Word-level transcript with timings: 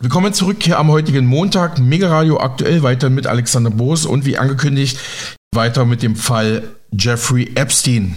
Willkommen 0.00 0.32
zurück 0.32 0.62
hier 0.62 0.78
am 0.78 0.90
heutigen 0.90 1.26
Montag. 1.26 1.78
Mega 1.78 2.08
Radio 2.08 2.40
aktuell 2.40 2.82
weiter 2.82 3.10
mit 3.10 3.26
Alexander 3.26 3.70
Boos 3.70 4.06
und 4.06 4.24
wie 4.24 4.38
angekündigt 4.38 4.98
weiter 5.54 5.84
mit 5.84 6.02
dem 6.02 6.16
Fall 6.16 6.76
Jeffrey 6.90 7.52
Epstein. 7.54 8.16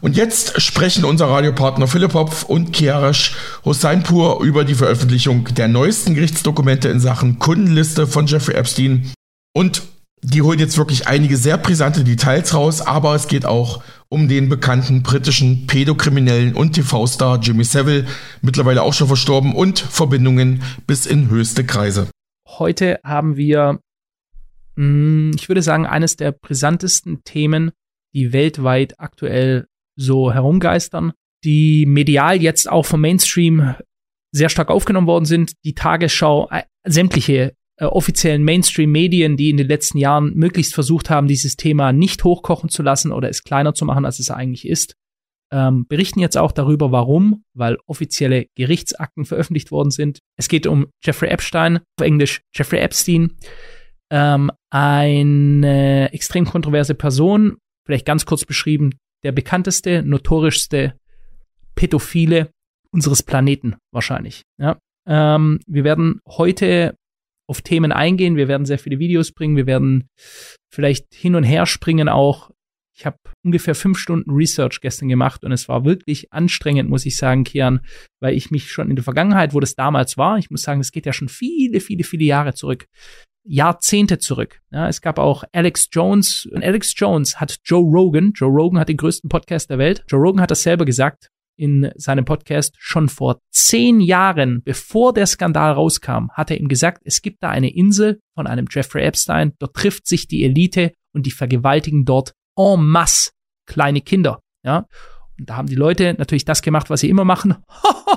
Und 0.00 0.16
jetzt 0.16 0.60
sprechen 0.60 1.04
unser 1.04 1.28
Radiopartner 1.28 1.86
Philipp 1.86 2.14
Hopf 2.14 2.42
und 2.42 2.72
Kiarash 2.72 3.36
Hosseinpur 3.64 4.42
über 4.42 4.64
die 4.64 4.74
Veröffentlichung 4.74 5.44
der 5.54 5.68
neuesten 5.68 6.14
Gerichtsdokumente 6.14 6.88
in 6.88 7.00
Sachen 7.00 7.38
Kundenliste 7.38 8.06
von 8.06 8.26
Jeffrey 8.26 8.56
Epstein. 8.56 9.12
Und 9.56 9.82
die 10.24 10.40
holt 10.40 10.58
jetzt 10.58 10.78
wirklich 10.78 11.06
einige 11.06 11.36
sehr 11.36 11.58
brisante 11.58 12.02
Details 12.02 12.54
raus, 12.54 12.80
aber 12.80 13.14
es 13.14 13.28
geht 13.28 13.44
auch 13.44 13.82
um 14.08 14.26
den 14.26 14.48
bekannten 14.48 15.02
britischen 15.02 15.66
Pädokriminellen 15.66 16.54
und 16.54 16.72
TV-Star 16.72 17.40
Jimmy 17.40 17.64
Savile, 17.64 18.06
mittlerweile 18.40 18.82
auch 18.82 18.94
schon 18.94 19.06
verstorben, 19.06 19.54
und 19.54 19.78
Verbindungen 19.78 20.62
bis 20.86 21.04
in 21.04 21.28
höchste 21.28 21.64
Kreise. 21.64 22.08
Heute 22.48 23.00
haben 23.04 23.36
wir, 23.36 23.80
hm, 24.76 25.32
ich 25.36 25.48
würde 25.48 25.62
sagen, 25.62 25.84
eines 25.84 26.16
der 26.16 26.32
brisantesten 26.32 27.22
Themen, 27.24 27.72
die 28.14 28.32
weltweit 28.32 28.98
aktuell 28.98 29.66
so 29.96 30.32
herumgeistern, 30.32 31.12
die 31.44 31.84
medial 31.86 32.40
jetzt 32.40 32.70
auch 32.70 32.86
vom 32.86 33.02
Mainstream 33.02 33.74
sehr 34.32 34.48
stark 34.48 34.70
aufgenommen 34.70 35.06
worden 35.06 35.26
sind. 35.26 35.52
Die 35.64 35.74
Tagesschau, 35.74 36.48
äh, 36.50 36.62
sämtliche 36.84 37.54
äh, 37.76 37.86
offiziellen 37.86 38.44
Mainstream-Medien, 38.44 39.36
die 39.36 39.50
in 39.50 39.56
den 39.56 39.68
letzten 39.68 39.98
Jahren 39.98 40.34
möglichst 40.34 40.74
versucht 40.74 41.10
haben, 41.10 41.28
dieses 41.28 41.56
Thema 41.56 41.92
nicht 41.92 42.24
hochkochen 42.24 42.68
zu 42.68 42.82
lassen 42.82 43.12
oder 43.12 43.28
es 43.28 43.42
kleiner 43.42 43.74
zu 43.74 43.84
machen, 43.84 44.04
als 44.04 44.18
es 44.18 44.30
eigentlich 44.30 44.66
ist, 44.68 44.94
ähm, 45.52 45.86
berichten 45.86 46.20
jetzt 46.20 46.36
auch 46.36 46.52
darüber, 46.52 46.92
warum, 46.92 47.44
weil 47.54 47.76
offizielle 47.86 48.46
Gerichtsakten 48.56 49.24
veröffentlicht 49.24 49.70
worden 49.70 49.90
sind. 49.90 50.18
Es 50.36 50.48
geht 50.48 50.66
um 50.66 50.86
Jeffrey 51.02 51.28
Epstein, 51.28 51.78
auf 51.98 52.04
Englisch 52.04 52.40
Jeffrey 52.54 52.80
Epstein, 52.80 53.32
ähm, 54.10 54.50
eine 54.70 56.12
extrem 56.12 56.44
kontroverse 56.44 56.94
Person, 56.94 57.56
vielleicht 57.86 58.06
ganz 58.06 58.26
kurz 58.26 58.44
beschrieben, 58.44 58.98
der 59.22 59.32
bekannteste, 59.32 60.02
notorischste 60.02 60.94
Pädophile 61.74 62.50
unseres 62.90 63.22
Planeten 63.22 63.76
wahrscheinlich. 63.92 64.42
Ja. 64.58 64.78
Ähm, 65.06 65.60
wir 65.66 65.84
werden 65.84 66.20
heute 66.26 66.96
auf 67.46 67.62
Themen 67.62 67.92
eingehen. 67.92 68.36
Wir 68.36 68.48
werden 68.48 68.66
sehr 68.66 68.78
viele 68.78 68.98
Videos 68.98 69.32
bringen. 69.32 69.56
Wir 69.56 69.66
werden 69.66 70.08
vielleicht 70.72 71.14
hin 71.14 71.34
und 71.34 71.44
her 71.44 71.66
springen 71.66 72.08
auch. 72.08 72.50
Ich 72.96 73.06
habe 73.06 73.18
ungefähr 73.44 73.74
fünf 73.74 73.98
Stunden 73.98 74.30
Research 74.30 74.80
gestern 74.80 75.08
gemacht 75.08 75.42
und 75.42 75.50
es 75.50 75.68
war 75.68 75.84
wirklich 75.84 76.32
anstrengend, 76.32 76.88
muss 76.88 77.04
ich 77.06 77.16
sagen, 77.16 77.42
Kian, 77.42 77.80
weil 78.20 78.36
ich 78.36 78.52
mich 78.52 78.70
schon 78.70 78.88
in 78.88 78.94
der 78.94 79.02
Vergangenheit, 79.02 79.52
wo 79.52 79.58
das 79.58 79.74
damals 79.74 80.16
war, 80.16 80.38
ich 80.38 80.48
muss 80.48 80.62
sagen, 80.62 80.78
das 80.78 80.92
geht 80.92 81.04
ja 81.04 81.12
schon 81.12 81.28
viele, 81.28 81.80
viele, 81.80 82.04
viele 82.04 82.24
Jahre 82.24 82.54
zurück, 82.54 82.86
Jahrzehnte 83.44 84.18
zurück. 84.18 84.60
Ja, 84.70 84.88
es 84.88 85.00
gab 85.00 85.18
auch 85.18 85.42
Alex 85.52 85.88
Jones 85.90 86.46
und 86.46 86.62
Alex 86.64 86.94
Jones 86.96 87.40
hat 87.40 87.58
Joe 87.64 87.82
Rogan, 87.82 88.32
Joe 88.32 88.48
Rogan 88.48 88.78
hat 88.78 88.88
den 88.88 88.96
größten 88.96 89.28
Podcast 89.28 89.70
der 89.70 89.78
Welt. 89.78 90.04
Joe 90.08 90.20
Rogan 90.20 90.40
hat 90.40 90.52
das 90.52 90.62
selber 90.62 90.84
gesagt, 90.84 91.30
in 91.56 91.90
seinem 91.96 92.24
Podcast 92.24 92.74
schon 92.78 93.08
vor 93.08 93.40
zehn 93.50 94.00
Jahren, 94.00 94.62
bevor 94.64 95.12
der 95.12 95.26
Skandal 95.26 95.72
rauskam, 95.72 96.30
hat 96.32 96.50
er 96.50 96.58
ihm 96.58 96.68
gesagt, 96.68 97.02
es 97.04 97.22
gibt 97.22 97.42
da 97.42 97.50
eine 97.50 97.74
Insel 97.74 98.20
von 98.34 98.46
einem 98.46 98.66
Jeffrey 98.70 99.04
Epstein, 99.04 99.52
dort 99.58 99.74
trifft 99.74 100.06
sich 100.06 100.26
die 100.28 100.44
Elite 100.44 100.92
und 101.12 101.26
die 101.26 101.30
vergewaltigen 101.30 102.04
dort 102.04 102.32
en 102.56 102.84
masse 102.84 103.30
kleine 103.66 104.00
Kinder, 104.00 104.40
ja. 104.64 104.86
Und 105.38 105.50
da 105.50 105.56
haben 105.56 105.68
die 105.68 105.74
Leute 105.74 106.14
natürlich 106.16 106.44
das 106.44 106.62
gemacht, 106.62 106.90
was 106.90 107.00
sie 107.00 107.08
immer 107.08 107.24
machen. 107.24 107.56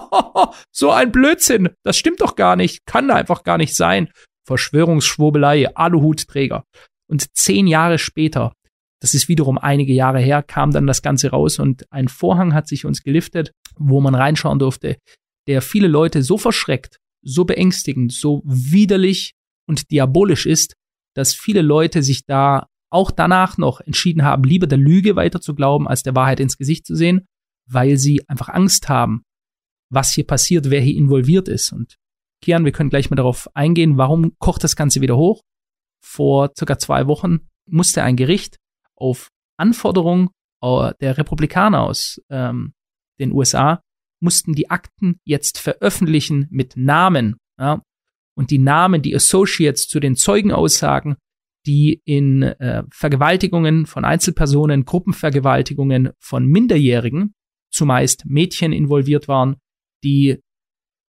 so 0.72 0.92
ein 0.92 1.12
Blödsinn, 1.12 1.70
das 1.84 1.98
stimmt 1.98 2.22
doch 2.22 2.36
gar 2.36 2.56
nicht, 2.56 2.86
kann 2.86 3.10
einfach 3.10 3.44
gar 3.44 3.58
nicht 3.58 3.76
sein. 3.76 4.10
Verschwörungsschwurbelei, 4.46 5.76
Aluhutträger. 5.76 6.64
Und 7.10 7.36
zehn 7.36 7.68
Jahre 7.68 7.98
später 7.98 8.54
das 9.00 9.14
ist 9.14 9.28
wiederum 9.28 9.58
einige 9.58 9.94
Jahre 9.94 10.20
her, 10.20 10.42
kam 10.44 10.72
dann 10.72 10.88
das 10.88 11.02
Ganze 11.02 11.30
raus 11.30 11.60
und 11.60 11.92
ein 11.92 12.08
Vorhang 12.08 12.54
hat 12.54 12.68
sich 12.68 12.86
uns 12.86 13.04
geliftet, 13.04 13.52
wo 13.76 14.02
man 14.02 14.16
reinschauen 14.16 14.60
durfte, 14.60 14.98
der 15.48 15.62
viele 15.62 15.88
Leute 15.88 16.24
so 16.24 16.38
verschreckt, 16.38 16.98
so 17.22 17.46
beängstigend, 17.46 18.12
so 18.12 18.42
widerlich 18.46 19.34
und 19.68 19.92
diabolisch 19.92 20.46
ist, 20.46 20.74
dass 21.16 21.34
viele 21.34 21.62
Leute 21.62 22.04
sich 22.04 22.26
da 22.26 22.68
auch 22.90 23.12
danach 23.12 23.58
noch 23.58 23.82
entschieden 23.82 24.24
haben, 24.24 24.44
lieber 24.44 24.68
der 24.68 24.78
Lüge 24.78 25.16
weiter 25.16 25.42
zu 25.42 25.54
glauben, 25.54 25.88
als 25.88 26.04
der 26.04 26.16
Wahrheit 26.16 26.40
ins 26.40 26.58
Gesicht 26.58 26.86
zu 26.86 26.96
sehen, 26.96 27.26
weil 27.70 27.98
sie 27.98 28.28
einfach 28.28 28.50
Angst 28.50 28.88
haben, 28.90 29.24
was 29.90 30.14
hier 30.14 30.26
passiert, 30.26 30.70
wer 30.70 30.82
hier 30.82 30.96
involviert 30.96 31.48
ist. 31.48 31.72
Und 31.72 31.98
Kian, 32.42 32.66
wir 32.66 32.72
können 32.72 32.90
gleich 32.90 33.10
mal 33.10 33.16
darauf 33.16 33.50
eingehen, 33.56 33.98
warum 33.98 34.34
kocht 34.40 34.64
das 34.64 34.76
Ganze 34.76 35.02
wieder 35.02 35.18
hoch? 35.18 35.42
Vor 36.04 36.52
circa 36.58 36.78
zwei 36.80 37.08
Wochen 37.08 37.50
musste 37.66 38.04
ein 38.04 38.16
Gericht 38.16 38.58
auf 38.98 39.30
Anforderung 39.58 40.32
äh, 40.62 40.94
der 41.02 41.18
Republikaner 41.18 41.84
aus 41.84 42.22
ähm, 42.30 42.74
den 43.20 43.32
USA 43.32 43.82
mussten 44.20 44.54
die 44.54 44.70
Akten 44.70 45.20
jetzt 45.26 45.60
veröffentlichen 45.60 46.48
mit 46.50 46.76
Namen. 46.76 47.38
Ja? 47.60 47.82
Und 48.36 48.52
die 48.52 48.60
Namen, 48.60 49.02
die 49.02 49.16
Associates 49.16 49.88
zu 49.88 50.00
den 50.00 50.16
Zeugenaussagen, 50.16 51.18
die 51.66 52.02
in 52.06 52.44
äh, 52.44 52.84
Vergewaltigungen 52.92 53.86
von 53.86 54.06
Einzelpersonen, 54.06 54.86
Gruppenvergewaltigungen 54.86 56.12
von 56.20 56.46
Minderjährigen, 56.46 57.34
zumeist 57.72 58.26
Mädchen 58.26 58.72
involviert 58.72 59.28
waren, 59.28 59.58
die 60.04 60.40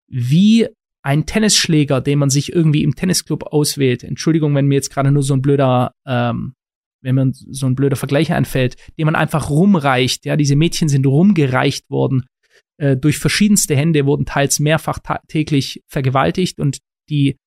wie 0.08 0.68
ein 1.04 1.26
Tennisschläger, 1.26 2.02
den 2.02 2.20
man 2.20 2.30
sich 2.30 2.52
irgendwie 2.52 2.84
im 2.84 2.96
Tennisclub 2.96 3.44
auswählt. 3.44 4.04
Entschuldigung, 4.04 4.56
wenn 4.56 4.68
mir 4.68 4.76
jetzt 4.76 4.90
gerade 4.90 5.12
nur 5.12 5.24
so 5.24 5.34
ein 5.34 5.42
blöder 5.42 5.94
ähm, 6.06 6.54
wenn 7.08 7.16
man 7.16 7.32
so 7.34 7.66
ein 7.66 7.76
blöder 7.76 7.96
Vergleich 7.96 8.34
einfällt, 8.34 8.76
den 9.00 9.06
man 9.06 9.16
einfach 9.16 9.50
rumreicht. 9.50 10.26
Ja, 10.26 10.36
diese 10.36 10.58
Mädchen 10.58 10.90
sind 10.90 11.08
rumgereicht 11.08 11.90
worden 11.90 12.26
äh, 12.78 12.98
durch 12.98 13.18
verschiedenste 13.18 13.78
Hände, 13.78 14.06
wurden 14.06 14.26
teils 14.26 14.60
mehrfach 14.60 15.00
täglich 15.30 15.82
vergewaltigt 15.88 16.60
und 16.60 16.80
die 17.10 17.38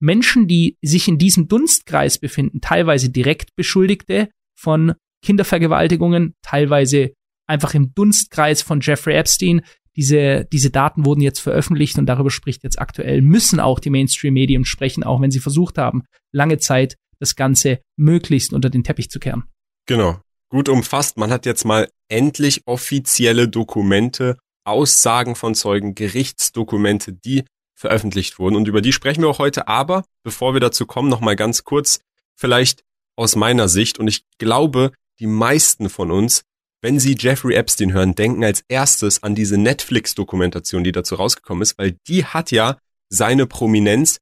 Menschen, 0.00 0.48
die 0.48 0.78
sich 0.82 1.06
in 1.06 1.18
diesem 1.18 1.48
Dunstkreis 1.48 2.18
befinden, 2.18 2.62
teilweise 2.62 3.10
direkt 3.10 3.54
Beschuldigte 3.56 4.30
von 4.58 4.94
Kindervergewaltigungen, 5.22 6.34
teilweise 6.42 7.12
einfach 7.46 7.74
im 7.74 7.92
Dunstkreis 7.94 8.62
von 8.62 8.80
Jeffrey 8.80 9.16
Epstein. 9.16 9.60
Diese, 9.96 10.46
diese 10.50 10.70
Daten 10.70 11.04
wurden 11.04 11.20
jetzt 11.20 11.40
veröffentlicht 11.40 11.98
und 11.98 12.06
darüber 12.06 12.30
spricht 12.30 12.64
jetzt 12.64 12.80
aktuell, 12.80 13.20
müssen 13.20 13.60
auch 13.60 13.80
die 13.80 13.90
Mainstream-Medien 13.90 14.64
sprechen, 14.64 15.04
auch 15.04 15.20
wenn 15.20 15.30
sie 15.30 15.40
versucht 15.40 15.76
haben, 15.76 16.04
lange 16.32 16.56
Zeit 16.56 16.96
das 17.24 17.36
Ganze 17.36 17.80
möglichst 17.96 18.52
unter 18.52 18.70
den 18.70 18.84
Teppich 18.84 19.10
zu 19.10 19.18
kehren. 19.18 19.44
Genau. 19.86 20.20
Gut 20.50 20.68
umfasst. 20.68 21.16
Man 21.16 21.30
hat 21.30 21.46
jetzt 21.46 21.64
mal 21.64 21.88
endlich 22.08 22.62
offizielle 22.66 23.48
Dokumente, 23.48 24.38
Aussagen 24.64 25.34
von 25.34 25.54
Zeugen, 25.54 25.94
Gerichtsdokumente, 25.94 27.12
die 27.12 27.44
veröffentlicht 27.74 28.38
wurden. 28.38 28.56
Und 28.56 28.68
über 28.68 28.80
die 28.80 28.92
sprechen 28.92 29.22
wir 29.22 29.28
auch 29.28 29.38
heute. 29.38 29.68
Aber 29.68 30.04
bevor 30.22 30.54
wir 30.54 30.60
dazu 30.60 30.86
kommen, 30.86 31.08
noch 31.08 31.20
mal 31.20 31.36
ganz 31.36 31.64
kurz, 31.64 32.00
vielleicht 32.36 32.84
aus 33.16 33.36
meiner 33.36 33.68
Sicht. 33.68 33.98
Und 33.98 34.08
ich 34.08 34.24
glaube, 34.38 34.92
die 35.18 35.26
meisten 35.26 35.88
von 35.90 36.10
uns, 36.10 36.42
wenn 36.82 37.00
sie 37.00 37.16
Jeffrey 37.18 37.54
Epstein 37.54 37.92
hören, 37.92 38.14
denken 38.14 38.44
als 38.44 38.62
erstes 38.68 39.22
an 39.22 39.34
diese 39.34 39.58
Netflix-Dokumentation, 39.58 40.84
die 40.84 40.92
dazu 40.92 41.14
rausgekommen 41.14 41.62
ist, 41.62 41.78
weil 41.78 41.96
die 42.06 42.24
hat 42.24 42.50
ja 42.50 42.78
seine 43.08 43.46
Prominenz 43.46 44.18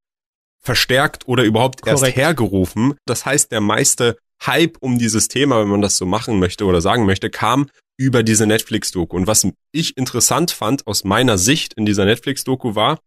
verstärkt 0.63 1.27
oder 1.27 1.43
überhaupt 1.45 1.83
Korrekt. 1.83 2.03
erst 2.03 2.17
hergerufen. 2.17 2.95
Das 3.05 3.27
heißt, 3.27 3.51
der 3.53 3.61
meiste 3.61 4.17
Hype 4.45 4.77
um 4.81 4.99
dieses 4.99 5.29
Thema, 5.29 5.61
wenn 5.61 5.69
man 5.69 5.83
das 5.83 5.97
so 5.97 6.07
machen 6.07 6.39
möchte 6.39 6.65
oder 6.65 6.81
sagen 6.81 7.07
möchte, 7.07 7.31
kam 7.31 7.69
über 7.97 8.23
diese 8.23 8.47
Netflix-Doku. 8.47 9.17
Und 9.17 9.27
was 9.27 9.47
ich 9.73 9.97
interessant 9.97 10.51
fand 10.51 10.87
aus 10.87 11.05
meiner 11.05 11.39
Sicht 11.39 11.75
in 11.75 11.87
dieser 11.87 12.05
Netflix-Doku 12.05 12.75
war, 12.75 12.99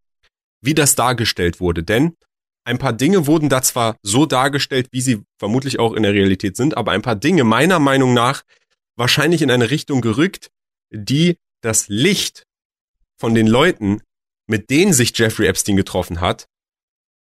wie 0.62 0.74
das 0.74 0.96
dargestellt 0.96 1.60
wurde. 1.60 1.84
Denn 1.84 2.16
ein 2.66 2.78
paar 2.78 2.94
Dinge 2.94 3.28
wurden 3.28 3.50
da 3.50 3.62
zwar 3.62 3.98
so 4.02 4.26
dargestellt, 4.26 4.88
wie 4.92 5.02
sie 5.02 5.22
vermutlich 5.38 5.80
auch 5.80 5.94
in 5.94 6.04
der 6.04 6.14
Realität 6.14 6.58
sind, 6.58 6.78
aber 6.78 6.92
ein 6.92 7.02
paar 7.02 7.16
Dinge 7.16 7.44
meiner 7.44 7.80
Meinung 7.80 8.14
nach 8.14 8.44
wahrscheinlich 8.96 9.42
in 9.42 9.52
eine 9.52 9.70
Richtung 9.70 10.02
gerückt, 10.02 10.50
die 10.92 11.38
das 11.62 11.88
Licht 11.90 12.46
von 13.18 13.36
den 13.36 13.48
Leuten, 13.48 14.02
mit 14.48 14.70
denen 14.70 14.94
sich 14.94 15.18
Jeffrey 15.18 15.48
Epstein 15.48 15.76
getroffen 15.76 16.22
hat, 16.22 16.48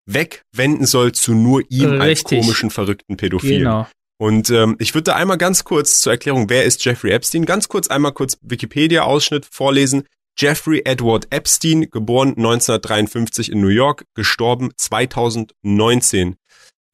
wegwenden 0.07 0.87
soll 0.87 1.13
zu 1.13 1.35
nur 1.35 1.63
ihm 1.69 2.01
Richtig. 2.01 2.01
als 2.01 2.25
komischen, 2.25 2.71
verrückten 2.71 3.17
Pädophilen. 3.17 3.65
Genau. 3.65 3.87
Und 4.19 4.49
ähm, 4.51 4.77
ich 4.79 4.95
würde 4.95 5.05
da 5.05 5.17
einmal 5.17 5.37
ganz 5.37 5.65
kurz 5.65 6.01
zur 6.01 6.13
Erklärung, 6.13 6.49
wer 6.49 6.65
ist 6.65 6.85
Jeffrey 6.85 7.13
Epstein, 7.13 7.45
ganz 7.45 7.69
kurz 7.69 7.89
einmal 7.89 8.13
kurz 8.13 8.39
Wikipedia-Ausschnitt 8.41 9.47
vorlesen. 9.51 10.05
Jeffrey 10.39 10.83
Edward 10.85 11.27
Epstein, 11.31 11.89
geboren 11.91 12.31
1953 12.31 13.53
in 13.53 13.61
New 13.61 13.69
York, 13.69 14.05
gestorben 14.15 14.71
2019 14.77 16.37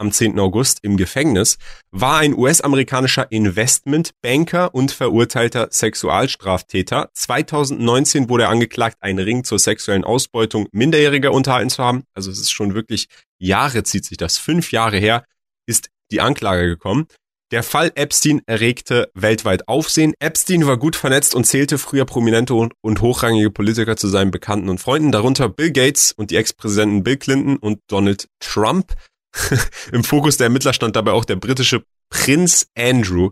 am 0.02 0.12
10. 0.12 0.38
August 0.38 0.80
im 0.82 0.96
Gefängnis, 0.96 1.56
war 1.92 2.18
ein 2.18 2.36
US-amerikanischer 2.36 3.30
Investmentbanker 3.30 4.74
und 4.74 4.90
verurteilter 4.90 5.68
Sexualstraftäter. 5.70 7.10
2019 7.14 8.28
wurde 8.28 8.44
er 8.44 8.50
angeklagt, 8.50 8.96
einen 9.00 9.20
Ring 9.20 9.44
zur 9.44 9.58
sexuellen 9.58 10.04
Ausbeutung 10.04 10.66
Minderjähriger 10.72 11.32
unterhalten 11.32 11.70
zu 11.70 11.82
haben. 11.82 12.02
Also 12.14 12.30
es 12.30 12.40
ist 12.40 12.50
schon 12.50 12.74
wirklich 12.74 13.06
Jahre 13.38 13.84
zieht 13.84 14.04
sich 14.04 14.18
das, 14.18 14.38
fünf 14.38 14.72
Jahre 14.72 14.98
her, 14.98 15.24
ist 15.66 15.88
die 16.10 16.20
Anklage 16.20 16.66
gekommen. 16.66 17.06
Der 17.52 17.62
Fall 17.62 17.92
Epstein 17.96 18.40
erregte 18.46 19.10
weltweit 19.12 19.68
Aufsehen. 19.68 20.14
Epstein 20.18 20.66
war 20.66 20.78
gut 20.78 20.96
vernetzt 20.96 21.34
und 21.34 21.44
zählte 21.44 21.76
früher 21.76 22.06
prominente 22.06 22.54
und, 22.54 23.00
hochrangige 23.02 23.50
Politiker 23.50 23.96
zu 23.96 24.08
seinen 24.08 24.30
Bekannten 24.30 24.70
und 24.70 24.80
Freunden, 24.80 25.12
darunter 25.12 25.50
Bill 25.50 25.70
Gates 25.70 26.12
und 26.12 26.30
die 26.30 26.36
Ex-Präsidenten 26.36 27.04
Bill 27.04 27.18
Clinton 27.18 27.58
und 27.58 27.80
Donald 27.88 28.26
Trump. 28.40 28.94
Im 29.92 30.04
Fokus 30.04 30.36
der 30.36 30.46
Ermittler 30.46 30.72
stand 30.72 30.96
dabei 30.96 31.12
auch 31.12 31.24
der 31.24 31.36
britische 31.36 31.84
Prinz 32.10 32.66
Andrew. 32.76 33.30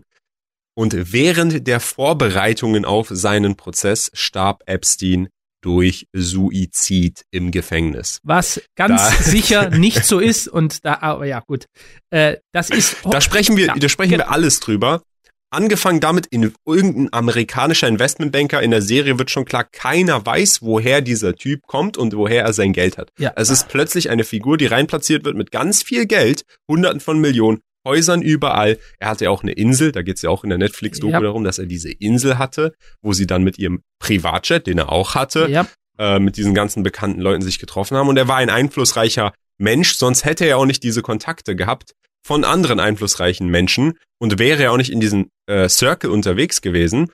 Und 0.73 1.13
während 1.13 1.67
der 1.67 1.79
Vorbereitungen 1.79 2.85
auf 2.85 3.07
seinen 3.09 3.55
Prozess 3.55 4.09
starb 4.13 4.63
Epstein 4.65 5.29
durch 5.61 6.07
Suizid 6.13 7.23
im 7.29 7.51
Gefängnis. 7.51 8.19
Was 8.23 8.61
ganz 8.75 9.01
da. 9.01 9.23
sicher 9.23 9.69
nicht 9.77 10.05
so 10.05 10.19
ist 10.19 10.47
und 10.47 10.83
da, 10.85 10.99
aber 11.01 11.25
ja 11.25 11.39
gut, 11.41 11.65
äh, 12.09 12.37
das 12.51 12.69
ist. 12.69 12.97
Da 13.03 13.21
sprechen 13.21 13.57
wir, 13.57 13.67
ja, 13.67 13.75
da 13.75 13.89
sprechen 13.89 14.11
wir 14.11 14.31
alles 14.31 14.59
drüber. 14.59 15.03
Angefangen 15.53 15.99
damit 15.99 16.27
in 16.27 16.53
irgendein 16.65 17.11
amerikanischer 17.11 17.89
Investmentbanker 17.89 18.61
in 18.61 18.71
der 18.71 18.81
Serie 18.81 19.19
wird 19.19 19.29
schon 19.31 19.43
klar, 19.43 19.65
keiner 19.65 20.25
weiß, 20.25 20.61
woher 20.61 21.01
dieser 21.01 21.35
Typ 21.35 21.67
kommt 21.67 21.97
und 21.97 22.15
woher 22.15 22.45
er 22.45 22.53
sein 22.53 22.71
Geld 22.71 22.97
hat. 22.97 23.11
Ja. 23.19 23.33
Es 23.35 23.49
ist 23.49 23.67
plötzlich 23.67 24.09
eine 24.09 24.23
Figur, 24.23 24.57
die 24.57 24.67
reinplatziert 24.67 25.25
wird 25.25 25.35
mit 25.35 25.51
ganz 25.51 25.83
viel 25.83 26.05
Geld, 26.05 26.45
Hunderten 26.69 27.01
von 27.01 27.19
Millionen, 27.19 27.59
Häusern 27.85 28.21
überall. 28.21 28.77
Er 28.99 29.09
hatte 29.09 29.25
ja 29.25 29.29
auch 29.29 29.43
eine 29.43 29.51
Insel, 29.51 29.91
da 29.91 30.03
geht's 30.03 30.21
ja 30.21 30.29
auch 30.29 30.45
in 30.45 30.49
der 30.51 30.59
Netflix-Doku 30.59 31.11
ja. 31.11 31.19
darum, 31.19 31.43
dass 31.43 31.59
er 31.59 31.65
diese 31.65 31.91
Insel 31.91 32.37
hatte, 32.37 32.73
wo 33.01 33.11
sie 33.11 33.27
dann 33.27 33.43
mit 33.43 33.59
ihrem 33.59 33.81
Privatjet, 33.99 34.67
den 34.67 34.77
er 34.77 34.89
auch 34.89 35.15
hatte, 35.15 35.49
ja. 35.49 35.67
äh, 35.97 36.19
mit 36.19 36.37
diesen 36.37 36.53
ganzen 36.53 36.81
bekannten 36.81 37.19
Leuten 37.19 37.41
sich 37.41 37.59
getroffen 37.59 37.97
haben. 37.97 38.07
Und 38.07 38.15
er 38.15 38.29
war 38.29 38.37
ein 38.37 38.49
einflussreicher 38.49 39.33
Mensch, 39.57 39.95
sonst 39.95 40.23
hätte 40.23 40.45
er 40.45 40.57
auch 40.57 40.65
nicht 40.65 40.83
diese 40.83 41.01
Kontakte 41.01 41.57
gehabt 41.57 41.91
von 42.23 42.43
anderen 42.43 42.79
einflussreichen 42.79 43.47
Menschen 43.47 43.97
und 44.19 44.39
wäre 44.39 44.63
er 44.63 44.71
auch 44.71 44.77
nicht 44.77 44.91
in 44.91 44.99
diesem 44.99 45.29
äh, 45.47 45.67
Circle 45.67 46.09
unterwegs 46.09 46.61
gewesen. 46.61 47.11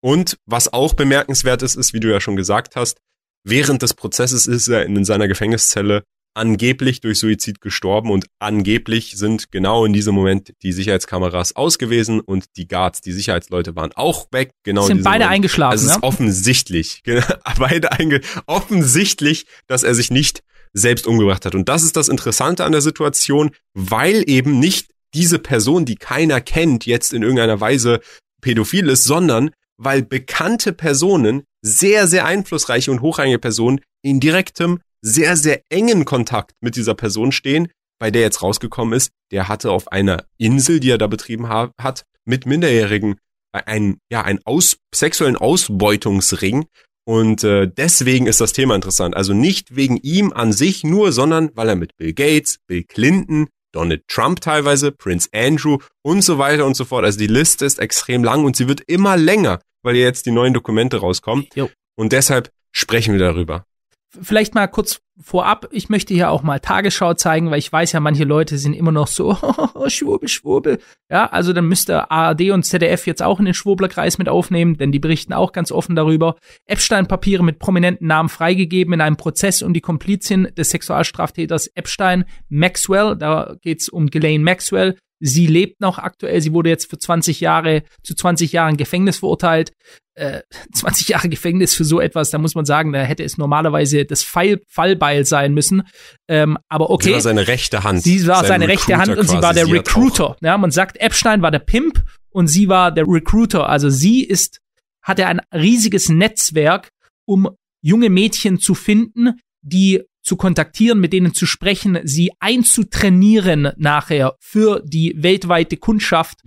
Und 0.00 0.38
was 0.46 0.72
auch 0.72 0.94
bemerkenswert 0.94 1.62
ist, 1.62 1.74
ist, 1.74 1.92
wie 1.92 2.00
du 2.00 2.10
ja 2.10 2.20
schon 2.20 2.36
gesagt 2.36 2.76
hast, 2.76 2.98
während 3.44 3.82
des 3.82 3.94
Prozesses 3.94 4.46
ist 4.46 4.68
er 4.68 4.86
in 4.86 5.04
seiner 5.04 5.28
Gefängniszelle 5.28 6.04
angeblich 6.36 7.00
durch 7.00 7.18
Suizid 7.18 7.60
gestorben 7.60 8.10
und 8.10 8.26
angeblich 8.38 9.16
sind 9.16 9.50
genau 9.50 9.86
in 9.86 9.94
diesem 9.94 10.14
Moment 10.14 10.52
die 10.62 10.72
Sicherheitskameras 10.72 11.56
ausgewesen 11.56 12.20
und 12.20 12.44
die 12.56 12.68
Guards, 12.68 13.00
die 13.00 13.12
Sicherheitsleute 13.12 13.74
waren 13.74 13.92
auch 13.94 14.26
weg. 14.32 14.52
Genau 14.62 14.82
sind 14.82 15.02
beide 15.02 15.24
Moment. 15.24 15.32
eingeschlafen. 15.32 15.72
Also 15.72 15.86
es 15.86 15.92
ist 15.92 15.96
ja? 15.96 16.02
offensichtlich, 16.02 17.02
beide 17.58 17.92
einge 17.92 18.20
offensichtlich, 18.46 19.46
dass 19.66 19.82
er 19.82 19.94
sich 19.94 20.10
nicht 20.10 20.42
selbst 20.76 21.06
umgebracht 21.06 21.44
hat. 21.44 21.54
Und 21.54 21.68
das 21.68 21.82
ist 21.82 21.96
das 21.96 22.08
Interessante 22.08 22.64
an 22.64 22.72
der 22.72 22.82
Situation, 22.82 23.50
weil 23.74 24.28
eben 24.28 24.58
nicht 24.58 24.90
diese 25.14 25.38
Person, 25.38 25.84
die 25.84 25.96
keiner 25.96 26.40
kennt, 26.40 26.84
jetzt 26.86 27.12
in 27.12 27.22
irgendeiner 27.22 27.60
Weise 27.60 28.00
pädophil 28.40 28.88
ist, 28.88 29.04
sondern 29.04 29.50
weil 29.78 30.02
bekannte 30.02 30.72
Personen, 30.72 31.44
sehr, 31.62 32.06
sehr 32.06 32.24
einflussreiche 32.26 32.90
und 32.90 33.00
hochrangige 33.00 33.38
Personen 33.38 33.80
in 34.02 34.20
direktem 34.20 34.80
sehr, 35.02 35.36
sehr 35.36 35.62
engen 35.68 36.04
Kontakt 36.04 36.52
mit 36.60 36.76
dieser 36.76 36.94
Person 36.94 37.32
stehen, 37.32 37.68
bei 37.98 38.10
der 38.10 38.22
jetzt 38.22 38.42
rausgekommen 38.42 38.94
ist, 38.94 39.10
der 39.32 39.48
hatte 39.48 39.70
auf 39.70 39.90
einer 39.92 40.24
Insel, 40.36 40.80
die 40.80 40.90
er 40.90 40.98
da 40.98 41.06
betrieben 41.06 41.48
ha 41.48 41.70
hat, 41.80 42.04
mit 42.24 42.46
Minderjährigen 42.46 43.16
einen, 43.52 43.98
ja, 44.10 44.22
einen 44.22 44.40
aus 44.44 44.78
sexuellen 44.94 45.36
Ausbeutungsring. 45.36 46.66
Und 47.08 47.44
äh, 47.44 47.68
deswegen 47.68 48.26
ist 48.26 48.40
das 48.40 48.52
Thema 48.52 48.74
interessant. 48.74 49.16
Also 49.16 49.32
nicht 49.32 49.76
wegen 49.76 49.96
ihm 49.98 50.32
an 50.32 50.52
sich 50.52 50.82
nur, 50.82 51.12
sondern 51.12 51.50
weil 51.54 51.68
er 51.68 51.76
mit 51.76 51.96
Bill 51.96 52.12
Gates, 52.12 52.58
Bill 52.66 52.82
Clinton, 52.82 53.46
Donald 53.72 54.08
Trump 54.08 54.40
teilweise, 54.40 54.90
Prince 54.90 55.28
Andrew 55.32 55.78
und 56.02 56.22
so 56.22 56.38
weiter 56.38 56.66
und 56.66 56.74
so 56.74 56.84
fort. 56.84 57.04
Also 57.04 57.18
die 57.18 57.28
Liste 57.28 57.64
ist 57.64 57.78
extrem 57.78 58.24
lang 58.24 58.44
und 58.44 58.56
sie 58.56 58.66
wird 58.68 58.80
immer 58.88 59.16
länger, 59.16 59.60
weil 59.82 59.94
jetzt 59.94 60.26
die 60.26 60.32
neuen 60.32 60.52
Dokumente 60.52 60.96
rauskommen. 60.96 61.46
Jo. 61.54 61.70
Und 61.94 62.12
deshalb 62.12 62.50
sprechen 62.72 63.12
wir 63.12 63.20
darüber 63.20 63.64
vielleicht 64.08 64.54
mal 64.54 64.66
kurz 64.66 65.00
vorab, 65.18 65.68
ich 65.70 65.88
möchte 65.88 66.12
hier 66.12 66.30
auch 66.30 66.42
mal 66.42 66.60
Tagesschau 66.60 67.14
zeigen, 67.14 67.50
weil 67.50 67.58
ich 67.58 67.72
weiß 67.72 67.92
ja, 67.92 68.00
manche 68.00 68.24
Leute 68.24 68.58
sind 68.58 68.74
immer 68.74 68.92
noch 68.92 69.06
so, 69.06 69.36
Schwurbel, 69.88 70.28
Schwurbel. 70.28 70.78
Ja, 71.10 71.26
also 71.26 71.52
dann 71.52 71.66
müsste 71.66 72.10
ARD 72.10 72.50
und 72.50 72.64
ZDF 72.64 73.06
jetzt 73.06 73.22
auch 73.22 73.38
in 73.38 73.46
den 73.46 73.54
Schwurblerkreis 73.54 74.18
mit 74.18 74.28
aufnehmen, 74.28 74.76
denn 74.76 74.92
die 74.92 74.98
berichten 74.98 75.32
auch 75.32 75.52
ganz 75.52 75.72
offen 75.72 75.96
darüber. 75.96 76.36
Epstein-Papiere 76.66 77.42
mit 77.42 77.58
prominenten 77.58 78.06
Namen 78.06 78.28
freigegeben 78.28 78.92
in 78.94 79.00
einem 79.00 79.16
Prozess 79.16 79.62
um 79.62 79.72
die 79.72 79.80
Komplizin 79.80 80.48
des 80.56 80.70
Sexualstraftäters 80.70 81.68
Epstein 81.68 82.24
Maxwell. 82.48 83.16
Da 83.16 83.56
geht's 83.62 83.88
um 83.88 84.08
Ghislaine 84.08 84.44
Maxwell. 84.44 84.96
Sie 85.18 85.46
lebt 85.46 85.80
noch 85.80 85.98
aktuell. 85.98 86.40
Sie 86.40 86.52
wurde 86.52 86.68
jetzt 86.68 86.90
für 86.90 86.98
20 86.98 87.40
Jahre, 87.40 87.84
zu 88.02 88.14
20 88.14 88.52
Jahren 88.52 88.76
Gefängnis 88.76 89.18
verurteilt. 89.18 89.72
Äh, 90.14 90.42
20 90.74 91.08
Jahre 91.08 91.28
Gefängnis 91.28 91.74
für 91.74 91.84
so 91.84 92.00
etwas, 92.00 92.30
da 92.30 92.38
muss 92.38 92.54
man 92.54 92.64
sagen, 92.64 92.92
da 92.92 93.02
hätte 93.02 93.24
es 93.24 93.38
normalerweise 93.38 94.04
das 94.04 94.22
Fall, 94.22 94.60
Fallbeil 94.68 95.24
sein 95.24 95.54
müssen. 95.54 95.82
Ähm, 96.28 96.58
aber 96.68 96.90
okay. 96.90 97.08
Sie 97.08 97.14
war 97.14 97.20
seine 97.20 97.48
rechte 97.48 97.84
Hand. 97.84 98.02
Sie 98.02 98.26
war 98.26 98.44
seine 98.44 98.68
rechte 98.68 98.96
Hand 98.96 99.16
und 99.16 99.28
sie 99.28 99.40
war 99.40 99.54
der 99.54 99.66
sie 99.66 99.72
Recruiter. 99.72 100.36
Ja, 100.42 100.58
man 100.58 100.70
sagt, 100.70 100.98
Epstein 100.98 101.42
war 101.42 101.50
der 101.50 101.60
Pimp 101.60 102.02
und 102.30 102.48
sie 102.48 102.68
war 102.68 102.92
der 102.92 103.06
Recruiter. 103.06 103.68
Also 103.68 103.88
sie 103.88 104.22
ist, 104.22 104.60
hatte 105.02 105.26
ein 105.26 105.40
riesiges 105.54 106.08
Netzwerk, 106.08 106.90
um 107.26 107.48
junge 107.82 108.10
Mädchen 108.10 108.58
zu 108.58 108.74
finden, 108.74 109.40
die 109.62 110.02
zu 110.26 110.36
kontaktieren, 110.36 110.98
mit 110.98 111.12
denen 111.12 111.34
zu 111.34 111.46
sprechen, 111.46 112.00
sie 112.02 112.32
einzutrainieren 112.40 113.70
nachher 113.76 114.34
für 114.40 114.82
die 114.84 115.14
weltweite 115.16 115.76
Kundschaft, 115.76 116.40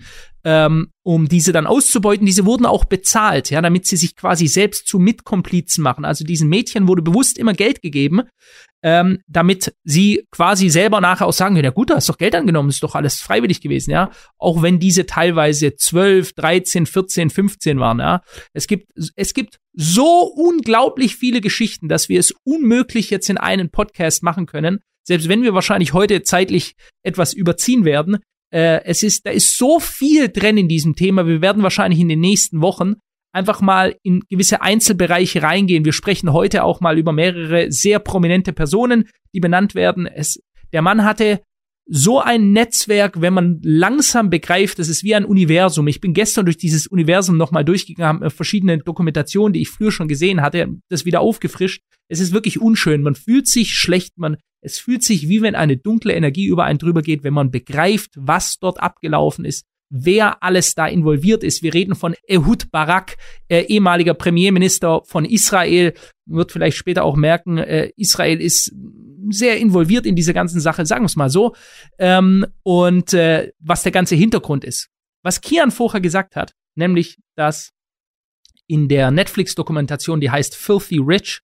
ähm, 0.43 0.91
um 1.03 1.29
diese 1.29 1.53
dann 1.53 1.65
auszubeuten. 1.65 2.25
Diese 2.25 2.45
wurden 2.45 2.65
auch 2.65 2.83
bezahlt, 2.83 3.49
ja, 3.49 3.61
damit 3.61 3.87
sie 3.87 3.95
sich 3.95 4.17
quasi 4.17 4.47
selbst 4.47 4.85
zu 4.85 4.99
Mitkomplizen 4.99 5.81
machen. 5.81 6.03
Also 6.03 6.25
diesen 6.25 6.49
Mädchen 6.49 6.89
wurde 6.89 7.01
bewusst 7.01 7.37
immer 7.37 7.53
Geld 7.53 7.81
gegeben, 7.81 8.23
ähm, 8.81 9.19
damit 9.27 9.73
sie 9.83 10.25
quasi 10.31 10.69
selber 10.69 11.01
nachher 11.01 11.27
auch 11.27 11.33
sagen 11.33 11.55
können, 11.55 11.65
ja 11.65 11.71
gut, 11.71 11.89
du 11.89 11.95
hast 11.95 12.07
doch 12.07 12.17
Geld 12.17 12.35
angenommen, 12.35 12.69
ist 12.69 12.83
doch 12.83 12.95
alles 12.95 13.21
freiwillig 13.21 13.61
gewesen, 13.61 13.91
ja. 13.91 14.11
Auch 14.37 14.61
wenn 14.61 14.79
diese 14.79 15.05
teilweise 15.05 15.75
12, 15.75 16.33
13, 16.33 16.85
14, 16.85 17.29
15 17.29 17.79
waren, 17.79 17.99
ja. 17.99 18.21
Es 18.53 18.67
gibt, 18.67 18.91
es 19.15 19.33
gibt 19.33 19.57
so 19.73 20.23
unglaublich 20.23 21.15
viele 21.15 21.41
Geschichten, 21.41 21.89
dass 21.89 22.09
wir 22.09 22.19
es 22.19 22.33
unmöglich 22.43 23.09
jetzt 23.09 23.29
in 23.29 23.37
einen 23.37 23.69
Podcast 23.69 24.23
machen 24.23 24.45
können. 24.45 24.79
Selbst 25.03 25.27
wenn 25.27 25.43
wir 25.43 25.53
wahrscheinlich 25.53 25.93
heute 25.93 26.23
zeitlich 26.23 26.75
etwas 27.03 27.33
überziehen 27.33 27.85
werden, 27.85 28.19
äh, 28.51 28.83
es 28.85 29.03
ist, 29.03 29.25
da 29.25 29.31
ist 29.31 29.57
so 29.57 29.79
viel 29.79 30.29
drin 30.29 30.57
in 30.57 30.67
diesem 30.67 30.95
Thema. 30.95 31.27
Wir 31.27 31.41
werden 31.41 31.63
wahrscheinlich 31.63 31.99
in 31.99 32.09
den 32.09 32.19
nächsten 32.19 32.61
Wochen 32.61 32.95
einfach 33.31 33.61
mal 33.61 33.95
in 34.03 34.21
gewisse 34.29 34.61
Einzelbereiche 34.61 35.41
reingehen. 35.41 35.85
Wir 35.85 35.93
sprechen 35.93 36.33
heute 36.33 36.63
auch 36.63 36.81
mal 36.81 36.97
über 36.97 37.11
mehrere 37.11 37.71
sehr 37.71 37.99
prominente 37.99 38.53
Personen, 38.53 39.05
die 39.33 39.39
benannt 39.39 39.75
werden. 39.75 40.07
Es, 40.07 40.41
der 40.73 40.81
Mann 40.81 41.03
hatte 41.03 41.41
so 41.91 42.19
ein 42.19 42.51
Netzwerk, 42.51 43.19
wenn 43.19 43.33
man 43.33 43.59
langsam 43.63 44.29
begreift, 44.29 44.77
das 44.77 44.89
ist 44.89 45.03
wie 45.03 45.15
ein 45.15 45.25
Universum. 45.25 45.87
Ich 45.87 45.99
bin 45.99 46.13
gestern 46.13 46.45
durch 46.45 46.57
dieses 46.57 46.85
Universum 46.85 47.35
nochmal 47.35 47.65
durchgegangen, 47.65 48.21
habe 48.21 48.29
verschiedene 48.29 48.77
Dokumentationen, 48.77 49.53
die 49.53 49.61
ich 49.61 49.69
früher 49.69 49.91
schon 49.91 50.07
gesehen 50.07 50.41
hatte, 50.41 50.67
das 50.89 51.05
wieder 51.05 51.21
aufgefrischt. 51.21 51.81
Es 52.07 52.19
ist 52.19 52.31
wirklich 52.31 52.61
unschön. 52.61 53.01
Man 53.01 53.15
fühlt 53.15 53.47
sich 53.47 53.73
schlecht, 53.73 54.19
man, 54.19 54.37
es 54.61 54.77
fühlt 54.77 55.03
sich 55.03 55.29
wie 55.29 55.41
wenn 55.41 55.55
eine 55.55 55.77
dunkle 55.77 56.13
Energie 56.13 56.45
über 56.45 56.65
einen 56.65 56.77
drüber 56.77 57.01
geht, 57.01 57.23
wenn 57.23 57.33
man 57.33 57.49
begreift, 57.49 58.11
was 58.15 58.59
dort 58.59 58.79
abgelaufen 58.79 59.43
ist, 59.43 59.65
wer 59.89 60.41
alles 60.43 60.75
da 60.75 60.87
involviert 60.87 61.43
ist. 61.43 61.63
Wir 61.63 61.73
reden 61.73 61.95
von 61.95 62.15
Ehud 62.27 62.71
Barak, 62.71 63.17
äh, 63.47 63.61
ehemaliger 63.61 64.13
Premierminister 64.13 65.01
von 65.05 65.25
Israel. 65.25 65.93
Wird 66.25 66.51
vielleicht 66.51 66.77
später 66.77 67.03
auch 67.03 67.15
merken, 67.15 67.57
äh, 67.57 67.91
Israel 67.95 68.39
ist 68.39 68.73
sehr 69.31 69.57
involviert 69.57 70.05
in 70.05 70.15
diese 70.15 70.33
ganzen 70.33 70.59
Sache, 70.59 70.85
sagen 70.85 71.03
wir 71.03 71.07
es 71.07 71.15
mal 71.15 71.29
so. 71.29 71.55
Ähm, 71.97 72.45
und 72.63 73.13
äh, 73.13 73.51
was 73.59 73.83
der 73.83 73.91
ganze 73.91 74.15
Hintergrund 74.15 74.63
ist. 74.63 74.89
Was 75.23 75.41
Kian 75.41 75.71
vorher 75.71 76.01
gesagt 76.01 76.35
hat, 76.35 76.53
nämlich, 76.75 77.17
dass 77.35 77.71
in 78.67 78.87
der 78.87 79.11
Netflix-Dokumentation, 79.11 80.21
die 80.21 80.29
heißt 80.29 80.55
Filthy 80.55 80.99
Rich, 80.99 81.41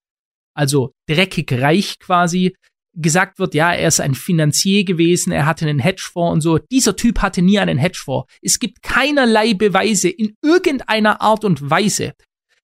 also 0.53 0.93
dreckig 1.07 1.51
reich 1.51 1.99
quasi, 1.99 2.55
gesagt 2.95 3.39
wird, 3.39 3.53
ja, 3.53 3.73
er 3.73 3.87
ist 3.87 3.99
ein 3.99 4.15
Finanzier 4.15 4.83
gewesen, 4.83 5.31
er 5.31 5.45
hatte 5.45 5.67
einen 5.67 5.79
Hedgefonds 5.79 6.33
und 6.33 6.41
so. 6.41 6.57
Dieser 6.57 6.95
Typ 6.95 7.21
hatte 7.21 7.41
nie 7.41 7.59
einen 7.59 7.77
Hedgefonds. 7.77 8.31
Es 8.41 8.59
gibt 8.59 8.81
keinerlei 8.81 9.53
Beweise 9.53 10.09
in 10.09 10.35
irgendeiner 10.41 11.21
Art 11.21 11.43
und 11.43 11.69
Weise, 11.69 12.13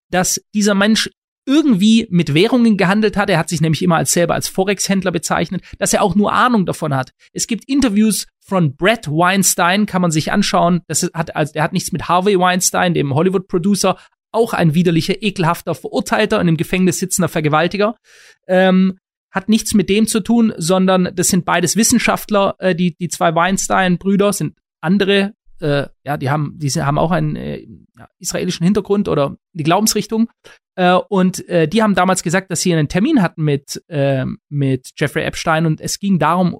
dass 0.09 0.41
dieser 0.53 0.75
Mensch 0.75 1.09
irgendwie 1.45 2.07
mit 2.09 2.33
Währungen 2.33 2.77
gehandelt 2.77 3.17
hat. 3.17 3.29
Er 3.29 3.37
hat 3.37 3.49
sich 3.49 3.61
nämlich 3.61 3.81
immer 3.81 3.97
als 3.97 4.11
selber 4.11 4.35
als 4.35 4.47
Forex-Händler 4.47 5.11
bezeichnet, 5.11 5.63
dass 5.79 5.93
er 5.93 6.03
auch 6.03 6.15
nur 6.15 6.33
Ahnung 6.33 6.65
davon 6.65 6.95
hat. 6.95 7.11
Es 7.33 7.47
gibt 7.47 7.67
Interviews 7.67 8.27
von 8.45 8.75
Brett 8.75 9.07
Weinstein, 9.07 9.85
kann 9.85 10.01
man 10.01 10.11
sich 10.11 10.31
anschauen. 10.31 10.81
Das 10.87 11.09
hat, 11.13 11.35
also, 11.35 11.53
der 11.53 11.63
hat 11.63 11.73
nichts 11.73 11.91
mit 11.91 12.07
Harvey 12.07 12.37
Weinstein, 12.37 12.93
dem 12.93 13.13
Hollywood-Producer, 13.13 13.97
auch 14.31 14.53
ein 14.53 14.73
widerlicher, 14.73 15.21
ekelhafter 15.21 15.75
Verurteilter 15.75 16.39
und 16.39 16.47
im 16.47 16.57
Gefängnis 16.57 16.99
sitzender 16.99 17.27
Vergewaltiger. 17.27 17.95
Ähm, 18.47 18.97
hat 19.31 19.49
nichts 19.49 19.73
mit 19.73 19.89
dem 19.89 20.07
zu 20.07 20.19
tun, 20.19 20.53
sondern 20.57 21.09
das 21.15 21.29
sind 21.29 21.45
beides 21.45 21.75
Wissenschaftler. 21.75 22.55
Äh, 22.59 22.75
die, 22.75 22.95
die 22.95 23.07
zwei 23.07 23.33
Weinstein-Brüder 23.33 24.33
sind 24.33 24.57
andere, 24.81 25.33
äh, 25.59 25.87
ja, 26.03 26.17
die 26.17 26.29
haben, 26.29 26.53
die 26.57 26.69
haben 26.69 26.97
auch 26.97 27.11
einen 27.11 27.35
äh, 27.35 27.65
israelischen 28.19 28.65
Hintergrund 28.65 29.07
oder 29.07 29.37
die 29.53 29.63
Glaubensrichtung. 29.63 30.29
Äh, 30.75 30.93
und 30.93 31.47
äh, 31.49 31.67
die 31.67 31.81
haben 31.81 31.95
damals 31.95 32.23
gesagt, 32.23 32.51
dass 32.51 32.61
sie 32.61 32.73
einen 32.73 32.89
Termin 32.89 33.21
hatten 33.21 33.43
mit, 33.43 33.81
äh, 33.87 34.25
mit 34.49 34.91
Jeffrey 34.97 35.23
Epstein 35.23 35.65
und 35.65 35.81
es 35.81 35.99
ging 35.99 36.19
darum, 36.19 36.59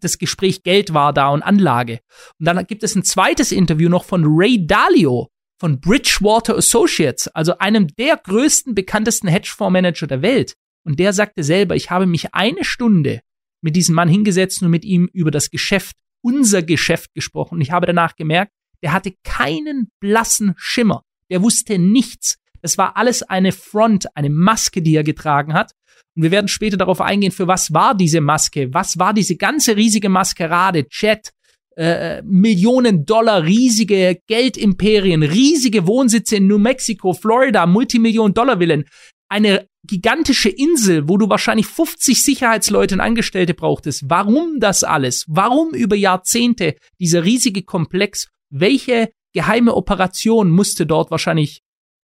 das 0.00 0.18
Gespräch 0.18 0.62
Geld 0.62 0.94
war 0.94 1.12
da 1.12 1.28
und 1.28 1.42
Anlage. 1.42 2.00
Und 2.38 2.46
dann 2.46 2.64
gibt 2.66 2.84
es 2.84 2.94
ein 2.94 3.02
zweites 3.02 3.52
Interview 3.52 3.88
noch 3.88 4.04
von 4.04 4.24
Ray 4.26 4.64
Dalio 4.66 5.28
von 5.60 5.80
Bridgewater 5.80 6.56
Associates, 6.56 7.28
also 7.28 7.58
einem 7.58 7.88
der 7.96 8.16
größten, 8.16 8.74
bekanntesten 8.74 9.26
Hedgefondsmanager 9.26 10.06
der 10.06 10.22
Welt. 10.22 10.54
Und 10.88 10.98
der 10.98 11.12
sagte 11.12 11.44
selber, 11.44 11.76
ich 11.76 11.90
habe 11.90 12.06
mich 12.06 12.34
eine 12.34 12.64
Stunde 12.64 13.20
mit 13.60 13.76
diesem 13.76 13.94
Mann 13.94 14.08
hingesetzt 14.08 14.62
und 14.62 14.70
mit 14.70 14.86
ihm 14.86 15.10
über 15.12 15.30
das 15.30 15.50
Geschäft, 15.50 15.96
unser 16.22 16.62
Geschäft 16.62 17.12
gesprochen. 17.12 17.56
Und 17.56 17.60
ich 17.60 17.72
habe 17.72 17.84
danach 17.84 18.16
gemerkt, 18.16 18.52
der 18.82 18.94
hatte 18.94 19.12
keinen 19.22 19.90
blassen 20.00 20.54
Schimmer. 20.56 21.02
Der 21.30 21.42
wusste 21.42 21.78
nichts. 21.78 22.38
Das 22.62 22.78
war 22.78 22.96
alles 22.96 23.22
eine 23.22 23.52
Front, 23.52 24.06
eine 24.16 24.30
Maske, 24.30 24.80
die 24.80 24.96
er 24.96 25.04
getragen 25.04 25.52
hat. 25.52 25.72
Und 26.16 26.22
wir 26.22 26.30
werden 26.30 26.48
später 26.48 26.78
darauf 26.78 27.02
eingehen, 27.02 27.32
für 27.32 27.46
was 27.46 27.74
war 27.74 27.94
diese 27.94 28.22
Maske? 28.22 28.72
Was 28.72 28.98
war 28.98 29.12
diese 29.12 29.36
ganze 29.36 29.76
riesige 29.76 30.08
Maskerade? 30.08 30.88
Chat, 30.88 31.32
äh, 31.76 32.22
Millionen 32.22 33.04
Dollar, 33.04 33.44
riesige 33.44 34.22
Geldimperien, 34.26 35.22
riesige 35.22 35.86
Wohnsitze 35.86 36.36
in 36.36 36.46
New 36.46 36.58
Mexico, 36.58 37.12
Florida, 37.12 37.66
Multimillionen 37.66 38.32
Dollar 38.32 38.58
Villen. 38.58 38.86
Eine 39.30 39.68
gigantische 39.84 40.48
Insel, 40.48 41.08
wo 41.08 41.18
du 41.18 41.28
wahrscheinlich 41.28 41.66
50 41.66 42.22
Sicherheitsleute 42.22 42.94
und 42.94 43.00
Angestellte 43.00 43.54
brauchtest. 43.54 44.04
Warum 44.08 44.60
das 44.60 44.84
alles? 44.84 45.24
Warum 45.28 45.74
über 45.74 45.96
Jahrzehnte 45.96 46.76
dieser 46.98 47.24
riesige 47.24 47.62
Komplex? 47.62 48.28
Welche 48.50 49.10
geheime 49.34 49.74
Operation 49.74 50.50
musste 50.50 50.86
dort 50.86 51.10
wahrscheinlich 51.10 51.60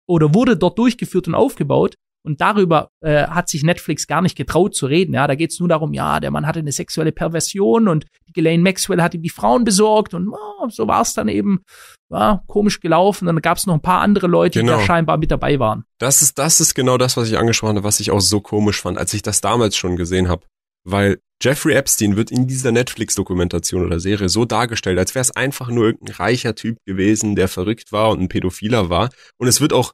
oder 0.08 0.34
wurde 0.34 0.56
dort 0.56 0.78
durchgeführt 0.78 1.28
und 1.28 1.34
aufgebaut? 1.34 1.94
Und 2.22 2.40
darüber 2.40 2.90
äh, 3.00 3.26
hat 3.26 3.48
sich 3.48 3.62
Netflix 3.62 4.06
gar 4.06 4.20
nicht 4.20 4.36
getraut 4.36 4.74
zu 4.74 4.86
reden. 4.86 5.14
Ja, 5.14 5.26
da 5.26 5.34
geht 5.34 5.52
es 5.52 5.58
nur 5.58 5.68
darum, 5.68 5.94
ja, 5.94 6.20
der 6.20 6.30
Mann 6.30 6.46
hatte 6.46 6.58
eine 6.58 6.72
sexuelle 6.72 7.12
Perversion 7.12 7.88
und 7.88 8.04
die 8.28 8.32
Ghislaine 8.32 8.62
Maxwell 8.62 9.00
hat 9.00 9.14
ihm 9.14 9.22
die 9.22 9.30
Frauen 9.30 9.64
besorgt 9.64 10.12
und 10.12 10.28
oh, 10.28 10.68
so 10.68 10.86
war 10.86 11.00
es 11.00 11.14
dann 11.14 11.28
eben 11.28 11.62
ja, 12.10 12.42
komisch 12.46 12.80
gelaufen. 12.80 13.26
Dann 13.26 13.40
gab 13.40 13.56
es 13.56 13.66
noch 13.66 13.74
ein 13.74 13.82
paar 13.82 14.02
andere 14.02 14.26
Leute, 14.26 14.60
genau. 14.60 14.74
die 14.74 14.78
da 14.80 14.84
scheinbar 14.84 15.16
mit 15.16 15.30
dabei 15.30 15.58
waren. 15.58 15.84
Das 15.98 16.20
ist, 16.22 16.38
das 16.38 16.60
ist 16.60 16.74
genau 16.74 16.98
das, 16.98 17.16
was 17.16 17.28
ich 17.28 17.38
angesprochen 17.38 17.76
habe, 17.76 17.84
was 17.84 18.00
ich 18.00 18.10
auch 18.10 18.20
so 18.20 18.40
komisch 18.40 18.80
fand, 18.80 18.98
als 18.98 19.14
ich 19.14 19.22
das 19.22 19.40
damals 19.40 19.76
schon 19.76 19.96
gesehen 19.96 20.28
habe. 20.28 20.44
Weil 20.84 21.18
Jeffrey 21.42 21.74
Epstein 21.74 22.16
wird 22.16 22.30
in 22.30 22.46
dieser 22.46 22.72
Netflix-Dokumentation 22.72 23.84
oder 23.84 23.98
Serie 23.98 24.28
so 24.28 24.44
dargestellt, 24.44 24.98
als 24.98 25.14
wäre 25.14 25.22
es 25.22 25.34
einfach 25.34 25.70
nur 25.70 25.86
irgendein 25.86 26.16
reicher 26.16 26.54
Typ 26.54 26.76
gewesen, 26.84 27.34
der 27.34 27.48
verrückt 27.48 27.92
war 27.92 28.10
und 28.10 28.20
ein 28.20 28.28
Pädophiler 28.28 28.90
war. 28.90 29.10
Und 29.38 29.48
es 29.48 29.60
wird 29.60 29.72
auch 29.72 29.92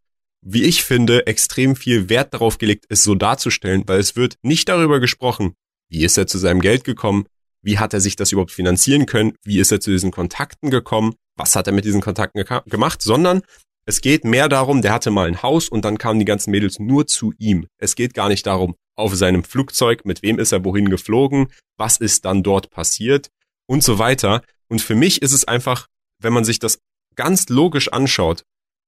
wie 0.49 0.63
ich 0.63 0.85
finde, 0.85 1.27
extrem 1.27 1.75
viel 1.75 2.09
Wert 2.09 2.33
darauf 2.33 2.59
gelegt, 2.59 2.85
es 2.89 3.03
so 3.03 3.17
darzustellen, 3.17 3.83
weil 3.87 3.99
es 3.99 4.15
wird 4.15 4.37
nicht 4.43 4.69
darüber 4.69 5.01
gesprochen, 5.01 5.55
wie 5.91 6.05
ist 6.05 6.17
er 6.17 6.29
zu 6.29 6.39
seinem 6.39 6.61
Geld 6.61 6.85
gekommen, 6.85 7.27
wie 7.63 7.81
hat 7.81 7.93
er 7.93 8.01
sich 8.01 8.15
das 8.15 8.31
überhaupt 8.31 8.53
finanzieren 8.53 9.07
können, 9.07 9.33
wie 9.43 9.59
ist 9.59 9.73
er 9.73 9.81
zu 9.81 9.91
diesen 9.91 10.13
Kontakten 10.13 10.71
gekommen, 10.71 11.15
was 11.37 11.57
hat 11.57 11.67
er 11.67 11.73
mit 11.73 11.85
diesen 11.85 12.01
Kontakten 12.01 12.45
gemacht, 12.67 13.03
sondern 13.03 13.43
es 13.87 14.01
geht 14.01 14.25
mehr 14.25 14.49
darum, 14.49 14.83
der 14.83 14.93
hatte 14.93 15.11
mal 15.11 15.27
ein 15.27 15.43
Haus 15.43 15.69
und 15.69 15.85
dann 15.85 15.99
kamen 15.99 16.21
die 16.21 16.25
ganzen 16.25 16.53
Mädels 16.53 16.79
nur 16.79 17.09
zu 17.09 17.33
ihm. 17.39 17.67
Es 17.79 17.97
geht 17.97 18.15
gar 18.15 18.29
nicht 18.29 18.47
darum, 18.47 18.77
auf 18.97 19.17
seinem 19.17 19.43
Flugzeug, 19.43 20.05
mit 20.05 20.23
wem 20.23 20.39
ist 20.39 20.53
er 20.53 20.65
wohin 20.65 20.91
geflogen, 20.91 21.49
was 21.77 21.97
ist 21.97 22.25
dann 22.25 22.45
dort 22.45 22.71
passiert 22.71 23.31
und 23.67 23.83
so 23.83 23.99
weiter. 23.99 24.43
Und 24.69 24.81
für 24.81 24.95
mich 24.95 25.23
ist 25.23 25.33
es 25.33 25.45
einfach, 25.45 25.89
wenn 26.23 26.33
man 26.33 26.45
sich 26.45 26.61
das 26.61 26.79
ganz 27.17 27.49
logisch 27.49 27.93
anschaut 27.93 28.45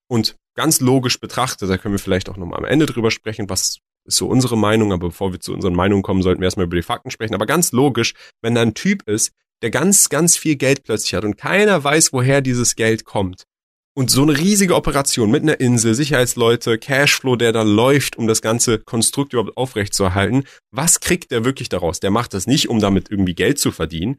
und 0.08 0.36
ganz 0.56 0.80
logisch 0.80 1.20
betrachtet, 1.20 1.70
da 1.70 1.78
können 1.78 1.94
wir 1.94 2.00
vielleicht 2.00 2.28
auch 2.28 2.36
nochmal 2.36 2.58
am 2.58 2.64
Ende 2.64 2.86
drüber 2.86 3.10
sprechen, 3.10 3.48
was 3.48 3.78
ist 4.04 4.16
so 4.16 4.26
unsere 4.26 4.56
Meinung, 4.56 4.92
aber 4.92 5.08
bevor 5.08 5.32
wir 5.32 5.40
zu 5.40 5.52
unseren 5.52 5.74
Meinungen 5.74 6.02
kommen, 6.02 6.22
sollten 6.22 6.40
wir 6.40 6.46
erstmal 6.46 6.66
über 6.66 6.76
die 6.76 6.82
Fakten 6.82 7.10
sprechen. 7.10 7.34
Aber 7.34 7.46
ganz 7.46 7.72
logisch, 7.72 8.14
wenn 8.42 8.54
da 8.54 8.62
ein 8.62 8.74
Typ 8.74 9.06
ist, 9.06 9.32
der 9.62 9.70
ganz, 9.70 10.08
ganz 10.08 10.36
viel 10.36 10.56
Geld 10.56 10.82
plötzlich 10.84 11.14
hat 11.14 11.24
und 11.24 11.36
keiner 11.36 11.82
weiß, 11.82 12.12
woher 12.12 12.40
dieses 12.40 12.74
Geld 12.74 13.04
kommt. 13.04 13.44
Und 13.94 14.10
so 14.10 14.22
eine 14.22 14.38
riesige 14.38 14.76
Operation 14.76 15.30
mit 15.30 15.42
einer 15.42 15.58
Insel, 15.58 15.94
Sicherheitsleute, 15.94 16.78
Cashflow, 16.78 17.34
der 17.34 17.52
da 17.52 17.62
läuft, 17.62 18.16
um 18.16 18.28
das 18.28 18.40
ganze 18.40 18.78
Konstrukt 18.78 19.32
überhaupt 19.32 19.56
aufrechtzuerhalten. 19.56 20.44
Was 20.70 21.00
kriegt 21.00 21.32
der 21.32 21.44
wirklich 21.44 21.68
daraus? 21.68 21.98
Der 21.98 22.12
macht 22.12 22.32
das 22.32 22.46
nicht, 22.46 22.68
um 22.68 22.78
damit 22.78 23.10
irgendwie 23.10 23.34
Geld 23.34 23.58
zu 23.58 23.72
verdienen, 23.72 24.18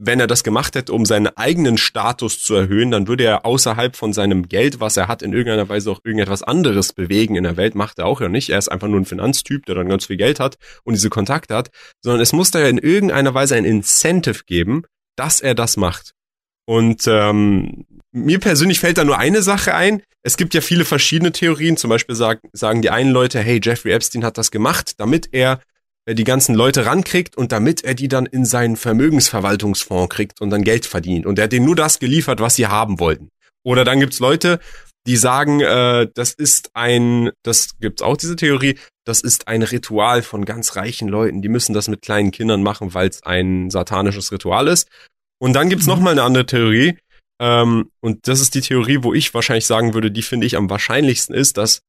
wenn 0.00 0.20
er 0.20 0.28
das 0.28 0.44
gemacht 0.44 0.76
hätte, 0.76 0.92
um 0.92 1.04
seinen 1.04 1.26
eigenen 1.26 1.76
Status 1.76 2.42
zu 2.42 2.54
erhöhen, 2.54 2.92
dann 2.92 3.08
würde 3.08 3.24
er 3.24 3.44
außerhalb 3.44 3.96
von 3.96 4.12
seinem 4.12 4.48
Geld, 4.48 4.78
was 4.78 4.96
er 4.96 5.08
hat, 5.08 5.22
in 5.22 5.32
irgendeiner 5.32 5.68
Weise 5.68 5.90
auch 5.90 6.00
irgendetwas 6.04 6.44
anderes 6.44 6.92
bewegen 6.92 7.34
in 7.34 7.42
der 7.42 7.56
Welt. 7.56 7.74
Macht 7.74 7.98
er 7.98 8.06
auch 8.06 8.20
ja 8.20 8.28
nicht. 8.28 8.48
Er 8.48 8.58
ist 8.58 8.68
einfach 8.68 8.86
nur 8.86 9.00
ein 9.00 9.04
Finanztyp, 9.04 9.66
der 9.66 9.74
dann 9.74 9.88
ganz 9.88 10.06
viel 10.06 10.16
Geld 10.16 10.38
hat 10.38 10.56
und 10.84 10.94
diese 10.94 11.10
Kontakte 11.10 11.56
hat, 11.56 11.70
sondern 12.00 12.20
es 12.20 12.32
muss 12.32 12.52
da 12.52 12.60
ja 12.60 12.68
in 12.68 12.78
irgendeiner 12.78 13.34
Weise 13.34 13.56
ein 13.56 13.64
Incentive 13.64 14.44
geben, 14.46 14.84
dass 15.16 15.40
er 15.40 15.56
das 15.56 15.76
macht. 15.76 16.12
Und 16.64 17.06
ähm, 17.08 17.86
mir 18.12 18.38
persönlich 18.38 18.78
fällt 18.78 18.98
da 18.98 19.04
nur 19.04 19.18
eine 19.18 19.42
Sache 19.42 19.74
ein. 19.74 20.02
Es 20.22 20.36
gibt 20.36 20.54
ja 20.54 20.60
viele 20.60 20.84
verschiedene 20.84 21.32
Theorien. 21.32 21.76
Zum 21.76 21.90
Beispiel 21.90 22.14
sagen, 22.14 22.40
sagen 22.52 22.82
die 22.82 22.90
einen 22.90 23.10
Leute, 23.10 23.40
hey, 23.40 23.60
Jeffrey 23.62 23.92
Epstein 23.92 24.24
hat 24.24 24.38
das 24.38 24.52
gemacht, 24.52 24.94
damit 24.98 25.30
er 25.32 25.60
die 26.14 26.24
ganzen 26.24 26.54
Leute 26.54 26.86
rankriegt 26.86 27.36
und 27.36 27.52
damit 27.52 27.84
er 27.84 27.94
die 27.94 28.08
dann 28.08 28.26
in 28.26 28.44
seinen 28.44 28.76
Vermögensverwaltungsfonds 28.76 30.14
kriegt 30.14 30.40
und 30.40 30.50
dann 30.50 30.64
Geld 30.64 30.86
verdient. 30.86 31.26
Und 31.26 31.38
er 31.38 31.44
hat 31.44 31.52
denen 31.52 31.66
nur 31.66 31.76
das 31.76 31.98
geliefert, 31.98 32.40
was 32.40 32.56
sie 32.56 32.66
haben 32.66 32.98
wollten. 32.98 33.30
Oder 33.62 33.84
dann 33.84 34.00
gibt's 34.00 34.20
Leute, 34.20 34.60
die 35.06 35.16
sagen, 35.16 35.60
äh, 35.60 36.08
das 36.14 36.32
ist 36.32 36.70
ein, 36.74 37.30
das 37.42 37.78
gibt's 37.78 38.02
auch 38.02 38.16
diese 38.16 38.36
Theorie, 38.36 38.78
das 39.04 39.20
ist 39.20 39.48
ein 39.48 39.62
Ritual 39.62 40.22
von 40.22 40.44
ganz 40.44 40.76
reichen 40.76 41.08
Leuten. 41.08 41.42
Die 41.42 41.48
müssen 41.48 41.72
das 41.72 41.88
mit 41.88 42.02
kleinen 42.02 42.30
Kindern 42.30 42.62
machen, 42.62 42.94
weil 42.94 43.08
es 43.08 43.22
ein 43.22 43.70
satanisches 43.70 44.32
Ritual 44.32 44.68
ist. 44.68 44.88
Und 45.38 45.54
dann 45.54 45.68
gibt's 45.68 45.86
mhm. 45.86 45.92
noch 45.92 46.00
mal 46.00 46.10
eine 46.10 46.22
andere 46.22 46.46
Theorie. 46.46 46.98
Ähm, 47.40 47.90
und 48.00 48.28
das 48.28 48.40
ist 48.40 48.54
die 48.54 48.60
Theorie, 48.60 48.98
wo 49.02 49.14
ich 49.14 49.32
wahrscheinlich 49.34 49.66
sagen 49.66 49.94
würde, 49.94 50.10
die 50.10 50.22
finde 50.22 50.46
ich 50.46 50.56
am 50.56 50.70
wahrscheinlichsten 50.70 51.34
ist, 51.34 51.56
dass 51.56 51.80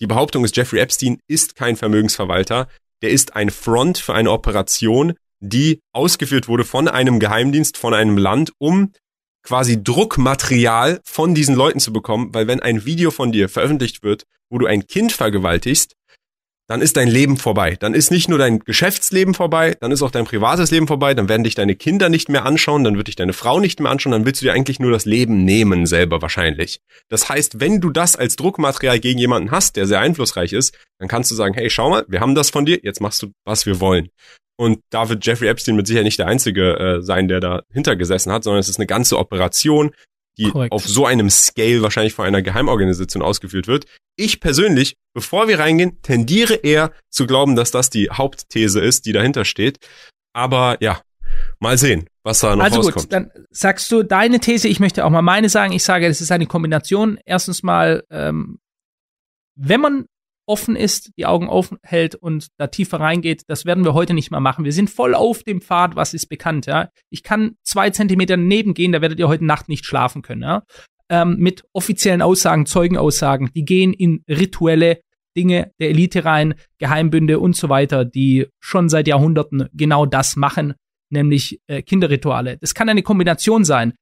die 0.00 0.06
Behauptung 0.06 0.44
ist, 0.44 0.56
Jeffrey 0.56 0.80
Epstein 0.80 1.20
ist 1.28 1.54
kein 1.54 1.76
Vermögensverwalter 1.76 2.68
der 3.02 3.10
ist 3.10 3.36
ein 3.36 3.50
Front 3.50 3.98
für 3.98 4.14
eine 4.14 4.30
Operation, 4.30 5.14
die 5.40 5.80
ausgeführt 5.92 6.48
wurde 6.48 6.64
von 6.64 6.88
einem 6.88 7.18
Geheimdienst, 7.18 7.76
von 7.76 7.94
einem 7.94 8.16
Land, 8.16 8.52
um 8.58 8.92
quasi 9.42 9.82
Druckmaterial 9.82 11.00
von 11.04 11.34
diesen 11.34 11.56
Leuten 11.56 11.80
zu 11.80 11.92
bekommen, 11.92 12.32
weil 12.32 12.46
wenn 12.46 12.60
ein 12.60 12.84
Video 12.84 13.10
von 13.10 13.32
dir 13.32 13.48
veröffentlicht 13.48 14.02
wird, 14.04 14.24
wo 14.48 14.58
du 14.58 14.66
ein 14.66 14.86
Kind 14.86 15.12
vergewaltigst, 15.12 15.94
dann 16.68 16.80
ist 16.80 16.96
dein 16.96 17.08
Leben 17.08 17.36
vorbei. 17.36 17.76
Dann 17.78 17.94
ist 17.94 18.10
nicht 18.10 18.28
nur 18.28 18.38
dein 18.38 18.60
Geschäftsleben 18.60 19.34
vorbei, 19.34 19.76
dann 19.80 19.90
ist 19.92 20.02
auch 20.02 20.10
dein 20.10 20.24
privates 20.24 20.70
Leben 20.70 20.86
vorbei, 20.86 21.14
dann 21.14 21.28
werden 21.28 21.44
dich 21.44 21.54
deine 21.54 21.74
Kinder 21.74 22.08
nicht 22.08 22.28
mehr 22.28 22.46
anschauen, 22.46 22.84
dann 22.84 22.96
wird 22.96 23.08
dich 23.08 23.16
deine 23.16 23.32
Frau 23.32 23.60
nicht 23.60 23.80
mehr 23.80 23.90
anschauen, 23.90 24.12
dann 24.12 24.24
willst 24.24 24.40
du 24.40 24.46
dir 24.46 24.52
eigentlich 24.52 24.80
nur 24.80 24.90
das 24.90 25.04
Leben 25.04 25.44
nehmen 25.44 25.86
selber 25.86 26.22
wahrscheinlich. 26.22 26.80
Das 27.08 27.28
heißt, 27.28 27.60
wenn 27.60 27.80
du 27.80 27.90
das 27.90 28.16
als 28.16 28.36
Druckmaterial 28.36 29.00
gegen 29.00 29.18
jemanden 29.18 29.50
hast, 29.50 29.76
der 29.76 29.86
sehr 29.86 30.00
einflussreich 30.00 30.52
ist, 30.52 30.74
dann 30.98 31.08
kannst 31.08 31.30
du 31.30 31.34
sagen, 31.34 31.54
hey, 31.54 31.68
schau 31.68 31.90
mal, 31.90 32.04
wir 32.08 32.20
haben 32.20 32.34
das 32.34 32.50
von 32.50 32.64
dir, 32.64 32.78
jetzt 32.82 33.00
machst 33.00 33.22
du, 33.22 33.32
was 33.44 33.66
wir 33.66 33.80
wollen. 33.80 34.08
Und 34.56 34.80
da 34.90 35.08
wird 35.08 35.26
Jeffrey 35.26 35.48
Epstein 35.48 35.76
mit 35.76 35.86
Sicherheit 35.86 36.04
nicht 36.04 36.18
der 36.18 36.28
Einzige 36.28 36.78
äh, 36.78 37.02
sein, 37.02 37.26
der 37.26 37.40
da 37.40 37.62
hintergesessen 37.72 38.30
hat, 38.30 38.44
sondern 38.44 38.60
es 38.60 38.68
ist 38.68 38.78
eine 38.78 38.86
ganze 38.86 39.18
Operation, 39.18 39.92
die 40.38 40.50
Korrekt. 40.50 40.72
auf 40.72 40.86
so 40.86 41.06
einem 41.06 41.30
Scale 41.30 41.82
wahrscheinlich 41.82 42.14
von 42.14 42.26
einer 42.26 42.42
Geheimorganisation 42.42 43.22
ausgeführt 43.22 43.66
wird. 43.66 43.86
Ich 44.16 44.40
persönlich, 44.40 44.96
bevor 45.14 45.48
wir 45.48 45.58
reingehen, 45.58 46.00
tendiere 46.02 46.54
eher 46.54 46.92
zu 47.10 47.26
glauben, 47.26 47.56
dass 47.56 47.70
das 47.70 47.90
die 47.90 48.10
Hauptthese 48.10 48.80
ist, 48.80 49.06
die 49.06 49.12
dahinter 49.12 49.44
steht. 49.44 49.78
Aber 50.34 50.76
ja, 50.80 51.00
mal 51.60 51.78
sehen, 51.78 52.06
was 52.22 52.40
da 52.40 52.56
noch 52.56 52.64
also 52.64 52.76
rauskommt. 52.76 52.96
Also 52.96 53.06
gut, 53.06 53.12
dann 53.12 53.46
sagst 53.50 53.90
du 53.92 54.02
deine 54.02 54.40
These, 54.40 54.68
ich 54.68 54.80
möchte 54.80 55.04
auch 55.04 55.10
mal 55.10 55.22
meine 55.22 55.48
sagen. 55.48 55.72
Ich 55.72 55.84
sage, 55.84 56.06
es 56.06 56.20
ist 56.20 56.32
eine 56.32 56.46
Kombination. 56.46 57.18
Erstens 57.24 57.62
mal, 57.62 58.04
ähm, 58.10 58.58
wenn 59.54 59.80
man 59.80 60.06
offen 60.52 60.76
ist, 60.76 61.10
die 61.16 61.26
Augen 61.26 61.48
offen 61.48 61.78
hält 61.82 62.14
und 62.14 62.48
da 62.58 62.66
tiefer 62.66 63.00
reingeht, 63.00 63.42
das 63.48 63.64
werden 63.64 63.84
wir 63.84 63.94
heute 63.94 64.14
nicht 64.14 64.30
mehr 64.30 64.40
machen. 64.40 64.64
Wir 64.64 64.72
sind 64.72 64.90
voll 64.90 65.14
auf 65.14 65.42
dem 65.42 65.60
Pfad, 65.60 65.96
was 65.96 66.14
ist 66.14 66.28
bekannt, 66.28 66.66
ja. 66.66 66.88
Ich 67.10 67.22
kann 67.22 67.56
zwei 67.62 67.90
Zentimeter 67.90 68.36
daneben 68.36 68.74
gehen, 68.74 68.92
da 68.92 69.00
werdet 69.00 69.18
ihr 69.18 69.28
heute 69.28 69.44
Nacht 69.44 69.68
nicht 69.68 69.86
schlafen 69.86 70.22
können, 70.22 70.42
ja 70.42 70.62
ähm, 71.12 71.36
mit 71.38 71.62
offiziellen 71.74 72.22
Aussagen, 72.22 72.64
Zeugenaussagen, 72.64 73.50
die 73.54 73.66
gehen 73.66 73.92
in 73.92 74.24
rituelle 74.28 75.00
Dinge 75.36 75.70
der 75.78 75.90
Elite 75.90 76.24
rein, 76.24 76.54
Geheimbünde 76.78 77.38
und 77.38 77.54
so 77.54 77.68
weiter, 77.68 78.06
die 78.06 78.46
schon 78.60 78.88
seit 78.88 79.06
Jahrhunderten 79.08 79.68
genau 79.74 80.06
das 80.06 80.36
machen, 80.36 80.74
nämlich 81.10 81.60
äh, 81.66 81.82
Kinderrituale. 81.82 82.56
Das 82.58 82.74
kann 82.74 82.88
eine 82.88 83.02
Kombination 83.02 83.64
sein. 83.64 83.92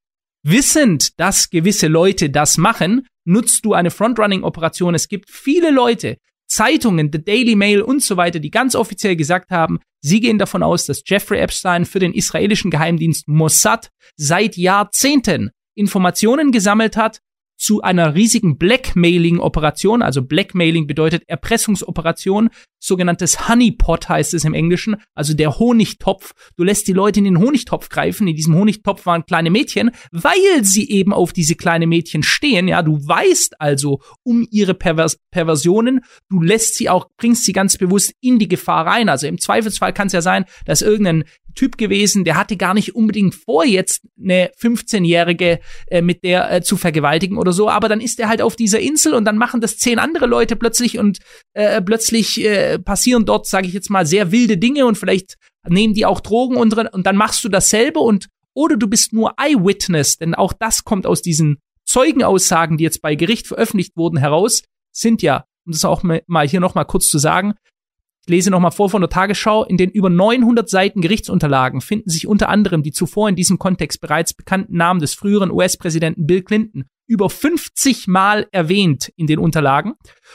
Wissend, 0.44 1.18
dass 1.18 1.50
gewisse 1.50 1.88
Leute 1.88 2.30
das 2.30 2.56
machen, 2.56 3.06
nutzt 3.24 3.64
du 3.64 3.74
eine 3.74 3.90
Frontrunning-Operation. 3.90 4.94
Es 4.94 5.08
gibt 5.08 5.30
viele 5.30 5.70
Leute, 5.72 6.16
Zeitungen, 6.50 7.10
The 7.12 7.24
Daily 7.24 7.54
Mail 7.54 7.80
und 7.80 8.02
so 8.02 8.16
weiter, 8.16 8.40
die 8.40 8.50
ganz 8.50 8.74
offiziell 8.74 9.16
gesagt 9.16 9.50
haben, 9.50 9.78
sie 10.00 10.20
gehen 10.20 10.38
davon 10.38 10.62
aus, 10.62 10.84
dass 10.84 11.02
Jeffrey 11.06 11.38
Epstein 11.38 11.86
für 11.86 12.00
den 12.00 12.12
israelischen 12.12 12.70
Geheimdienst 12.70 13.28
Mossad 13.28 13.90
seit 14.16 14.56
Jahrzehnten 14.56 15.50
Informationen 15.76 16.50
gesammelt 16.50 16.96
hat, 16.96 17.20
zu 17.60 17.82
einer 17.82 18.14
riesigen 18.14 18.56
Blackmailing-Operation. 18.56 20.02
Also 20.02 20.22
Blackmailing 20.22 20.86
bedeutet 20.86 21.24
Erpressungsoperation. 21.28 22.48
Sogenanntes 22.78 23.48
Honeypot 23.48 24.08
heißt 24.08 24.32
es 24.32 24.44
im 24.44 24.54
Englischen, 24.54 24.96
also 25.14 25.34
der 25.34 25.58
Honigtopf. 25.58 26.32
Du 26.56 26.64
lässt 26.64 26.88
die 26.88 26.94
Leute 26.94 27.20
in 27.20 27.24
den 27.24 27.38
Honigtopf 27.38 27.90
greifen. 27.90 28.26
In 28.26 28.34
diesem 28.34 28.54
Honigtopf 28.54 29.04
waren 29.04 29.26
kleine 29.26 29.50
Mädchen, 29.50 29.90
weil 30.10 30.64
sie 30.64 30.88
eben 30.88 31.12
auf 31.12 31.34
diese 31.34 31.54
kleine 31.54 31.86
Mädchen 31.86 32.22
stehen. 32.22 32.66
Ja, 32.66 32.82
du 32.82 33.06
weißt 33.06 33.60
also 33.60 34.00
um 34.22 34.48
ihre 34.50 34.72
Pervers 34.72 35.18
Perversionen. 35.30 36.00
Du 36.30 36.40
lässt 36.40 36.76
sie 36.76 36.88
auch, 36.88 37.08
bringst 37.18 37.44
sie 37.44 37.52
ganz 37.52 37.76
bewusst 37.76 38.14
in 38.22 38.38
die 38.38 38.48
Gefahr 38.48 38.86
rein. 38.86 39.10
Also 39.10 39.26
im 39.26 39.38
Zweifelsfall 39.38 39.92
kann 39.92 40.06
es 40.06 40.14
ja 40.14 40.22
sein, 40.22 40.46
dass 40.64 40.80
irgendein 40.80 41.24
Typ 41.54 41.78
gewesen, 41.78 42.24
der 42.24 42.36
hatte 42.36 42.56
gar 42.56 42.74
nicht 42.74 42.94
unbedingt 42.94 43.34
vor, 43.34 43.64
jetzt 43.64 44.02
eine 44.20 44.50
15-Jährige 44.60 45.60
äh, 45.88 46.02
mit 46.02 46.24
der 46.24 46.50
äh, 46.50 46.62
zu 46.62 46.76
vergewaltigen 46.76 47.38
oder 47.38 47.52
so, 47.52 47.68
aber 47.68 47.88
dann 47.88 48.00
ist 48.00 48.20
er 48.20 48.28
halt 48.28 48.42
auf 48.42 48.56
dieser 48.56 48.80
Insel 48.80 49.14
und 49.14 49.24
dann 49.24 49.38
machen 49.38 49.60
das 49.60 49.78
zehn 49.78 49.98
andere 49.98 50.26
Leute 50.26 50.56
plötzlich 50.56 50.98
und 50.98 51.18
äh, 51.54 51.80
plötzlich 51.80 52.44
äh, 52.44 52.78
passieren 52.78 53.24
dort, 53.24 53.46
sage 53.46 53.66
ich 53.66 53.72
jetzt 53.72 53.90
mal, 53.90 54.06
sehr 54.06 54.32
wilde 54.32 54.58
Dinge 54.58 54.86
und 54.86 54.96
vielleicht 54.98 55.36
nehmen 55.68 55.94
die 55.94 56.06
auch 56.06 56.20
Drogen 56.20 56.56
und, 56.56 56.74
und 56.74 57.06
dann 57.06 57.16
machst 57.16 57.44
du 57.44 57.48
dasselbe 57.48 58.00
und 58.00 58.28
oder 58.54 58.76
du 58.76 58.88
bist 58.88 59.12
nur 59.12 59.34
Eyewitness, 59.38 60.16
denn 60.16 60.34
auch 60.34 60.52
das 60.52 60.84
kommt 60.84 61.06
aus 61.06 61.22
diesen 61.22 61.58
Zeugenaussagen, 61.84 62.76
die 62.76 62.84
jetzt 62.84 63.02
bei 63.02 63.14
Gericht 63.14 63.46
veröffentlicht 63.46 63.96
wurden, 63.96 64.18
heraus, 64.18 64.62
sind 64.92 65.22
ja, 65.22 65.44
um 65.66 65.72
das 65.72 65.84
auch 65.84 66.02
mal 66.02 66.48
hier 66.48 66.60
nochmal 66.60 66.84
kurz 66.84 67.08
zu 67.08 67.18
sagen, 67.18 67.54
lese 68.30 68.50
nochmal 68.50 68.70
vor 68.70 68.88
von 68.88 69.02
der 69.02 69.10
Tagesschau. 69.10 69.64
In 69.64 69.76
den 69.76 69.90
über 69.90 70.08
900 70.08 70.68
Seiten 70.68 71.02
Gerichtsunterlagen 71.02 71.80
finden 71.80 72.08
sich 72.08 72.26
unter 72.26 72.48
anderem 72.48 72.82
die 72.82 72.92
zuvor 72.92 73.28
in 73.28 73.36
diesem 73.36 73.58
Kontext 73.58 74.00
bereits 74.00 74.32
bekannten 74.32 74.76
Namen 74.76 75.00
des 75.00 75.14
früheren 75.14 75.50
US-Präsidenten 75.50 76.26
Bill 76.26 76.42
Clinton 76.42 76.84
über 77.06 77.28
50 77.28 78.06
Mal 78.06 78.46
erwähnt 78.52 79.12
in 79.16 79.26
den 79.26 79.40
Unterlagen 79.40 79.94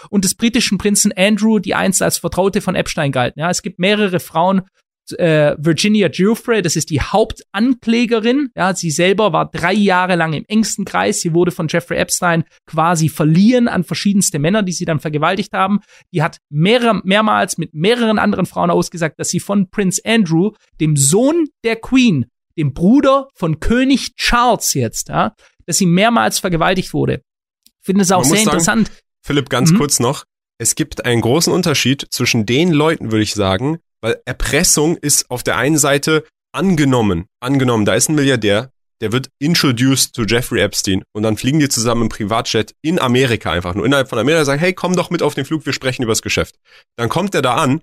und 0.09 0.25
des 0.25 0.35
britischen 0.35 0.77
Prinzen 0.77 1.13
Andrew, 1.15 1.59
die 1.59 1.73
einst 1.73 2.01
als 2.01 2.17
Vertraute 2.17 2.59
von 2.59 2.75
Epstein 2.75 3.13
galten. 3.13 3.39
Ja, 3.39 3.49
es 3.49 3.61
gibt 3.61 3.79
mehrere 3.79 4.19
Frauen 4.19 4.63
äh, 5.13 5.55
Virginia 5.57 6.07
Giuffre, 6.07 6.61
das 6.61 6.75
ist 6.75 6.89
die 6.89 7.01
Hauptanklägerin. 7.01 8.49
Ja, 8.55 8.75
sie 8.75 8.91
selber 8.91 9.33
war 9.33 9.49
drei 9.49 9.73
Jahre 9.73 10.15
lang 10.15 10.33
im 10.33 10.45
engsten 10.47 10.85
Kreis. 10.85 11.21
Sie 11.21 11.33
wurde 11.33 11.51
von 11.51 11.67
Jeffrey 11.67 11.97
Epstein 11.97 12.43
quasi 12.65 13.09
verliehen 13.09 13.67
an 13.67 13.83
verschiedenste 13.83 14.39
Männer, 14.39 14.63
die 14.63 14.71
sie 14.71 14.85
dann 14.85 14.99
vergewaltigt 14.99 15.53
haben. 15.53 15.79
Die 16.13 16.23
hat 16.23 16.37
mehrere, 16.49 17.01
mehrmals 17.03 17.57
mit 17.57 17.73
mehreren 17.73 18.19
anderen 18.19 18.45
Frauen 18.45 18.71
ausgesagt, 18.71 19.19
dass 19.19 19.29
sie 19.29 19.39
von 19.39 19.69
Prince 19.69 20.01
Andrew, 20.05 20.51
dem 20.79 20.95
Sohn 20.95 21.47
der 21.63 21.75
Queen, 21.75 22.25
dem 22.57 22.73
Bruder 22.73 23.27
von 23.33 23.59
König 23.59 24.15
Charles 24.15 24.73
jetzt, 24.73 25.09
ja, 25.09 25.33
dass 25.65 25.77
sie 25.77 25.85
mehrmals 25.85 26.39
vergewaltigt 26.39 26.93
wurde. 26.93 27.21
Ich 27.65 27.85
finde 27.85 28.03
es 28.03 28.11
auch 28.11 28.23
sehr 28.23 28.41
interessant. 28.41 28.91
Philipp, 29.21 29.49
ganz 29.49 29.71
mhm. 29.71 29.77
kurz 29.77 29.99
noch. 29.99 30.25
Es 30.57 30.75
gibt 30.75 31.05
einen 31.05 31.21
großen 31.21 31.51
Unterschied 31.51 32.07
zwischen 32.11 32.45
den 32.45 32.71
Leuten, 32.71 33.11
würde 33.11 33.23
ich 33.23 33.33
sagen, 33.33 33.79
weil 34.01 34.21
Erpressung 34.25 34.97
ist 34.97 35.29
auf 35.29 35.43
der 35.43 35.57
einen 35.57 35.77
Seite 35.77 36.23
angenommen, 36.53 37.25
angenommen, 37.39 37.85
da 37.85 37.95
ist 37.95 38.09
ein 38.09 38.15
Milliardär, 38.15 38.71
der 39.01 39.11
wird 39.11 39.29
introduced 39.39 40.15
zu 40.15 40.23
Jeffrey 40.23 40.61
Epstein 40.61 41.03
und 41.13 41.23
dann 41.23 41.37
fliegen 41.37 41.59
die 41.59 41.69
zusammen 41.69 42.03
im 42.03 42.09
Privatjet 42.09 42.73
in 42.81 42.99
Amerika 42.99 43.51
einfach 43.51 43.75
nur 43.75 43.85
innerhalb 43.85 44.09
von 44.09 44.19
Amerika 44.19 44.45
sagen, 44.45 44.59
hey, 44.59 44.73
komm 44.73 44.95
doch 44.95 45.09
mit 45.09 45.21
auf 45.21 45.35
den 45.35 45.45
Flug, 45.45 45.65
wir 45.65 45.73
sprechen 45.73 46.03
über 46.03 46.13
das 46.13 46.21
Geschäft. 46.21 46.55
Dann 46.95 47.09
kommt 47.09 47.35
er 47.35 47.41
da 47.41 47.55
an, 47.55 47.81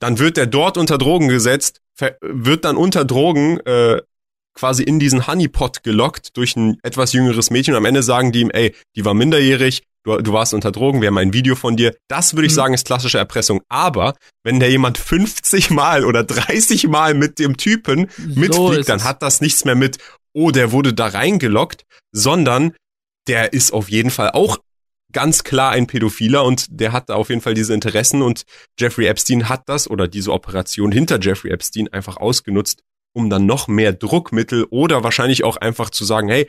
dann 0.00 0.18
wird 0.18 0.36
er 0.38 0.46
dort 0.46 0.76
unter 0.76 0.98
Drogen 0.98 1.28
gesetzt, 1.28 1.80
wird 2.20 2.64
dann 2.64 2.76
unter 2.76 3.04
Drogen 3.04 3.60
äh, 3.60 4.02
quasi 4.54 4.82
in 4.82 4.98
diesen 4.98 5.26
Honeypot 5.26 5.82
gelockt 5.82 6.36
durch 6.36 6.56
ein 6.56 6.78
etwas 6.82 7.12
jüngeres 7.12 7.50
Mädchen 7.50 7.74
und 7.74 7.78
am 7.78 7.84
Ende 7.84 8.02
sagen 8.02 8.32
die 8.32 8.40
ihm, 8.40 8.50
ey, 8.50 8.74
die 8.96 9.04
war 9.04 9.14
minderjährig, 9.14 9.82
du, 10.04 10.18
du 10.18 10.32
warst 10.32 10.54
unter 10.54 10.72
Drogen, 10.72 11.00
wir 11.00 11.08
haben 11.08 11.18
ein 11.18 11.32
Video 11.32 11.54
von 11.54 11.76
dir. 11.76 11.94
Das 12.08 12.34
würde 12.34 12.46
ich 12.46 12.52
mhm. 12.52 12.56
sagen, 12.56 12.74
ist 12.74 12.86
klassische 12.86 13.18
Erpressung. 13.18 13.62
Aber 13.68 14.14
wenn 14.42 14.60
der 14.60 14.70
jemand 14.70 14.98
50 14.98 15.70
Mal 15.70 16.04
oder 16.04 16.24
30 16.24 16.88
Mal 16.88 17.14
mit 17.14 17.38
dem 17.38 17.56
Typen 17.56 18.10
so 18.16 18.40
mitfliegt, 18.40 18.88
dann 18.88 19.04
hat 19.04 19.22
das 19.22 19.40
nichts 19.40 19.64
mehr 19.64 19.74
mit, 19.74 19.98
oh, 20.32 20.50
der 20.50 20.72
wurde 20.72 20.94
da 20.94 21.06
reingelockt, 21.06 21.84
sondern 22.12 22.72
der 23.28 23.52
ist 23.52 23.72
auf 23.72 23.90
jeden 23.90 24.10
Fall 24.10 24.30
auch 24.30 24.58
ganz 25.12 25.44
klar 25.44 25.72
ein 25.72 25.86
Pädophiler 25.86 26.44
und 26.44 26.66
der 26.70 26.92
hat 26.92 27.08
da 27.08 27.14
auf 27.14 27.30
jeden 27.30 27.40
Fall 27.40 27.54
diese 27.54 27.74
Interessen 27.74 28.22
und 28.22 28.44
Jeffrey 28.78 29.06
Epstein 29.06 29.48
hat 29.48 29.62
das 29.66 29.90
oder 29.90 30.08
diese 30.08 30.32
Operation 30.32 30.92
hinter 30.92 31.18
Jeffrey 31.20 31.50
Epstein 31.50 31.88
einfach 31.88 32.16
ausgenutzt, 32.16 32.82
um 33.12 33.28
dann 33.28 33.46
noch 33.46 33.68
mehr 33.68 33.92
Druckmittel 33.92 34.66
oder 34.70 35.02
wahrscheinlich 35.02 35.44
auch 35.44 35.56
einfach 35.56 35.90
zu 35.90 36.04
sagen, 36.04 36.28
hey, 36.28 36.48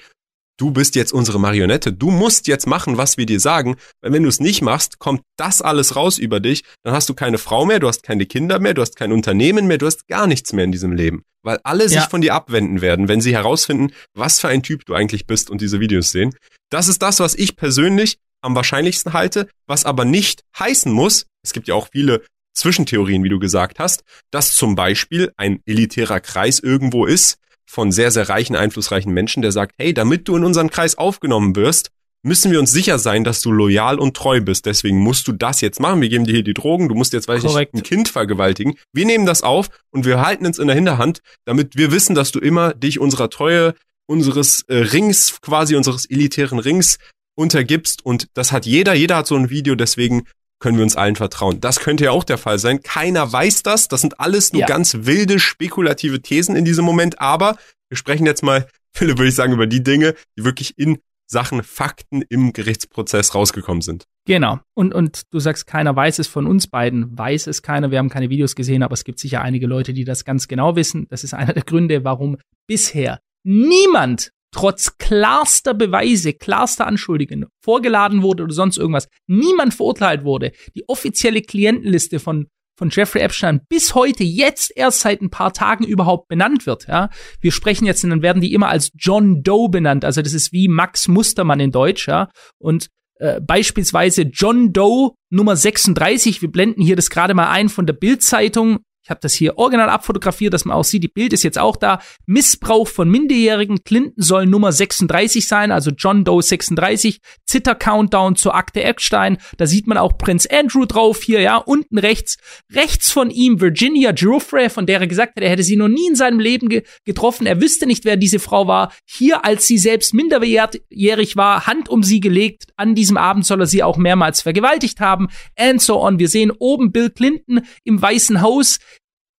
du 0.61 0.69
bist 0.69 0.95
jetzt 0.95 1.11
unsere 1.11 1.39
Marionette, 1.39 1.91
du 1.91 2.11
musst 2.11 2.47
jetzt 2.47 2.67
machen, 2.67 2.95
was 2.95 3.17
wir 3.17 3.25
dir 3.25 3.39
sagen, 3.39 3.77
weil 4.01 4.13
wenn 4.13 4.21
du 4.21 4.29
es 4.29 4.39
nicht 4.39 4.61
machst, 4.61 4.99
kommt 4.99 5.23
das 5.35 5.63
alles 5.63 5.95
raus 5.95 6.19
über 6.19 6.39
dich, 6.39 6.63
dann 6.83 6.93
hast 6.93 7.09
du 7.09 7.15
keine 7.15 7.39
Frau 7.39 7.65
mehr, 7.65 7.79
du 7.79 7.87
hast 7.87 8.03
keine 8.03 8.27
Kinder 8.27 8.59
mehr, 8.59 8.75
du 8.75 8.83
hast 8.83 8.95
kein 8.95 9.11
Unternehmen 9.11 9.65
mehr, 9.65 9.79
du 9.79 9.87
hast 9.87 10.07
gar 10.07 10.27
nichts 10.27 10.53
mehr 10.53 10.65
in 10.65 10.71
diesem 10.71 10.91
Leben, 10.91 11.23
weil 11.41 11.59
alle 11.63 11.85
ja. 11.85 11.89
sich 11.89 12.03
von 12.03 12.21
dir 12.21 12.35
abwenden 12.35 12.81
werden, 12.81 13.07
wenn 13.07 13.21
sie 13.21 13.33
herausfinden, 13.33 13.91
was 14.13 14.39
für 14.39 14.49
ein 14.49 14.61
Typ 14.61 14.85
du 14.85 14.93
eigentlich 14.93 15.25
bist 15.25 15.49
und 15.49 15.61
diese 15.61 15.79
Videos 15.79 16.11
sehen. 16.11 16.35
Das 16.69 16.87
ist 16.87 17.01
das, 17.01 17.19
was 17.19 17.33
ich 17.33 17.55
persönlich 17.55 18.19
am 18.41 18.55
wahrscheinlichsten 18.55 19.13
halte, 19.13 19.47
was 19.65 19.85
aber 19.85 20.05
nicht 20.05 20.43
heißen 20.59 20.91
muss, 20.91 21.25
es 21.43 21.53
gibt 21.53 21.69
ja 21.69 21.73
auch 21.73 21.89
viele 21.91 22.21
Zwischentheorien, 22.53 23.23
wie 23.23 23.29
du 23.29 23.39
gesagt 23.39 23.79
hast, 23.79 24.03
dass 24.29 24.53
zum 24.53 24.75
Beispiel 24.75 25.31
ein 25.37 25.61
elitärer 25.65 26.19
Kreis 26.19 26.59
irgendwo 26.59 27.07
ist, 27.07 27.39
von 27.71 27.93
sehr, 27.93 28.11
sehr 28.11 28.27
reichen, 28.27 28.57
einflussreichen 28.57 29.13
Menschen, 29.13 29.41
der 29.41 29.53
sagt, 29.53 29.75
hey, 29.77 29.93
damit 29.93 30.27
du 30.27 30.35
in 30.35 30.43
unseren 30.43 30.69
Kreis 30.69 30.97
aufgenommen 30.97 31.55
wirst, 31.55 31.89
müssen 32.21 32.51
wir 32.51 32.59
uns 32.59 32.69
sicher 32.69 32.99
sein, 32.99 33.23
dass 33.23 33.39
du 33.39 33.49
loyal 33.49 33.97
und 33.97 34.15
treu 34.15 34.41
bist. 34.41 34.65
Deswegen 34.65 34.99
musst 34.99 35.25
du 35.29 35.31
das 35.31 35.61
jetzt 35.61 35.79
machen. 35.79 36.01
Wir 36.01 36.09
geben 36.09 36.25
dir 36.25 36.33
hier 36.33 36.43
die 36.43 36.53
Drogen. 36.53 36.89
Du 36.89 36.95
musst 36.95 37.13
jetzt, 37.13 37.29
weiß 37.29 37.45
ich, 37.45 37.55
ein 37.55 37.83
Kind 37.83 38.09
vergewaltigen. 38.09 38.75
Wir 38.91 39.05
nehmen 39.05 39.25
das 39.25 39.41
auf 39.41 39.69
und 39.89 40.05
wir 40.05 40.19
halten 40.19 40.45
es 40.45 40.59
in 40.59 40.67
der 40.67 40.75
Hinterhand, 40.75 41.21
damit 41.45 41.77
wir 41.77 41.93
wissen, 41.93 42.13
dass 42.13 42.33
du 42.33 42.39
immer 42.39 42.73
dich 42.73 42.99
unserer 42.99 43.29
Treue, 43.29 43.73
unseres 44.05 44.63
äh, 44.67 44.75
Rings, 44.75 45.39
quasi 45.39 45.77
unseres 45.77 46.05
elitären 46.05 46.59
Rings 46.59 46.97
untergibst. 47.35 48.05
Und 48.05 48.27
das 48.33 48.51
hat 48.51 48.65
jeder. 48.65 48.93
Jeder 48.95 49.15
hat 49.15 49.27
so 49.27 49.37
ein 49.37 49.49
Video. 49.49 49.75
Deswegen 49.75 50.23
können 50.61 50.77
wir 50.77 50.83
uns 50.83 50.95
allen 50.95 51.17
vertrauen. 51.17 51.59
Das 51.59 51.79
könnte 51.79 52.05
ja 52.05 52.11
auch 52.11 52.23
der 52.23 52.37
Fall 52.37 52.59
sein. 52.59 52.81
Keiner 52.81 53.31
weiß 53.31 53.63
das. 53.63 53.89
Das 53.89 53.99
sind 53.99 54.19
alles 54.19 54.53
nur 54.53 54.61
ja. 54.61 54.67
ganz 54.67 54.99
wilde, 55.01 55.39
spekulative 55.39 56.21
Thesen 56.21 56.55
in 56.55 56.63
diesem 56.63 56.85
Moment. 56.85 57.19
Aber 57.19 57.57
wir 57.89 57.97
sprechen 57.97 58.25
jetzt 58.25 58.43
mal, 58.43 58.67
Philipp, 58.93 59.17
würde 59.17 59.29
ich 59.29 59.35
sagen, 59.35 59.53
über 59.53 59.67
die 59.67 59.83
Dinge, 59.83 60.15
die 60.37 60.45
wirklich 60.45 60.77
in 60.77 60.99
Sachen 61.25 61.63
Fakten 61.63 62.23
im 62.29 62.51
Gerichtsprozess 62.53 63.33
rausgekommen 63.33 63.81
sind. 63.81 64.05
Genau. 64.25 64.59
Und, 64.73 64.93
und 64.93 65.23
du 65.31 65.39
sagst, 65.39 65.65
keiner 65.65 65.95
weiß 65.95 66.19
es 66.19 66.27
von 66.27 66.45
uns 66.45 66.67
beiden, 66.67 67.17
weiß 67.17 67.47
es 67.47 67.61
keiner. 67.61 67.89
Wir 67.89 67.99
haben 67.99 68.09
keine 68.09 68.29
Videos 68.29 68.55
gesehen, 68.55 68.83
aber 68.83 68.93
es 68.93 69.05
gibt 69.05 69.17
sicher 69.17 69.41
einige 69.41 69.65
Leute, 69.65 69.93
die 69.93 70.03
das 70.03 70.25
ganz 70.25 70.47
genau 70.47 70.75
wissen. 70.75 71.07
Das 71.09 71.23
ist 71.23 71.33
einer 71.33 71.53
der 71.53 71.63
Gründe, 71.63 72.03
warum 72.03 72.37
bisher 72.67 73.21
niemand 73.43 74.31
trotz 74.51 74.97
klarster 74.97 75.73
Beweise, 75.73 76.33
klarster 76.33 76.87
Anschuldigungen 76.87 77.47
vorgeladen 77.63 78.21
wurde 78.21 78.43
oder 78.43 78.53
sonst 78.53 78.77
irgendwas, 78.77 79.07
niemand 79.27 79.73
verurteilt 79.73 80.23
wurde, 80.23 80.51
die 80.75 80.87
offizielle 80.87 81.41
Klientenliste 81.41 82.19
von 82.19 82.47
von 82.77 82.89
Jeffrey 82.89 83.21
Epstein 83.21 83.61
bis 83.69 83.93
heute 83.93 84.23
jetzt 84.23 84.75
erst 84.75 85.01
seit 85.01 85.21
ein 85.21 85.29
paar 85.29 85.53
Tagen 85.53 85.83
überhaupt 85.83 86.27
benannt 86.27 86.65
wird. 86.65 86.87
Ja, 86.87 87.09
wir 87.39 87.51
sprechen 87.51 87.85
jetzt 87.85 88.03
und 88.03 88.09
dann 88.09 88.23
werden 88.23 88.41
die 88.41 88.53
immer 88.53 88.69
als 88.69 88.91
John 88.97 89.43
Doe 89.43 89.69
benannt. 89.69 90.03
Also 90.03 90.23
das 90.23 90.33
ist 90.33 90.51
wie 90.51 90.67
Max 90.67 91.07
Mustermann 91.07 91.59
in 91.59 91.71
Deutsch. 91.71 92.07
Ja, 92.07 92.31
und 92.57 92.87
äh, 93.19 93.39
beispielsweise 93.39 94.23
John 94.23 94.73
Doe 94.73 95.11
Nummer 95.29 95.55
36. 95.55 96.41
Wir 96.41 96.51
blenden 96.51 96.81
hier 96.81 96.95
das 96.95 97.11
gerade 97.11 97.35
mal 97.35 97.51
ein 97.51 97.69
von 97.69 97.85
der 97.85 97.93
Bildzeitung 97.93 98.79
ich 99.03 99.09
habe 99.09 99.19
das 99.21 99.33
hier 99.33 99.57
original 99.57 99.89
abfotografiert, 99.89 100.53
dass 100.53 100.65
man 100.65 100.77
auch 100.77 100.83
sieht, 100.83 101.01
die 101.01 101.07
Bild 101.07 101.33
ist 101.33 101.41
jetzt 101.41 101.57
auch 101.57 101.75
da. 101.75 101.99
Missbrauch 102.27 102.87
von 102.87 103.09
Minderjährigen. 103.09 103.83
Clinton 103.83 104.13
soll 104.21 104.45
Nummer 104.45 104.71
36 104.71 105.47
sein, 105.47 105.71
also 105.71 105.89
John 105.89 106.23
Doe 106.23 106.41
36. 106.41 107.19
Zitter-Countdown 107.45 108.35
zur 108.35 108.53
Akte 108.53 108.83
Epstein. 108.83 109.39
Da 109.57 109.65
sieht 109.65 109.87
man 109.87 109.97
auch 109.97 110.19
Prinz 110.19 110.45
Andrew 110.45 110.85
drauf 110.85 111.23
hier, 111.23 111.41
ja, 111.41 111.57
unten 111.57 111.97
rechts. 111.97 112.37
Rechts 112.71 113.11
von 113.11 113.31
ihm 113.31 113.59
Virginia 113.59 114.11
Giuffre, 114.11 114.69
von 114.69 114.85
der 114.85 114.99
er 114.99 115.07
gesagt 115.07 115.35
hat, 115.35 115.43
er 115.43 115.49
hätte 115.49 115.63
sie 115.63 115.77
noch 115.77 115.87
nie 115.87 116.07
in 116.07 116.15
seinem 116.15 116.39
Leben 116.39 116.69
ge 116.69 116.83
getroffen. 117.03 117.47
Er 117.47 117.59
wüsste 117.59 117.87
nicht, 117.87 118.05
wer 118.05 118.17
diese 118.17 118.37
Frau 118.39 118.67
war. 118.67 118.93
Hier, 119.05 119.43
als 119.45 119.65
sie 119.65 119.79
selbst 119.79 120.13
minderjährig 120.13 121.35
war, 121.35 121.65
Hand 121.65 121.89
um 121.89 122.03
sie 122.03 122.19
gelegt. 122.19 122.65
An 122.75 122.93
diesem 122.93 123.17
Abend 123.17 123.47
soll 123.47 123.61
er 123.61 123.67
sie 123.67 123.81
auch 123.81 123.97
mehrmals 123.97 124.41
vergewaltigt 124.41 124.99
haben. 124.99 125.29
And 125.57 125.81
so 125.81 125.99
on. 125.99 126.19
Wir 126.19 126.27
sehen 126.27 126.51
oben 126.51 126.91
Bill 126.91 127.09
Clinton 127.09 127.61
im 127.83 127.99
Weißen 127.99 128.41
Haus 128.41 128.77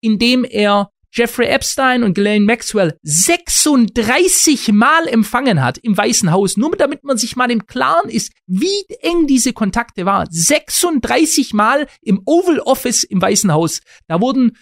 indem 0.03 0.45
er 0.45 0.91
Jeffrey 1.15 1.47
Epstein 1.47 2.05
und 2.05 2.15
Ghislaine 2.15 2.47
Maxwell 2.47 2.99
36 3.03 4.73
Mal 4.73 5.07
empfangen 5.09 5.63
hat 5.63 5.77
im 5.79 5.97
Weißen 5.97 6.33
Haus, 6.33 6.57
nur 6.57 6.75
damit 6.77 7.05
man 7.05 7.19
sich 7.19 7.37
mal 7.37 7.51
im 7.51 7.67
Klaren 7.67 8.09
ist, 8.09 8.33
wie 8.47 8.87
eng 9.01 9.27
diese 9.27 9.53
Kontakte 9.53 10.07
waren. 10.07 10.27
36 10.31 11.53
Mal 11.53 11.87
im 12.01 12.23
Oval 12.25 12.61
Office 12.61 13.05
im 13.05 13.21
Weißen 13.21 13.53
Haus. 13.53 13.83
Da 14.09 14.23
wurden 14.23 14.57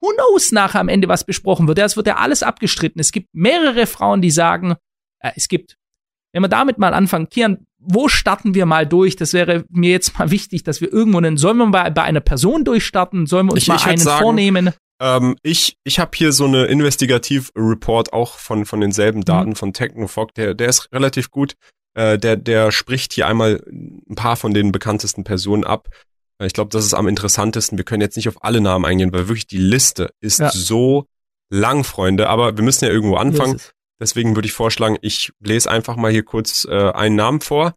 who 0.00 0.10
knows 0.14 0.50
nachher 0.50 0.80
am 0.80 0.88
Ende 0.88 1.06
was 1.06 1.24
besprochen 1.24 1.68
wird. 1.68 1.78
Das 1.78 1.96
wird 1.96 2.08
ja 2.08 2.16
alles 2.16 2.42
abgestritten. 2.42 3.00
Es 3.00 3.12
gibt 3.12 3.28
mehrere 3.32 3.86
Frauen, 3.86 4.20
die 4.20 4.32
sagen, 4.32 4.74
äh, 5.20 5.30
es 5.36 5.46
gibt, 5.46 5.76
wenn 6.32 6.42
wir 6.42 6.48
damit 6.48 6.78
mal 6.78 6.92
anfangen, 6.92 7.28
Kian, 7.28 7.67
wo 7.78 8.08
starten 8.08 8.54
wir 8.54 8.66
mal 8.66 8.86
durch? 8.86 9.16
Das 9.16 9.32
wäre 9.32 9.64
mir 9.70 9.90
jetzt 9.90 10.18
mal 10.18 10.30
wichtig, 10.30 10.64
dass 10.64 10.80
wir 10.80 10.92
irgendwo 10.92 11.18
einen, 11.18 11.36
sollen 11.36 11.56
wir 11.56 11.66
bei, 11.70 11.90
bei 11.90 12.02
einer 12.02 12.20
Person 12.20 12.64
durchstarten? 12.64 13.26
Sollen 13.26 13.46
wir 13.46 13.52
uns 13.52 13.62
ich, 13.62 13.68
mal 13.68 13.76
ich 13.76 13.86
einen 13.86 13.98
sagen, 13.98 14.22
vornehmen? 14.22 14.70
Ähm, 15.00 15.36
ich 15.42 15.76
ich 15.84 15.98
habe 16.00 16.10
hier 16.14 16.32
so 16.32 16.46
eine 16.46 16.66
Investigativ-Report 16.66 18.12
auch 18.12 18.34
von, 18.34 18.64
von 18.64 18.80
denselben 18.80 19.20
mhm. 19.20 19.24
Daten 19.24 19.50
mhm. 19.50 19.56
von 19.56 19.72
Technofog, 19.72 20.34
der, 20.34 20.54
der 20.54 20.68
ist 20.68 20.92
relativ 20.92 21.30
gut. 21.30 21.54
Äh, 21.94 22.18
der, 22.18 22.36
der 22.36 22.72
spricht 22.72 23.12
hier 23.12 23.26
einmal 23.26 23.62
ein 23.68 24.14
paar 24.14 24.36
von 24.36 24.54
den 24.54 24.72
bekanntesten 24.72 25.24
Personen 25.24 25.64
ab. 25.64 25.88
Äh, 26.40 26.46
ich 26.46 26.52
glaube, 26.52 26.70
das 26.70 26.84
ist 26.84 26.94
am 26.94 27.08
interessantesten. 27.08 27.78
Wir 27.78 27.84
können 27.84 28.02
jetzt 28.02 28.16
nicht 28.16 28.28
auf 28.28 28.44
alle 28.44 28.60
Namen 28.60 28.84
eingehen, 28.84 29.12
weil 29.12 29.28
wirklich 29.28 29.46
die 29.46 29.58
Liste 29.58 30.10
ist 30.20 30.40
ja. 30.40 30.50
so 30.50 31.06
lang, 31.50 31.84
Freunde. 31.84 32.28
Aber 32.28 32.56
wir 32.56 32.64
müssen 32.64 32.84
ja 32.84 32.90
irgendwo 32.90 33.16
anfangen. 33.16 33.60
Deswegen 34.00 34.36
würde 34.36 34.46
ich 34.46 34.52
vorschlagen, 34.52 34.96
ich 35.02 35.32
lese 35.40 35.70
einfach 35.70 35.96
mal 35.96 36.10
hier 36.12 36.24
kurz 36.24 36.64
äh, 36.64 36.90
einen 36.92 37.16
Namen 37.16 37.40
vor, 37.40 37.74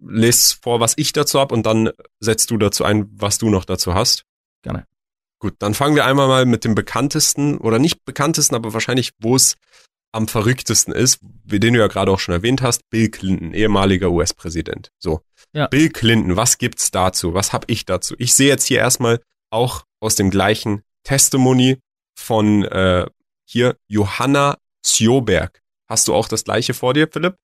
lese 0.00 0.56
vor, 0.60 0.80
was 0.80 0.94
ich 0.96 1.12
dazu 1.12 1.38
habe 1.38 1.54
und 1.54 1.64
dann 1.64 1.90
setzt 2.20 2.50
du 2.50 2.58
dazu 2.58 2.84
ein, 2.84 3.08
was 3.12 3.38
du 3.38 3.48
noch 3.48 3.64
dazu 3.64 3.94
hast. 3.94 4.24
Gerne. 4.62 4.86
Gut, 5.38 5.54
dann 5.58 5.74
fangen 5.74 5.96
wir 5.96 6.04
einmal 6.04 6.28
mal 6.28 6.46
mit 6.46 6.64
dem 6.64 6.74
bekanntesten 6.74 7.58
oder 7.58 7.78
nicht 7.78 8.04
bekanntesten, 8.04 8.54
aber 8.54 8.72
wahrscheinlich, 8.74 9.12
wo 9.18 9.34
es 9.36 9.56
am 10.12 10.28
verrücktesten 10.28 10.92
ist, 10.92 11.20
wie 11.44 11.58
den 11.58 11.74
du 11.74 11.80
ja 11.80 11.86
gerade 11.86 12.12
auch 12.12 12.20
schon 12.20 12.34
erwähnt 12.34 12.60
hast, 12.60 12.88
Bill 12.90 13.08
Clinton, 13.08 13.54
ehemaliger 13.54 14.10
US-Präsident. 14.10 14.90
So, 14.98 15.22
ja. 15.52 15.66
Bill 15.68 15.88
Clinton, 15.88 16.36
was 16.36 16.58
gibt's 16.58 16.90
dazu? 16.90 17.34
Was 17.34 17.52
hab 17.52 17.68
ich 17.70 17.86
dazu? 17.86 18.14
Ich 18.18 18.34
sehe 18.34 18.48
jetzt 18.48 18.66
hier 18.66 18.78
erstmal 18.78 19.20
auch 19.50 19.84
aus 20.00 20.14
dem 20.14 20.30
gleichen 20.30 20.82
Testimony 21.02 21.78
von 22.14 22.64
äh, 22.64 23.06
hier 23.44 23.76
Johanna 23.88 24.58
Sjoberg. 24.84 25.62
Hast 25.88 26.08
du 26.08 26.14
auch 26.14 26.28
das 26.28 26.44
gleiche 26.44 26.74
vor 26.74 26.94
dir, 26.94 27.08
Philipp? 27.10 27.36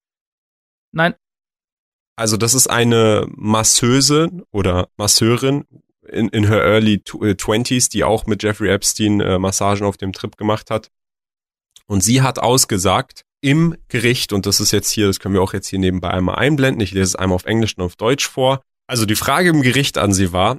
Nein. 0.92 1.14
Also 2.16 2.36
das 2.36 2.54
ist 2.54 2.68
eine 2.68 3.26
Masseuse 3.30 4.28
oder 4.50 4.88
Masseurin 4.96 5.64
in, 6.08 6.28
in 6.28 6.48
her 6.48 6.64
early 6.64 7.02
äh, 7.20 7.34
twenties, 7.34 7.88
die 7.88 8.04
auch 8.04 8.26
mit 8.26 8.42
Jeffrey 8.42 8.70
Epstein 8.70 9.20
äh, 9.20 9.38
Massagen 9.38 9.86
auf 9.86 9.96
dem 9.96 10.12
Trip 10.12 10.36
gemacht 10.36 10.70
hat. 10.70 10.90
Und 11.86 12.02
sie 12.02 12.22
hat 12.22 12.38
ausgesagt 12.38 13.24
im 13.40 13.76
Gericht, 13.88 14.32
und 14.32 14.46
das 14.46 14.60
ist 14.60 14.72
jetzt 14.72 14.90
hier, 14.90 15.06
das 15.06 15.20
können 15.20 15.34
wir 15.34 15.42
auch 15.42 15.52
jetzt 15.52 15.68
hier 15.68 15.78
nebenbei 15.78 16.10
einmal 16.10 16.36
einblenden, 16.36 16.80
ich 16.80 16.90
lese 16.90 17.04
es 17.04 17.16
einmal 17.16 17.36
auf 17.36 17.44
Englisch 17.44 17.76
und 17.76 17.84
auf 17.84 17.96
Deutsch 17.96 18.28
vor. 18.28 18.62
Also 18.88 19.06
die 19.06 19.16
Frage 19.16 19.50
im 19.50 19.62
Gericht 19.62 19.96
an 19.96 20.12
sie 20.12 20.32
war, 20.32 20.58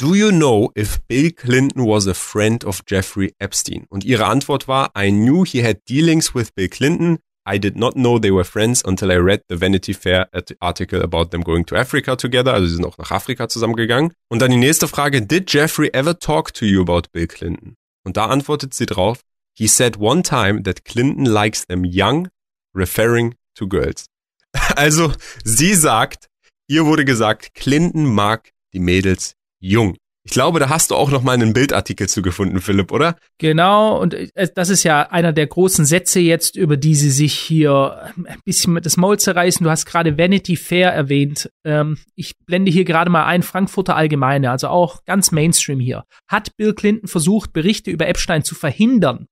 Do 0.00 0.14
you 0.14 0.30
know 0.32 0.72
if 0.74 0.98
Bill 1.08 1.30
Clinton 1.30 1.84
was 1.84 2.06
a 2.06 2.14
friend 2.14 2.64
of 2.64 2.80
Jeffrey 2.86 3.34
Epstein? 3.38 3.84
Und 3.90 4.02
ihre 4.02 4.24
Antwort 4.24 4.66
war, 4.66 4.92
I 4.96 5.10
knew 5.10 5.44
he 5.44 5.62
had 5.62 5.86
dealings 5.86 6.34
with 6.34 6.54
Bill 6.54 6.70
Clinton. 6.70 7.18
I 7.46 7.58
did 7.58 7.76
not 7.76 7.96
know 7.96 8.18
they 8.18 8.30
were 8.30 8.46
friends 8.46 8.82
until 8.82 9.10
I 9.10 9.16
read 9.16 9.42
the 9.50 9.60
Vanity 9.60 9.92
Fair 9.92 10.30
article 10.60 11.02
about 11.02 11.32
them 11.32 11.42
going 11.42 11.66
to 11.66 11.76
Africa 11.76 12.16
together. 12.16 12.54
Also 12.54 12.68
sie 12.68 12.76
sind 12.76 12.86
auch 12.86 12.96
nach 12.96 13.10
Afrika 13.10 13.50
zusammengegangen. 13.50 14.14
Und 14.30 14.40
dann 14.40 14.50
die 14.50 14.56
nächste 14.56 14.88
Frage, 14.88 15.20
did 15.20 15.52
Jeffrey 15.52 15.90
ever 15.92 16.18
talk 16.18 16.54
to 16.54 16.64
you 16.64 16.80
about 16.80 17.02
Bill 17.12 17.26
Clinton? 17.26 17.76
Und 18.02 18.16
da 18.16 18.28
antwortet 18.28 18.72
sie 18.72 18.86
drauf, 18.86 19.20
he 19.54 19.66
said 19.66 19.98
one 20.00 20.22
time 20.22 20.62
that 20.62 20.86
Clinton 20.86 21.26
likes 21.26 21.66
them 21.66 21.84
young, 21.84 22.28
referring 22.74 23.34
to 23.54 23.68
girls. 23.68 24.06
Also 24.76 25.12
sie 25.44 25.74
sagt, 25.74 26.28
ihr 26.68 26.86
wurde 26.86 27.04
gesagt, 27.04 27.52
Clinton 27.52 28.06
mag 28.06 28.52
die 28.72 28.80
Mädels 28.80 29.34
jung. 29.60 29.96
Ich 30.22 30.32
glaube, 30.32 30.60
da 30.60 30.68
hast 30.68 30.90
du 30.90 30.96
auch 30.96 31.10
noch 31.10 31.22
mal 31.22 31.32
einen 31.32 31.54
Bildartikel 31.54 32.06
zugefunden, 32.06 32.60
Philipp, 32.60 32.92
oder? 32.92 33.16
Genau, 33.38 33.98
und 33.98 34.12
äh, 34.12 34.48
das 34.54 34.68
ist 34.68 34.84
ja 34.84 35.02
einer 35.10 35.32
der 35.32 35.46
großen 35.46 35.86
Sätze 35.86 36.20
jetzt, 36.20 36.56
über 36.56 36.76
die 36.76 36.94
sie 36.94 37.10
sich 37.10 37.32
hier 37.32 38.12
ein 38.16 38.40
bisschen 38.44 38.74
mit 38.74 38.84
das 38.84 38.98
Maul 38.98 39.18
zerreißen. 39.18 39.64
Du 39.64 39.70
hast 39.70 39.86
gerade 39.86 40.18
Vanity 40.18 40.56
Fair 40.56 40.92
erwähnt. 40.92 41.50
Ähm, 41.64 41.96
ich 42.16 42.34
blende 42.44 42.70
hier 42.70 42.84
gerade 42.84 43.10
mal 43.10 43.24
ein, 43.24 43.42
Frankfurter 43.42 43.96
Allgemeine, 43.96 44.50
also 44.50 44.68
auch 44.68 45.04
ganz 45.06 45.32
Mainstream 45.32 45.80
hier. 45.80 46.04
Hat 46.28 46.54
Bill 46.58 46.74
Clinton 46.74 47.08
versucht, 47.08 47.54
Berichte 47.54 47.90
über 47.90 48.06
Epstein 48.06 48.44
zu 48.44 48.54
verhindern? 48.54 49.26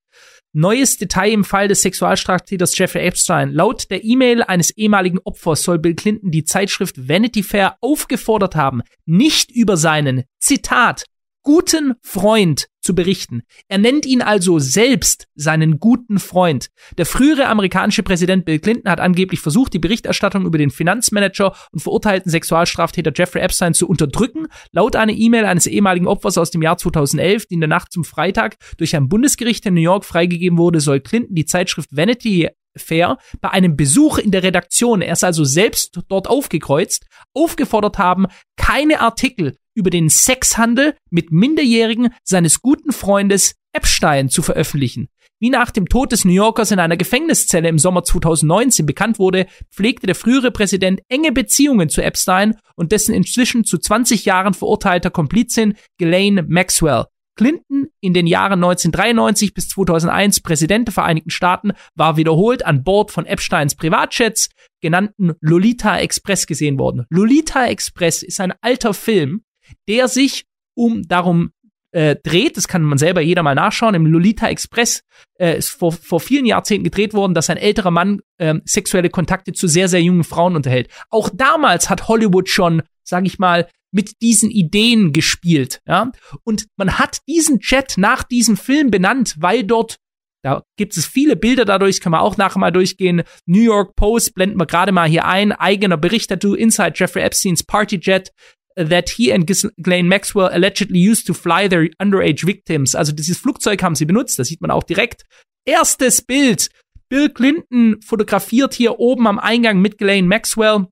Neues 0.58 0.96
Detail 0.96 1.30
im 1.30 1.44
Fall 1.44 1.68
des 1.68 1.82
Sexualstraftäters 1.82 2.76
Jeffrey 2.76 3.06
Epstein. 3.06 3.52
Laut 3.52 3.88
der 3.92 4.02
E-Mail 4.02 4.42
eines 4.42 4.76
ehemaligen 4.76 5.20
Opfers 5.22 5.62
soll 5.62 5.78
Bill 5.78 5.94
Clinton 5.94 6.32
die 6.32 6.42
Zeitschrift 6.42 7.08
Vanity 7.08 7.44
Fair 7.44 7.76
aufgefordert 7.80 8.56
haben, 8.56 8.82
nicht 9.06 9.52
über 9.52 9.76
seinen, 9.76 10.24
Zitat, 10.40 11.04
guten 11.44 11.94
Freund 12.02 12.66
zu 12.88 12.94
berichten. 12.94 13.42
Er 13.68 13.76
nennt 13.76 14.06
ihn 14.06 14.22
also 14.22 14.58
selbst 14.58 15.26
seinen 15.34 15.78
guten 15.78 16.18
Freund. 16.18 16.70
Der 16.96 17.04
frühere 17.04 17.48
amerikanische 17.48 18.02
Präsident 18.02 18.46
Bill 18.46 18.60
Clinton 18.60 18.90
hat 18.90 18.98
angeblich 18.98 19.40
versucht, 19.40 19.74
die 19.74 19.78
Berichterstattung 19.78 20.46
über 20.46 20.56
den 20.56 20.70
Finanzmanager 20.70 21.54
und 21.70 21.80
verurteilten 21.80 22.30
Sexualstraftäter 22.30 23.12
Jeffrey 23.14 23.42
Epstein 23.42 23.74
zu 23.74 23.86
unterdrücken. 23.86 24.46
Laut 24.72 24.96
einer 24.96 25.12
E-Mail 25.12 25.44
eines 25.44 25.66
ehemaligen 25.66 26.06
Opfers 26.06 26.38
aus 26.38 26.50
dem 26.50 26.62
Jahr 26.62 26.78
2011, 26.78 27.44
die 27.44 27.54
in 27.54 27.60
der 27.60 27.68
Nacht 27.68 27.92
zum 27.92 28.04
Freitag 28.04 28.56
durch 28.78 28.96
ein 28.96 29.10
Bundesgericht 29.10 29.66
in 29.66 29.74
New 29.74 29.82
York 29.82 30.06
freigegeben 30.06 30.56
wurde, 30.56 30.80
soll 30.80 31.00
Clinton 31.00 31.34
die 31.34 31.44
Zeitschrift 31.44 31.94
Vanity 31.94 32.48
Fair 32.78 33.18
bei 33.40 33.50
einem 33.50 33.76
Besuch 33.76 34.18
in 34.18 34.30
der 34.30 34.42
Redaktion, 34.42 35.02
er 35.02 35.12
ist 35.12 35.24
also 35.24 35.44
selbst 35.44 36.00
dort 36.08 36.28
aufgekreuzt, 36.28 37.06
aufgefordert 37.34 37.98
haben, 37.98 38.26
keine 38.56 39.00
Artikel 39.00 39.56
über 39.74 39.90
den 39.90 40.08
Sexhandel 40.08 40.94
mit 41.10 41.30
Minderjährigen 41.30 42.10
seines 42.24 42.62
guten 42.62 42.92
Freundes 42.92 43.54
Epstein 43.72 44.28
zu 44.28 44.42
veröffentlichen. 44.42 45.08
Wie 45.40 45.50
nach 45.50 45.70
dem 45.70 45.88
Tod 45.88 46.10
des 46.10 46.24
New 46.24 46.32
Yorkers 46.32 46.72
in 46.72 46.80
einer 46.80 46.96
Gefängniszelle 46.96 47.68
im 47.68 47.78
Sommer 47.78 48.02
2019 48.02 48.86
bekannt 48.86 49.20
wurde, 49.20 49.46
pflegte 49.72 50.06
der 50.06 50.16
frühere 50.16 50.50
Präsident 50.50 51.00
enge 51.08 51.30
Beziehungen 51.30 51.88
zu 51.88 52.02
Epstein 52.02 52.56
und 52.74 52.90
dessen 52.90 53.14
inzwischen 53.14 53.64
zu 53.64 53.78
20 53.78 54.24
Jahren 54.24 54.54
verurteilter 54.54 55.10
Komplizin 55.10 55.74
Ghislaine 55.98 56.42
Maxwell. 56.42 57.04
Clinton, 57.38 57.86
in 58.00 58.14
den 58.14 58.26
Jahren 58.26 58.64
1993 58.64 59.54
bis 59.54 59.68
2001 59.68 60.40
Präsident 60.40 60.88
der 60.88 60.92
Vereinigten 60.92 61.30
Staaten, 61.30 61.72
war 61.94 62.16
wiederholt 62.16 62.66
an 62.66 62.82
Bord 62.82 63.12
von 63.12 63.26
Epsteins 63.26 63.76
Privatjets, 63.76 64.50
genannten 64.82 65.32
Lolita 65.40 65.98
Express 65.98 66.46
gesehen 66.46 66.78
worden. 66.78 67.06
Lolita 67.10 67.66
Express 67.66 68.24
ist 68.24 68.40
ein 68.40 68.52
alter 68.60 68.92
Film, 68.92 69.44
der 69.88 70.08
sich 70.08 70.46
um 70.74 71.06
darum 71.06 71.52
äh, 71.92 72.16
dreht, 72.16 72.56
das 72.56 72.66
kann 72.66 72.82
man 72.82 72.98
selber 72.98 73.20
jeder 73.20 73.44
mal 73.44 73.54
nachschauen, 73.54 73.94
im 73.94 74.06
Lolita 74.06 74.48
Express 74.48 75.02
äh, 75.38 75.56
ist 75.56 75.68
vor, 75.70 75.92
vor 75.92 76.20
vielen 76.20 76.44
Jahrzehnten 76.44 76.84
gedreht 76.84 77.14
worden, 77.14 77.34
dass 77.34 77.50
ein 77.50 77.56
älterer 77.56 77.92
Mann 77.92 78.20
äh, 78.38 78.56
sexuelle 78.64 79.10
Kontakte 79.10 79.52
zu 79.52 79.68
sehr, 79.68 79.88
sehr 79.88 80.02
jungen 80.02 80.24
Frauen 80.24 80.56
unterhält. 80.56 80.88
Auch 81.08 81.30
damals 81.32 81.88
hat 81.88 82.08
Hollywood 82.08 82.48
schon, 82.48 82.82
sag 83.04 83.26
ich 83.26 83.38
mal, 83.38 83.68
mit 83.92 84.20
diesen 84.22 84.50
Ideen 84.50 85.12
gespielt, 85.12 85.80
ja. 85.86 86.12
Und 86.44 86.66
man 86.76 86.98
hat 86.98 87.20
diesen 87.28 87.60
Chat 87.60 87.94
nach 87.96 88.22
diesem 88.22 88.56
Film 88.56 88.90
benannt, 88.90 89.36
weil 89.38 89.64
dort 89.64 89.98
da 90.44 90.62
gibt 90.76 90.96
es 90.96 91.04
viele 91.04 91.34
Bilder 91.34 91.64
dadurch, 91.64 92.00
kann 92.00 92.12
man 92.12 92.20
auch 92.20 92.36
nachher 92.36 92.60
mal 92.60 92.70
durchgehen. 92.70 93.22
New 93.46 93.60
York 93.60 93.96
Post 93.96 94.34
blenden 94.34 94.58
wir 94.58 94.66
gerade 94.66 94.92
mal 94.92 95.08
hier 95.08 95.24
ein. 95.24 95.50
Eigener 95.50 95.96
Bericht 95.96 96.30
dazu, 96.30 96.54
Inside 96.54 96.92
Jeffrey 96.94 97.22
Epsteins 97.22 97.64
Partyjet 97.64 98.30
that 98.76 99.10
he 99.10 99.32
and 99.32 99.46
Ghislaine 99.46 100.08
Maxwell 100.08 100.48
allegedly 100.48 101.00
used 101.00 101.26
to 101.26 101.34
fly 101.34 101.68
their 101.68 101.88
underage 101.98 102.46
victims. 102.46 102.94
Also 102.94 103.12
dieses 103.12 103.38
Flugzeug 103.38 103.82
haben 103.82 103.96
sie 103.96 104.04
benutzt, 104.04 104.38
das 104.38 104.48
sieht 104.48 104.60
man 104.60 104.70
auch 104.70 104.84
direkt. 104.84 105.24
Erstes 105.64 106.22
Bild. 106.22 106.70
Bill 107.08 107.30
Clinton 107.30 108.00
fotografiert 108.02 108.74
hier 108.74 109.00
oben 109.00 109.26
am 109.26 109.38
Eingang 109.38 109.80
mit 109.80 109.98
Ghislaine 109.98 110.28
Maxwell 110.28 110.86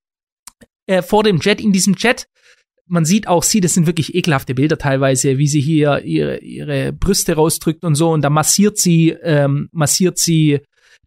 äh, 0.87 1.02
vor 1.02 1.22
dem 1.22 1.38
Jet 1.38 1.61
in 1.61 1.72
diesem 1.72 1.94
Jet 1.94 2.26
man 2.88 3.05
sieht 3.05 3.29
auch 3.29 3.42
sie, 3.42 3.61
das 3.61 3.75
sind 3.75 3.87
wirklich 3.87 4.14
ekelhafte 4.14 4.55
Bilder 4.55 4.79
teilweise, 4.79 5.38
wie 5.38 5.49
sie 5.49 5.61
hier 5.61 6.03
ihre, 6.03 6.38
ihre 6.38 6.92
Brüste 6.92 7.35
rausdrückt 7.35 7.85
und 7.85 7.94
so 7.94 8.11
und 8.11 8.22
da 8.22 8.31
massiert 8.31 8.79
sie, 8.79 9.11
ähm, 9.22 9.68
massiert 9.72 10.18
sie 10.18 10.61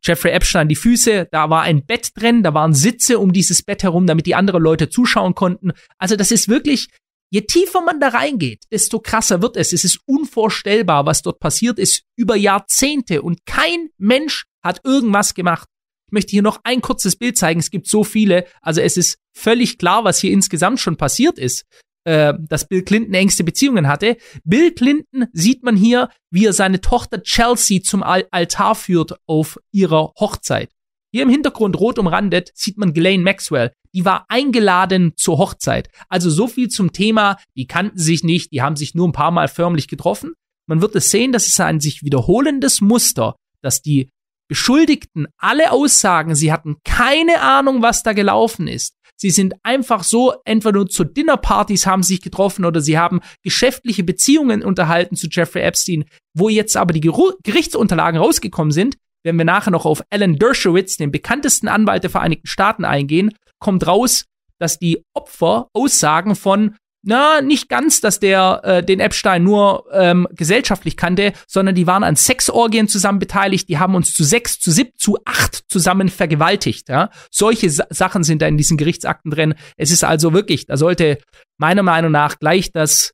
Jeffrey 0.03 0.31
Epstein 0.31 0.69
die 0.69 0.75
Füße, 0.75 1.27
da 1.31 1.49
war 1.49 1.63
ein 1.63 1.85
Bett 1.85 2.11
drin, 2.15 2.43
da 2.43 2.53
waren 2.53 2.73
Sitze 2.73 3.19
um 3.19 3.33
dieses 3.33 3.63
Bett 3.63 3.83
herum, 3.83 4.07
damit 4.07 4.25
die 4.25 4.35
anderen 4.35 4.63
Leute 4.63 4.89
zuschauen 4.89 5.35
konnten. 5.35 5.71
Also 5.97 6.15
das 6.15 6.31
ist 6.31 6.47
wirklich, 6.47 6.87
je 7.31 7.41
tiefer 7.41 7.81
man 7.81 7.99
da 7.99 8.09
reingeht, 8.09 8.63
desto 8.71 8.99
krasser 8.99 9.41
wird 9.41 9.57
es. 9.57 9.73
Es 9.73 9.83
ist 9.83 9.99
unvorstellbar, 10.05 11.05
was 11.05 11.21
dort 11.21 11.39
passiert 11.39 11.79
ist 11.79 12.03
über 12.15 12.35
Jahrzehnte 12.35 13.21
und 13.21 13.45
kein 13.45 13.89
Mensch 13.97 14.45
hat 14.63 14.81
irgendwas 14.85 15.33
gemacht. 15.33 15.67
Ich 16.09 16.11
möchte 16.11 16.31
hier 16.31 16.41
noch 16.41 16.59
ein 16.63 16.81
kurzes 16.81 17.15
Bild 17.15 17.37
zeigen. 17.37 17.59
Es 17.59 17.69
gibt 17.69 17.87
so 17.87 18.03
viele. 18.03 18.45
Also 18.63 18.81
es 18.81 18.97
ist 18.97 19.19
völlig 19.31 19.77
klar, 19.77 20.05
was 20.05 20.17
hier 20.17 20.31
insgesamt 20.31 20.79
schon 20.79 20.97
passiert 20.97 21.37
ist. 21.37 21.65
Äh, 22.03 22.33
dass 22.39 22.67
Bill 22.67 22.81
Clinton 22.81 23.13
engste 23.13 23.43
Beziehungen 23.43 23.87
hatte. 23.87 24.17
Bill 24.43 24.71
Clinton 24.71 25.27
sieht 25.33 25.61
man 25.61 25.75
hier, 25.75 26.09
wie 26.31 26.47
er 26.47 26.53
seine 26.53 26.81
Tochter 26.81 27.21
Chelsea 27.21 27.83
zum 27.83 28.01
Al 28.01 28.25
Altar 28.31 28.73
führt 28.73 29.19
auf 29.27 29.59
ihrer 29.71 30.13
Hochzeit. 30.19 30.71
Hier 31.11 31.21
im 31.21 31.29
Hintergrund 31.29 31.79
rot 31.79 31.99
umrandet 31.99 32.49
sieht 32.55 32.79
man 32.79 32.93
Ghislaine 32.93 33.21
Maxwell. 33.21 33.71
Die 33.93 34.05
war 34.05 34.25
eingeladen 34.29 35.13
zur 35.15 35.37
Hochzeit. 35.37 35.89
Also 36.07 36.31
so 36.31 36.47
viel 36.47 36.69
zum 36.69 36.91
Thema, 36.91 37.37
die 37.55 37.67
kannten 37.67 37.99
sich 37.99 38.23
nicht, 38.23 38.51
die 38.51 38.63
haben 38.63 38.77
sich 38.77 38.95
nur 38.95 39.07
ein 39.07 39.13
paar 39.13 39.31
Mal 39.31 39.47
förmlich 39.47 39.87
getroffen. 39.87 40.33
Man 40.65 40.81
wird 40.81 40.95
es 40.95 41.11
sehen, 41.11 41.31
dass 41.31 41.45
es 41.45 41.59
ein 41.59 41.79
sich 41.79 42.01
wiederholendes 42.01 42.81
Muster, 42.81 43.35
dass 43.61 43.83
die 43.83 44.09
Beschuldigten 44.49 45.27
alle 45.37 45.71
aussagen, 45.71 46.35
sie 46.35 46.51
hatten 46.51 46.77
keine 46.83 47.41
Ahnung, 47.41 47.81
was 47.81 48.03
da 48.03 48.13
gelaufen 48.13 48.67
ist. 48.67 48.95
Sie 49.15 49.29
sind 49.29 49.53
einfach 49.63 50.03
so, 50.03 50.33
entweder 50.45 50.77
nur 50.77 50.87
zu 50.87 51.03
Dinnerpartys 51.03 51.85
haben 51.85 52.03
sich 52.03 52.21
getroffen 52.21 52.65
oder 52.65 52.81
sie 52.81 52.97
haben 52.97 53.19
geschäftliche 53.43 54.03
Beziehungen 54.03 54.63
unterhalten 54.63 55.15
zu 55.15 55.27
Jeffrey 55.29 55.61
Epstein. 55.61 56.05
Wo 56.33 56.47
jetzt 56.47 56.77
aber 56.77 56.93
die 56.93 57.01
Gerichtsunterlagen 57.01 58.19
rausgekommen 58.19 58.71
sind, 58.71 58.97
wenn 59.23 59.35
wir 59.35 59.45
nachher 59.45 59.71
noch 59.71 59.85
auf 59.85 60.01
Alan 60.09 60.37
Dershowitz, 60.37 60.95
den 60.97 61.11
bekanntesten 61.11 61.67
Anwalt 61.67 62.03
der 62.03 62.09
Vereinigten 62.09 62.47
Staaten, 62.47 62.85
eingehen, 62.85 63.33
kommt 63.59 63.85
raus, 63.85 64.23
dass 64.57 64.79
die 64.79 65.03
Opfer 65.13 65.67
Aussagen 65.73 66.35
von 66.35 66.75
na, 67.01 67.41
nicht 67.41 67.69
ganz, 67.69 68.01
dass 68.01 68.19
der 68.19 68.61
äh, 68.63 68.83
den 68.83 68.99
Epstein 68.99 69.43
nur 69.43 69.85
ähm, 69.93 70.27
gesellschaftlich 70.31 70.97
kannte, 70.97 71.31
sondern 71.47 71.73
die 71.73 71.87
waren 71.87 72.03
an 72.03 72.17
Sexorgien 72.17 72.89
zusammen 72.89 73.19
beteiligt, 73.19 73.69
die 73.69 73.77
haben 73.77 73.95
uns 73.95 74.13
zu 74.13 74.25
sechs, 74.25 74.59
zu 74.59 74.69
sieb, 74.71 74.99
zu 74.99 75.17
acht 75.23 75.63
zusammen 75.69 76.09
vergewaltigt. 76.09 76.89
Ja? 76.89 77.09
Solche 77.31 77.69
Sa 77.69 77.85
Sachen 77.89 78.23
sind 78.23 78.41
da 78.41 78.47
in 78.47 78.57
diesen 78.57 78.75
Gerichtsakten 78.75 79.31
drin. 79.31 79.55
Es 79.77 79.91
ist 79.91 80.03
also 80.03 80.33
wirklich, 80.33 80.65
da 80.65 80.75
sollte 80.75 81.19
meiner 81.57 81.83
Meinung 81.83 82.11
nach 82.11 82.37
gleich 82.37 82.73
das 82.73 83.13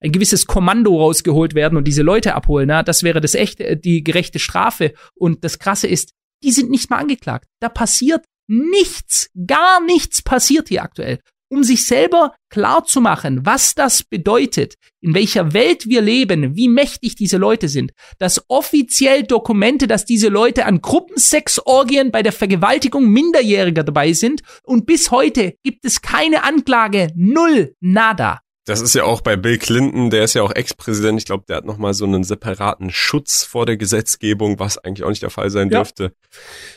ein 0.00 0.12
gewisses 0.12 0.46
Kommando 0.46 0.98
rausgeholt 0.98 1.54
werden 1.54 1.78
und 1.78 1.84
diese 1.84 2.02
Leute 2.02 2.34
abholen. 2.34 2.68
Ja? 2.68 2.82
Das 2.82 3.02
wäre 3.02 3.22
das 3.22 3.34
echte, 3.34 3.64
äh, 3.64 3.76
die 3.78 4.04
gerechte 4.04 4.40
Strafe. 4.40 4.92
Und 5.14 5.42
das 5.42 5.58
Krasse 5.58 5.86
ist, 5.86 6.12
die 6.42 6.52
sind 6.52 6.70
nicht 6.70 6.90
mal 6.90 6.98
angeklagt. 6.98 7.46
Da 7.60 7.70
passiert 7.70 8.26
nichts, 8.46 9.30
gar 9.46 9.82
nichts 9.82 10.20
passiert 10.20 10.68
hier 10.68 10.82
aktuell 10.82 11.20
um 11.52 11.62
sich 11.62 11.86
selber 11.86 12.34
klar 12.48 12.84
zu 12.84 13.02
machen, 13.02 13.44
was 13.44 13.74
das 13.74 14.02
bedeutet, 14.02 14.76
in 15.02 15.14
welcher 15.14 15.52
Welt 15.52 15.86
wir 15.86 16.00
leben, 16.00 16.56
wie 16.56 16.68
mächtig 16.68 17.14
diese 17.14 17.36
Leute 17.36 17.68
sind, 17.68 17.92
dass 18.18 18.42
offiziell 18.48 19.24
Dokumente, 19.24 19.86
dass 19.86 20.06
diese 20.06 20.28
Leute 20.28 20.64
an 20.64 20.80
Gruppensexorgien 20.80 22.10
bei 22.10 22.22
der 22.22 22.32
Vergewaltigung 22.32 23.06
Minderjähriger 23.06 23.84
dabei 23.84 24.14
sind 24.14 24.40
und 24.62 24.86
bis 24.86 25.10
heute 25.10 25.54
gibt 25.62 25.84
es 25.84 26.00
keine 26.00 26.44
Anklage, 26.44 27.08
null, 27.16 27.74
nada. 27.80 28.40
Das 28.64 28.80
ist 28.80 28.94
ja 28.94 29.02
auch 29.02 29.22
bei 29.22 29.34
Bill 29.34 29.58
Clinton, 29.58 30.10
der 30.10 30.22
ist 30.22 30.34
ja 30.34 30.42
auch 30.42 30.54
Ex-Präsident. 30.54 31.18
Ich 31.18 31.24
glaube, 31.24 31.44
der 31.48 31.56
hat 31.56 31.64
nochmal 31.64 31.94
so 31.94 32.04
einen 32.04 32.22
separaten 32.22 32.90
Schutz 32.90 33.42
vor 33.42 33.66
der 33.66 33.76
Gesetzgebung, 33.76 34.60
was 34.60 34.78
eigentlich 34.78 35.02
auch 35.02 35.08
nicht 35.08 35.22
der 35.22 35.30
Fall 35.30 35.50
sein 35.50 35.68
ja. 35.68 35.78
dürfte. 35.78 36.14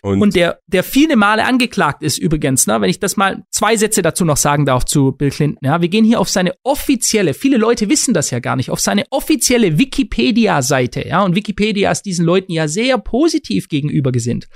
Und, 0.02 0.20
Und, 0.20 0.36
der, 0.36 0.60
der 0.66 0.84
viele 0.84 1.16
Male 1.16 1.46
angeklagt 1.46 2.02
ist 2.02 2.18
übrigens, 2.18 2.66
ne, 2.66 2.82
wenn 2.82 2.90
ich 2.90 3.00
das 3.00 3.18
mal 3.18 3.44
zwei 3.52 3.78
Sätze 3.78 4.02
dazu 4.02 4.26
noch 4.26 4.38
sagen 4.38 4.66
darf 4.66 4.86
zu 4.86 5.12
Bill 5.12 5.30
Clinton. 5.30 5.60
Ja, 5.64 5.80
wir 5.80 5.90
gehen 5.90 6.06
hier 6.06 6.20
auf 6.20 6.30
seine 6.30 6.56
offizielle, 6.64 7.36
viele 7.36 7.58
Leute 7.58 7.88
wissen 7.88 8.16
das 8.16 8.32
ja 8.32 8.40
gar 8.40 8.56
nicht, 8.56 8.72
auf 8.72 8.80
seine 8.80 9.06
offizielle 9.12 9.78
Wikipedia-Seite. 9.78 11.08
Ja, 11.08 11.24
und 11.24 11.36
Wikipedia 11.36 11.92
ist 11.92 12.02
diesen 12.02 12.26
Leuten 12.26 12.52
ja 12.52 12.68
sehr 12.68 12.98
positiv 12.98 13.68
gegenüber 13.68 14.12
gesinnt. 14.12 14.48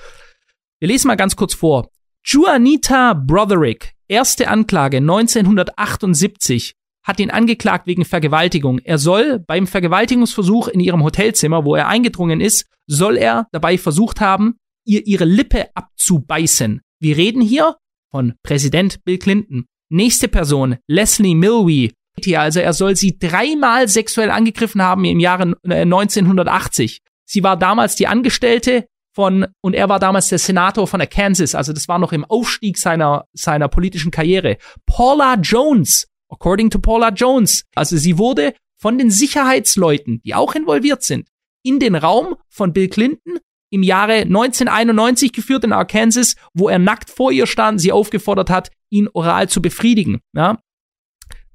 Wir 0.80 0.88
lesen 0.88 1.08
mal 1.08 1.16
ganz 1.16 1.36
kurz 1.36 1.54
vor. 1.54 1.92
Juanita 2.24 3.14
Broderick, 3.14 3.92
erste 4.08 4.48
Anklage 4.48 4.98
1978 4.98 6.79
hat 7.10 7.20
ihn 7.20 7.32
angeklagt 7.32 7.88
wegen 7.88 8.06
Vergewaltigung. 8.06 8.78
Er 8.80 9.00
soll 9.00 9.40
beim 9.40 9.66
Vergewaltigungsversuch 9.66 10.68
in 10.68 10.80
ihrem 10.80 11.04
Hotelzimmer, 11.04 11.66
wo 11.66 11.76
er 11.76 11.88
eingedrungen 11.88 12.40
ist, 12.40 12.68
soll 12.86 13.18
er 13.18 13.48
dabei 13.52 13.80
versucht 13.80 14.22
haben, 14.22 14.58
ihr 14.86 15.06
ihre 15.08 15.26
Lippe 15.26 15.70
abzubeißen. 15.74 16.82
Wir 17.02 17.18
reden 17.18 17.42
hier 17.42 17.78
von 18.12 18.36
Präsident 18.44 19.04
Bill 19.04 19.18
Clinton. 19.18 19.66
Nächste 19.92 20.28
Person, 20.28 20.78
Leslie 20.88 21.34
Milwee. 21.34 21.92
Also 22.36 22.60
er 22.60 22.74
soll 22.74 22.96
sie 22.96 23.18
dreimal 23.18 23.88
sexuell 23.88 24.30
angegriffen 24.30 24.82
haben 24.82 25.04
im 25.04 25.20
Jahre 25.20 25.56
1980. 25.64 26.98
Äh, 26.98 27.10
sie 27.26 27.44
war 27.44 27.58
damals 27.58 27.96
die 27.96 28.06
Angestellte 28.06 28.86
von, 29.16 29.48
und 29.62 29.74
er 29.74 29.90
war 29.90 30.00
damals 30.00 30.30
der 30.30 30.38
Senator 30.38 30.86
von 30.86 31.02
Arkansas, 31.02 31.56
also 31.56 31.74
das 31.74 31.88
war 31.88 31.98
noch 31.98 32.12
im 32.12 32.26
Aufstieg 32.26 32.78
seiner, 32.78 33.26
seiner 33.34 33.68
politischen 33.68 34.12
Karriere. 34.12 34.58
Paula 34.86 35.36
Jones 35.42 36.08
according 36.30 36.70
to 36.70 36.80
Paula 36.80 37.10
Jones. 37.10 37.66
Also 37.76 37.98
sie 37.98 38.18
wurde 38.18 38.54
von 38.78 38.98
den 38.98 39.12
Sicherheitsleuten, 39.12 40.22
die 40.24 40.36
auch 40.36 40.56
involviert 40.56 41.04
sind, 41.04 41.28
in 41.64 41.80
den 41.80 41.96
Raum 41.96 42.36
von 42.48 42.74
Bill 42.74 42.88
Clinton 42.88 43.40
im 43.72 43.84
Jahre 43.84 44.22
1991 44.22 45.32
geführt 45.32 45.64
in 45.64 45.74
Arkansas, 45.74 46.36
wo 46.54 46.70
er 46.70 46.80
nackt 46.80 47.10
vor 47.10 47.32
ihr 47.32 47.46
stand, 47.46 47.80
sie 47.80 47.92
aufgefordert 47.92 48.50
hat, 48.50 48.72
ihn 48.90 49.08
oral 49.14 49.48
zu 49.50 49.62
befriedigen. 49.62 50.22
Ja? 50.34 50.60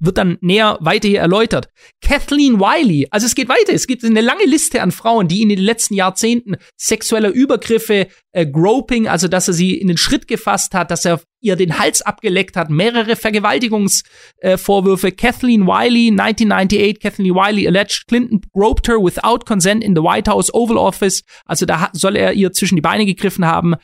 Wird 0.05 0.17
dann 0.17 0.37
näher 0.41 0.77
weiter 0.81 1.07
hier 1.07 1.19
erläutert. 1.19 1.69
Kathleen 2.01 2.59
Wiley, 2.59 3.07
also 3.11 3.25
es 3.25 3.35
geht 3.35 3.49
weiter, 3.49 3.73
es 3.73 3.87
gibt 3.87 4.03
eine 4.03 4.21
lange 4.21 4.45
Liste 4.45 4.81
an 4.81 4.91
Frauen, 4.91 5.27
die 5.27 5.41
in 5.41 5.49
den 5.49 5.59
letzten 5.59 5.93
Jahrzehnten 5.93 6.57
sexueller 6.77 7.29
Übergriffe, 7.29 8.07
äh, 8.31 8.45
Groping, 8.45 9.07
also 9.07 9.27
dass 9.27 9.47
er 9.47 9.53
sie 9.53 9.75
in 9.75 9.87
den 9.87 9.97
Schritt 9.97 10.27
gefasst 10.27 10.73
hat, 10.73 10.91
dass 10.91 11.05
er 11.05 11.21
ihr 11.41 11.55
den 11.55 11.77
Hals 11.79 12.01
abgeleckt 12.01 12.57
hat, 12.57 12.69
mehrere 12.69 13.15
Vergewaltigungsvorwürfe. 13.15 15.07
Äh, 15.07 15.11
Kathleen 15.11 15.67
Wiley, 15.67 16.11
1998, 16.11 16.99
Kathleen 16.99 17.35
Wiley 17.35 17.67
alleged 17.67 18.07
Clinton 18.07 18.41
groped 18.53 18.87
her 18.87 18.97
without 18.97 19.45
consent 19.45 19.83
in 19.83 19.95
the 19.95 20.01
White 20.01 20.29
House 20.29 20.53
Oval 20.53 20.77
Office, 20.77 21.23
also 21.45 21.65
da 21.65 21.89
soll 21.93 22.15
er 22.15 22.33
ihr 22.33 22.51
zwischen 22.51 22.75
die 22.75 22.81
Beine 22.81 23.05
gegriffen 23.05 23.45
haben. 23.45 23.75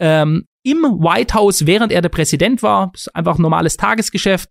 Ähm, 0.00 0.46
im 0.62 0.82
White 0.82 1.34
House, 1.34 1.66
während 1.66 1.90
er 1.90 2.02
der 2.02 2.10
Präsident 2.10 2.62
war, 2.62 2.90
ist 2.94 3.14
einfach 3.14 3.38
normales 3.38 3.76
Tagesgeschäft. 3.76 4.50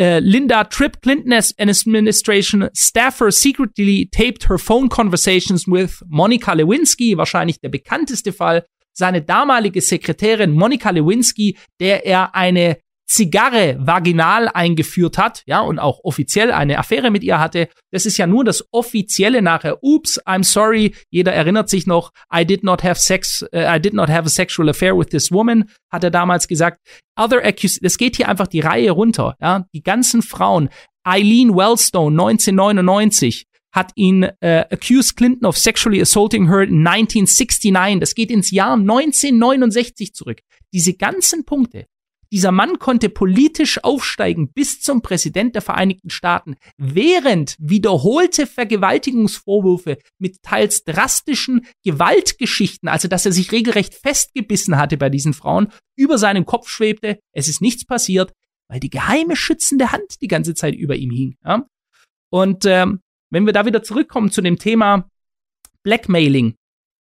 Uh, 0.00 0.18
Linda 0.22 0.64
Tripp 0.64 1.02
Clinton's 1.02 1.52
administration 1.58 2.70
staffer 2.72 3.30
secretly 3.30 4.06
taped 4.06 4.44
her 4.44 4.56
phone 4.56 4.88
conversations 4.88 5.68
with 5.68 6.02
Monica 6.08 6.52
Lewinsky, 6.52 7.18
wahrscheinlich 7.18 7.60
der 7.60 7.68
bekannteste 7.68 8.32
Fall. 8.32 8.64
Seine 8.94 9.20
damalige 9.20 9.82
Sekretärin 9.82 10.52
Monica 10.52 10.88
Lewinsky, 10.88 11.58
der 11.80 12.06
er 12.06 12.34
eine 12.34 12.78
Zigarre 13.10 13.76
vaginal 13.80 14.48
eingeführt 14.48 15.18
hat, 15.18 15.42
ja, 15.44 15.60
und 15.62 15.80
auch 15.80 15.98
offiziell 16.04 16.52
eine 16.52 16.78
Affäre 16.78 17.10
mit 17.10 17.24
ihr 17.24 17.40
hatte. 17.40 17.68
Das 17.90 18.06
ist 18.06 18.18
ja 18.18 18.28
nur 18.28 18.44
das 18.44 18.64
offizielle 18.70 19.42
nachher. 19.42 19.82
Oops, 19.82 20.24
I'm 20.26 20.44
sorry. 20.44 20.94
Jeder 21.10 21.32
erinnert 21.32 21.68
sich 21.68 21.88
noch. 21.88 22.12
I 22.32 22.44
did 22.44 22.62
not 22.62 22.84
have 22.84 23.00
sex, 23.00 23.42
uh, 23.52 23.76
I 23.76 23.80
did 23.80 23.94
not 23.94 24.08
have 24.08 24.26
a 24.26 24.28
sexual 24.28 24.68
affair 24.68 24.96
with 24.96 25.08
this 25.08 25.32
woman, 25.32 25.68
hat 25.90 26.04
er 26.04 26.12
damals 26.12 26.46
gesagt. 26.46 26.78
Other 27.16 27.44
accused, 27.44 27.82
es 27.82 27.98
geht 27.98 28.14
hier 28.14 28.28
einfach 28.28 28.46
die 28.46 28.60
Reihe 28.60 28.92
runter, 28.92 29.34
ja. 29.40 29.66
Die 29.74 29.82
ganzen 29.82 30.22
Frauen. 30.22 30.68
Eileen 31.02 31.56
Wellstone, 31.56 32.12
1999, 32.12 33.46
hat 33.72 33.90
ihn 33.96 34.22
äh, 34.38 34.66
accused 34.70 35.16
Clinton 35.16 35.46
of 35.46 35.58
sexually 35.58 36.00
assaulting 36.00 36.46
her 36.46 36.60
in 36.60 36.86
1969. 36.86 37.98
Das 37.98 38.14
geht 38.14 38.30
ins 38.30 38.52
Jahr 38.52 38.74
1969 38.74 40.14
zurück. 40.14 40.38
Diese 40.72 40.94
ganzen 40.94 41.44
Punkte 41.44 41.86
dieser 42.32 42.52
Mann 42.52 42.78
konnte 42.78 43.08
politisch 43.08 43.82
aufsteigen 43.82 44.52
bis 44.52 44.80
zum 44.80 45.02
Präsident 45.02 45.54
der 45.54 45.62
Vereinigten 45.62 46.10
Staaten, 46.10 46.56
während 46.76 47.56
wiederholte 47.58 48.46
Vergewaltigungsvorwürfe 48.46 49.98
mit 50.18 50.42
teils 50.42 50.84
drastischen 50.84 51.66
Gewaltgeschichten, 51.84 52.88
also 52.88 53.08
dass 53.08 53.26
er 53.26 53.32
sich 53.32 53.52
regelrecht 53.52 53.94
festgebissen 53.94 54.78
hatte 54.78 54.96
bei 54.96 55.10
diesen 55.10 55.34
Frauen, 55.34 55.72
über 55.96 56.18
seinem 56.18 56.46
Kopf 56.46 56.68
schwebte. 56.68 57.18
Es 57.32 57.48
ist 57.48 57.60
nichts 57.60 57.84
passiert, 57.84 58.32
weil 58.68 58.80
die 58.80 58.90
geheime 58.90 59.34
schützende 59.34 59.90
Hand 59.90 60.20
die 60.22 60.28
ganze 60.28 60.54
Zeit 60.54 60.74
über 60.74 60.94
ihm 60.96 61.10
hing. 61.10 61.36
Ja? 61.44 61.66
Und 62.30 62.64
ähm, 62.64 63.00
wenn 63.30 63.46
wir 63.46 63.52
da 63.52 63.66
wieder 63.66 63.82
zurückkommen 63.82 64.30
zu 64.30 64.40
dem 64.40 64.58
Thema 64.58 65.08
Blackmailing, 65.82 66.54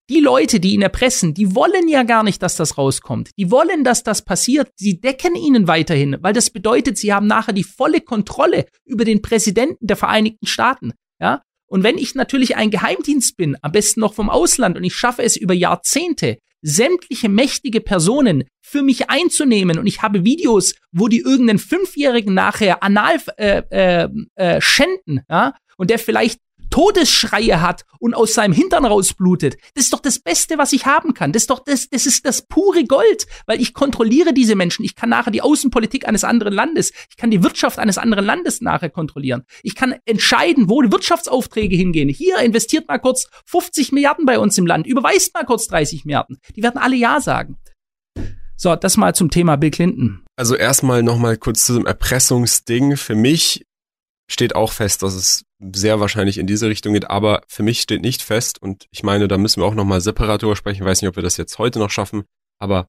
die 0.09 0.19
Leute, 0.19 0.59
die 0.59 0.73
ihn 0.73 0.81
erpressen, 0.81 1.33
die 1.33 1.55
wollen 1.55 1.87
ja 1.87 2.03
gar 2.03 2.23
nicht, 2.23 2.41
dass 2.41 2.55
das 2.55 2.77
rauskommt. 2.77 3.29
Die 3.37 3.51
wollen, 3.51 3.83
dass 3.83 4.03
das 4.03 4.25
passiert. 4.25 4.71
Sie 4.75 4.99
decken 4.99 5.35
ihnen 5.35 5.67
weiterhin, 5.67 6.17
weil 6.21 6.33
das 6.33 6.49
bedeutet, 6.49 6.97
sie 6.97 7.13
haben 7.13 7.27
nachher 7.27 7.53
die 7.53 7.63
volle 7.63 8.01
Kontrolle 8.01 8.65
über 8.85 9.05
den 9.05 9.21
Präsidenten 9.21 9.85
der 9.85 9.97
Vereinigten 9.97 10.47
Staaten. 10.47 10.93
Ja? 11.21 11.43
Und 11.67 11.83
wenn 11.83 11.99
ich 11.99 12.15
natürlich 12.15 12.55
ein 12.55 12.71
Geheimdienst 12.71 13.37
bin, 13.37 13.55
am 13.61 13.71
besten 13.71 13.99
noch 13.99 14.15
vom 14.15 14.29
Ausland, 14.29 14.75
und 14.75 14.83
ich 14.83 14.95
schaffe 14.95 15.21
es 15.21 15.37
über 15.37 15.53
Jahrzehnte, 15.53 16.39
sämtliche 16.61 17.29
mächtige 17.29 17.79
Personen 17.79 18.43
für 18.61 18.81
mich 18.81 19.09
einzunehmen 19.09 19.79
und 19.79 19.87
ich 19.87 20.01
habe 20.01 20.25
Videos, 20.25 20.73
wo 20.91 21.07
die 21.07 21.19
irgendeinen 21.19 21.59
Fünfjährigen 21.59 22.33
nachher 22.33 22.83
anal 22.83 23.17
äh, 23.37 23.61
äh, 23.69 24.09
äh, 24.35 24.59
schänden, 24.59 25.21
ja, 25.29 25.53
und 25.77 25.89
der 25.89 25.99
vielleicht 25.99 26.39
Todesschreie 26.69 27.61
hat 27.61 27.85
und 27.99 28.13
aus 28.13 28.33
seinem 28.33 28.53
Hintern 28.53 28.85
rausblutet. 28.85 29.57
Das 29.75 29.85
ist 29.85 29.93
doch 29.93 29.99
das 29.99 30.19
Beste, 30.19 30.57
was 30.57 30.73
ich 30.73 30.85
haben 30.85 31.13
kann. 31.13 31.31
Das 31.31 31.43
ist 31.43 31.49
doch 31.49 31.59
das, 31.59 31.89
das 31.89 32.05
ist 32.05 32.25
das 32.25 32.43
pure 32.43 32.85
Gold, 32.85 33.27
weil 33.45 33.61
ich 33.61 33.73
kontrolliere 33.73 34.33
diese 34.33 34.55
Menschen. 34.55 34.85
Ich 34.85 34.95
kann 34.95 35.09
nachher 35.09 35.31
die 35.31 35.41
Außenpolitik 35.41 36.07
eines 36.07 36.23
anderen 36.23 36.53
Landes, 36.53 36.91
ich 37.09 37.17
kann 37.17 37.31
die 37.31 37.43
Wirtschaft 37.43 37.79
eines 37.79 37.97
anderen 37.97 38.25
Landes 38.25 38.61
nachher 38.61 38.89
kontrollieren. 38.89 39.43
Ich 39.63 39.75
kann 39.75 39.95
entscheiden, 40.05 40.69
wo 40.69 40.81
die 40.81 40.91
Wirtschaftsaufträge 40.91 41.75
hingehen. 41.75 42.09
Hier 42.09 42.39
investiert 42.39 42.87
mal 42.87 42.99
kurz 42.99 43.27
50 43.45 43.91
Milliarden 43.91 44.25
bei 44.25 44.39
uns 44.39 44.57
im 44.57 44.65
Land, 44.65 44.87
überweist 44.87 45.33
mal 45.33 45.45
kurz 45.45 45.67
30 45.67 46.05
Milliarden. 46.05 46.37
Die 46.55 46.63
werden 46.63 46.77
alle 46.77 46.95
Ja 46.95 47.21
sagen. 47.21 47.57
So, 48.61 48.75
das 48.75 48.97
mal 48.97 49.15
zum 49.15 49.29
Thema 49.29 49.55
Bill 49.55 49.71
Clinton. 49.71 50.25
Also 50.35 50.55
erstmal 50.55 51.01
nochmal 51.01 51.37
kurz 51.37 51.65
zu 51.65 51.75
dem 51.75 51.85
Erpressungsding. 51.85 52.97
Für 52.97 53.15
mich 53.15 53.65
steht 54.29 54.53
auch 54.53 54.73
fest, 54.73 55.01
dass 55.01 55.13
es 55.13 55.43
sehr 55.59 55.99
wahrscheinlich 55.99 56.37
in 56.37 56.47
diese 56.47 56.67
Richtung 56.69 56.93
geht, 56.93 57.09
aber 57.09 57.41
für 57.47 57.63
mich 57.63 57.81
steht 57.81 58.01
nicht 58.01 58.21
fest 58.21 58.61
und 58.61 58.87
ich 58.91 59.03
meine, 59.03 59.27
da 59.27 59.37
müssen 59.37 59.61
wir 59.61 59.65
auch 59.67 59.75
nochmal 59.75 60.01
separat 60.01 60.41
drüber 60.41 60.55
sprechen, 60.55 60.83
ich 60.83 60.87
weiß 60.87 61.01
nicht, 61.01 61.09
ob 61.09 61.15
wir 61.15 61.23
das 61.23 61.37
jetzt 61.37 61.57
heute 61.59 61.79
noch 61.79 61.89
schaffen, 61.89 62.23
aber 62.59 62.87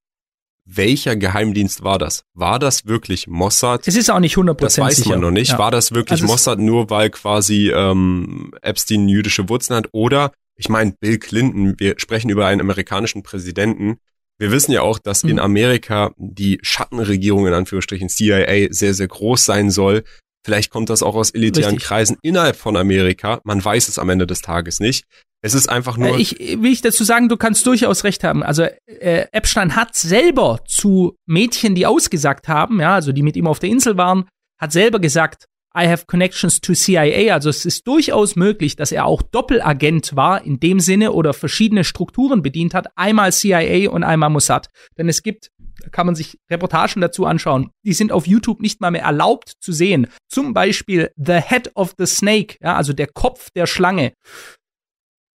welcher 0.66 1.16
Geheimdienst 1.16 1.82
war 1.82 1.98
das? 1.98 2.22
War 2.34 2.58
das 2.60 2.86
wirklich 2.86 3.26
Mossad? 3.26 3.88
Es 3.88 3.96
ist 3.96 4.10
auch 4.10 4.20
nicht 4.20 4.36
100% 4.36 4.54
Das 4.60 4.78
weiß 4.78 4.96
sicher. 4.96 5.10
man 5.10 5.20
noch 5.20 5.30
nicht. 5.32 5.52
Ja. 5.52 5.58
War 5.58 5.70
das 5.72 5.90
wirklich 5.92 6.20
Also 6.20 6.26
Mossad 6.32 6.58
nur, 6.60 6.90
weil 6.90 7.10
quasi 7.10 7.70
ähm, 7.74 8.52
Epstein 8.62 9.08
jüdische 9.08 9.48
Wurzeln 9.48 9.76
hat? 9.78 9.88
Oder, 9.92 10.32
ich 10.56 10.68
meine, 10.68 10.92
Bill 11.00 11.18
Clinton, 11.18 11.74
wir 11.78 11.94
sprechen 11.98 12.28
über 12.30 12.46
einen 12.46 12.60
amerikanischen 12.60 13.22
Präsidenten. 13.24 13.96
Wir 14.38 14.52
wissen 14.52 14.70
ja 14.70 14.82
auch, 14.82 14.98
dass 15.00 15.24
in 15.24 15.32
Mhm. 15.32 15.38
Amerika 15.40 16.12
die 16.18 16.58
Schattenregierung 16.62 17.46
in 17.48 17.54
Anführungsstrichen 17.54 18.08
CIA 18.08 18.68
sehr, 18.70 18.94
sehr 18.94 19.08
groß 19.08 19.44
sein 19.44 19.70
soll. 19.70 20.04
Vielleicht 20.44 20.70
kommt 20.70 20.90
das 20.90 21.02
auch 21.02 21.14
aus 21.14 21.30
elitären 21.30 21.74
Richtig. 21.74 21.88
Kreisen 21.88 22.16
innerhalb 22.22 22.56
von 22.56 22.76
Amerika. 22.76 23.40
Man 23.44 23.62
weiß 23.62 23.88
es 23.88 23.98
am 23.98 24.08
Ende 24.08 24.26
des 24.26 24.40
Tages 24.40 24.80
nicht. 24.80 25.04
Es 25.42 25.54
ist 25.54 25.68
einfach 25.68 25.96
nur. 25.96 26.16
Äh, 26.16 26.20
Ich 26.20 26.38
will 26.38 26.72
ich 26.72 26.82
dazu 26.82 27.04
sagen, 27.04 27.28
du 27.28 27.36
kannst 27.36 27.66
durchaus 27.66 28.04
recht 28.04 28.24
haben. 28.24 28.42
Also 28.42 28.64
äh, 28.86 29.26
Epstein 29.32 29.76
hat 29.76 29.94
selber 29.94 30.60
zu 30.66 31.16
Mädchen, 31.26 31.74
die 31.74 31.86
ausgesagt 31.86 32.48
haben, 32.48 32.80
ja, 32.80 32.94
also 32.94 33.12
die 33.12 33.22
mit 33.22 33.36
ihm 33.36 33.46
auf 33.46 33.58
der 33.58 33.70
Insel 33.70 33.96
waren, 33.96 34.28
hat 34.58 34.72
selber 34.72 34.98
gesagt, 34.98 35.46
I 35.76 35.86
have 35.86 36.06
connections 36.06 36.60
to 36.60 36.74
CIA. 36.74 37.32
Also 37.32 37.48
es 37.48 37.64
ist 37.64 37.86
durchaus 37.86 38.34
möglich, 38.34 38.76
dass 38.76 38.92
er 38.92 39.06
auch 39.06 39.22
Doppelagent 39.22 40.16
war 40.16 40.44
in 40.44 40.58
dem 40.58 40.80
Sinne 40.80 41.12
oder 41.12 41.32
verschiedene 41.32 41.84
Strukturen 41.84 42.42
bedient 42.42 42.74
hat. 42.74 42.88
Einmal 42.96 43.32
CIA 43.32 43.88
und 43.90 44.02
einmal 44.02 44.30
Mossad. 44.30 44.68
Denn 44.98 45.08
es 45.08 45.22
gibt, 45.22 45.50
da 45.80 45.88
kann 45.88 46.06
man 46.06 46.14
sich 46.14 46.38
Reportagen 46.50 47.00
dazu 47.00 47.26
anschauen, 47.26 47.70
die 47.84 47.92
sind 47.92 48.12
auf 48.12 48.26
YouTube 48.26 48.60
nicht 48.60 48.80
mal 48.80 48.90
mehr 48.90 49.02
erlaubt 49.02 49.54
zu 49.60 49.72
sehen. 49.72 50.06
Zum 50.28 50.52
Beispiel 50.54 51.10
The 51.16 51.40
Head 51.40 51.72
of 51.74 51.94
the 51.98 52.06
Snake, 52.06 52.56
ja, 52.60 52.76
also 52.76 52.92
der 52.92 53.08
Kopf 53.08 53.50
der 53.50 53.66
Schlange. 53.66 54.12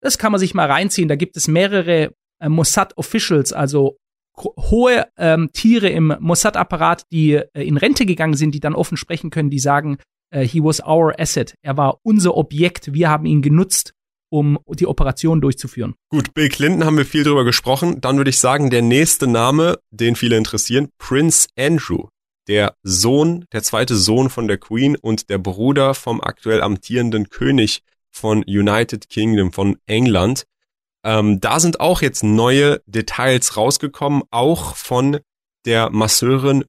Das 0.00 0.18
kann 0.18 0.32
man 0.32 0.38
sich 0.38 0.54
mal 0.54 0.70
reinziehen. 0.70 1.08
Da 1.08 1.16
gibt 1.16 1.36
es 1.36 1.48
mehrere 1.48 2.12
äh, 2.40 2.48
Mossad-Officials, 2.48 3.52
also 3.52 3.96
gro- 4.36 4.54
hohe 4.58 5.06
ähm, 5.16 5.50
Tiere 5.52 5.88
im 5.88 6.14
Mossad-Apparat, 6.18 7.04
die 7.12 7.34
äh, 7.34 7.62
in 7.62 7.76
Rente 7.76 8.04
gegangen 8.04 8.34
sind, 8.34 8.52
die 8.54 8.60
dann 8.60 8.74
offen 8.74 8.96
sprechen 8.96 9.30
können, 9.30 9.50
die 9.50 9.60
sagen, 9.60 9.98
äh, 10.34 10.44
he 10.46 10.62
was 10.62 10.82
our 10.84 11.14
asset. 11.20 11.54
Er 11.62 11.76
war 11.76 11.98
unser 12.02 12.36
Objekt. 12.36 12.92
Wir 12.92 13.10
haben 13.10 13.26
ihn 13.26 13.42
genutzt, 13.42 13.92
um 14.32 14.58
die 14.66 14.86
Operation 14.86 15.42
durchzuführen. 15.42 15.94
Gut, 16.08 16.32
Bill 16.32 16.48
Clinton 16.48 16.86
haben 16.86 16.96
wir 16.96 17.04
viel 17.04 17.22
drüber 17.22 17.44
gesprochen. 17.44 18.00
Dann 18.00 18.16
würde 18.16 18.30
ich 18.30 18.40
sagen, 18.40 18.70
der 18.70 18.80
nächste 18.80 19.26
Name, 19.26 19.78
den 19.90 20.16
viele 20.16 20.38
interessieren, 20.38 20.88
Prince 20.96 21.48
Andrew. 21.56 22.08
Der 22.48 22.74
Sohn, 22.82 23.44
der 23.52 23.62
zweite 23.62 23.94
Sohn 23.94 24.30
von 24.30 24.48
der 24.48 24.56
Queen 24.56 24.96
und 24.96 25.28
der 25.28 25.36
Bruder 25.36 25.92
vom 25.92 26.22
aktuell 26.22 26.62
amtierenden 26.62 27.28
König 27.28 27.82
von 28.10 28.38
United 28.44 29.10
Kingdom 29.10 29.52
von 29.52 29.76
England. 29.84 30.44
Ähm, 31.04 31.40
da 31.40 31.60
sind 31.60 31.80
auch 31.80 32.00
jetzt 32.00 32.24
neue 32.24 32.80
Details 32.86 33.58
rausgekommen, 33.58 34.22
auch 34.30 34.76
von 34.76 35.20
der 35.66 35.90
Masseurin 35.90 36.64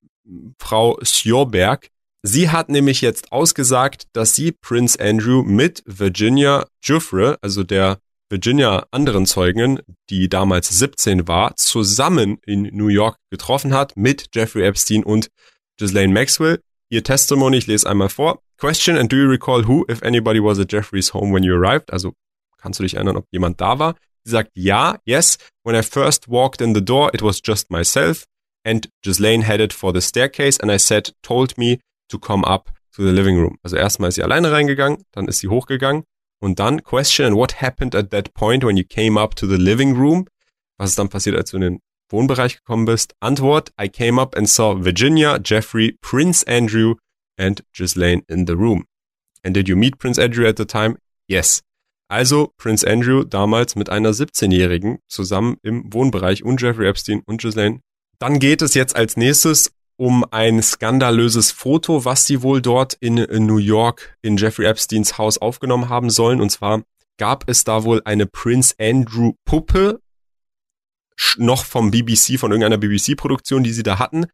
Frau 0.59 0.99
Sjorberg. 1.01 1.89
Sie 2.25 2.49
hat 2.49 2.69
nämlich 2.69 3.01
jetzt 3.01 3.33
ausgesagt, 3.33 4.05
dass 4.13 4.33
sie 4.33 4.53
Prince 4.53 4.97
Andrew 4.97 5.43
mit 5.43 5.83
Virginia 5.85 6.65
Giuffre, 6.81 7.37
also 7.41 7.63
der 7.63 7.99
Virginia 8.29 8.87
anderen 8.91 9.25
Zeugin, 9.25 9.81
die 10.09 10.29
damals 10.29 10.69
17 10.69 11.27
war, 11.27 11.53
zusammen 11.57 12.37
in 12.45 12.63
New 12.71 12.87
York 12.87 13.17
getroffen 13.29 13.73
hat 13.73 13.97
mit 13.97 14.29
Jeffrey 14.33 14.63
Epstein 14.63 15.03
und 15.03 15.27
Ghislaine 15.77 16.13
Maxwell. 16.13 16.61
Ihr 16.89 17.03
Testimony, 17.03 17.57
ich 17.57 17.67
lese 17.67 17.89
einmal 17.89 18.07
vor. 18.07 18.41
Question 18.57 18.97
and 18.97 19.11
do 19.11 19.17
you 19.17 19.27
recall 19.27 19.67
who, 19.67 19.85
if 19.91 20.01
anybody 20.01 20.39
was 20.41 20.59
at 20.59 20.71
Jeffrey's 20.71 21.13
home 21.13 21.33
when 21.33 21.43
you 21.43 21.53
arrived? 21.53 21.91
Also 21.91 22.13
kannst 22.57 22.79
du 22.79 22.83
dich 22.83 22.93
erinnern, 22.93 23.17
ob 23.17 23.27
jemand 23.31 23.59
da 23.59 23.79
war? 23.79 23.95
Sie 24.23 24.31
sagt 24.31 24.51
ja, 24.55 24.97
yes. 25.03 25.37
When 25.65 25.75
I 25.75 25.83
first 25.83 26.29
walked 26.29 26.61
in 26.61 26.73
the 26.73 26.83
door, 26.83 27.13
it 27.13 27.21
was 27.21 27.41
just 27.45 27.69
myself 27.69 28.23
and 28.63 28.87
Ghislaine 29.01 29.41
headed 29.41 29.73
for 29.73 29.93
the 29.93 29.99
staircase 29.99 30.57
and 30.61 30.71
I 30.71 30.79
said, 30.79 31.11
told 31.21 31.57
me 31.57 31.79
to 32.13 32.19
come 32.19 32.45
up 32.45 32.71
to 32.95 33.03
the 33.03 33.11
living 33.11 33.37
room. 33.37 33.57
Also 33.63 33.75
erstmal 33.75 34.09
ist 34.09 34.15
sie 34.15 34.23
alleine 34.23 34.51
reingegangen, 34.51 35.03
dann 35.11 35.27
ist 35.27 35.39
sie 35.39 35.47
hochgegangen 35.47 36.03
und 36.39 36.59
dann 36.59 36.83
question 36.83 37.25
and 37.27 37.35
what 37.35 37.61
happened 37.61 37.95
at 37.95 38.11
that 38.11 38.33
point 38.33 38.63
when 38.63 38.77
you 38.77 38.83
came 38.83 39.19
up 39.19 39.35
to 39.35 39.47
the 39.47 39.57
living 39.57 39.95
room? 39.95 40.27
Was 40.77 40.91
ist 40.91 40.99
dann 40.99 41.09
passiert, 41.09 41.35
als 41.35 41.51
du 41.51 41.57
in 41.57 41.61
den 41.61 41.79
Wohnbereich 42.09 42.57
gekommen 42.57 42.85
bist? 42.85 43.15
Antwort, 43.19 43.71
I 43.81 43.89
came 43.89 44.21
up 44.21 44.35
and 44.35 44.47
saw 44.47 44.83
Virginia, 44.83 45.39
Jeffrey, 45.43 45.97
Prince 46.01 46.45
Andrew 46.47 46.95
and 47.37 47.63
Ghislaine 47.73 48.23
in 48.27 48.45
the 48.45 48.53
room. 48.53 48.85
And 49.43 49.55
did 49.55 49.67
you 49.67 49.75
meet 49.75 49.97
Prince 49.97 50.21
Andrew 50.21 50.47
at 50.47 50.57
the 50.57 50.65
time? 50.65 50.97
Yes. 51.27 51.61
Also 52.09 52.53
Prince 52.57 52.85
Andrew 52.85 53.23
damals 53.23 53.75
mit 53.75 53.89
einer 53.89 54.11
17-Jährigen 54.11 54.99
zusammen 55.07 55.57
im 55.63 55.91
Wohnbereich 55.91 56.43
und 56.43 56.61
Jeffrey 56.61 56.87
Epstein 56.87 57.23
und 57.25 57.41
Ghislaine. 57.41 57.79
Dann 58.19 58.39
geht 58.39 58.61
es 58.61 58.73
jetzt 58.73 58.95
als 58.95 59.17
nächstes 59.17 59.71
um 59.97 60.25
ein 60.31 60.61
skandalöses 60.61 61.51
Foto, 61.51 62.05
was 62.05 62.25
sie 62.25 62.41
wohl 62.41 62.61
dort 62.61 62.93
in, 62.95 63.17
in 63.17 63.45
New 63.45 63.57
York 63.57 64.17
in 64.21 64.37
Jeffrey 64.37 64.65
Epsteins 64.65 65.17
Haus 65.17 65.37
aufgenommen 65.37 65.89
haben 65.89 66.09
sollen. 66.09 66.41
Und 66.41 66.49
zwar 66.49 66.83
gab 67.17 67.47
es 67.47 67.63
da 67.63 67.83
wohl 67.83 68.01
eine 68.05 68.25
Prince 68.25 68.73
Andrew 68.79 69.33
Puppe, 69.45 69.99
noch 71.37 71.65
vom 71.65 71.91
BBC, 71.91 72.39
von 72.39 72.51
irgendeiner 72.51 72.77
BBC-Produktion, 72.77 73.63
die 73.63 73.73
sie 73.73 73.83
da 73.83 73.99
hatten. 73.99 74.25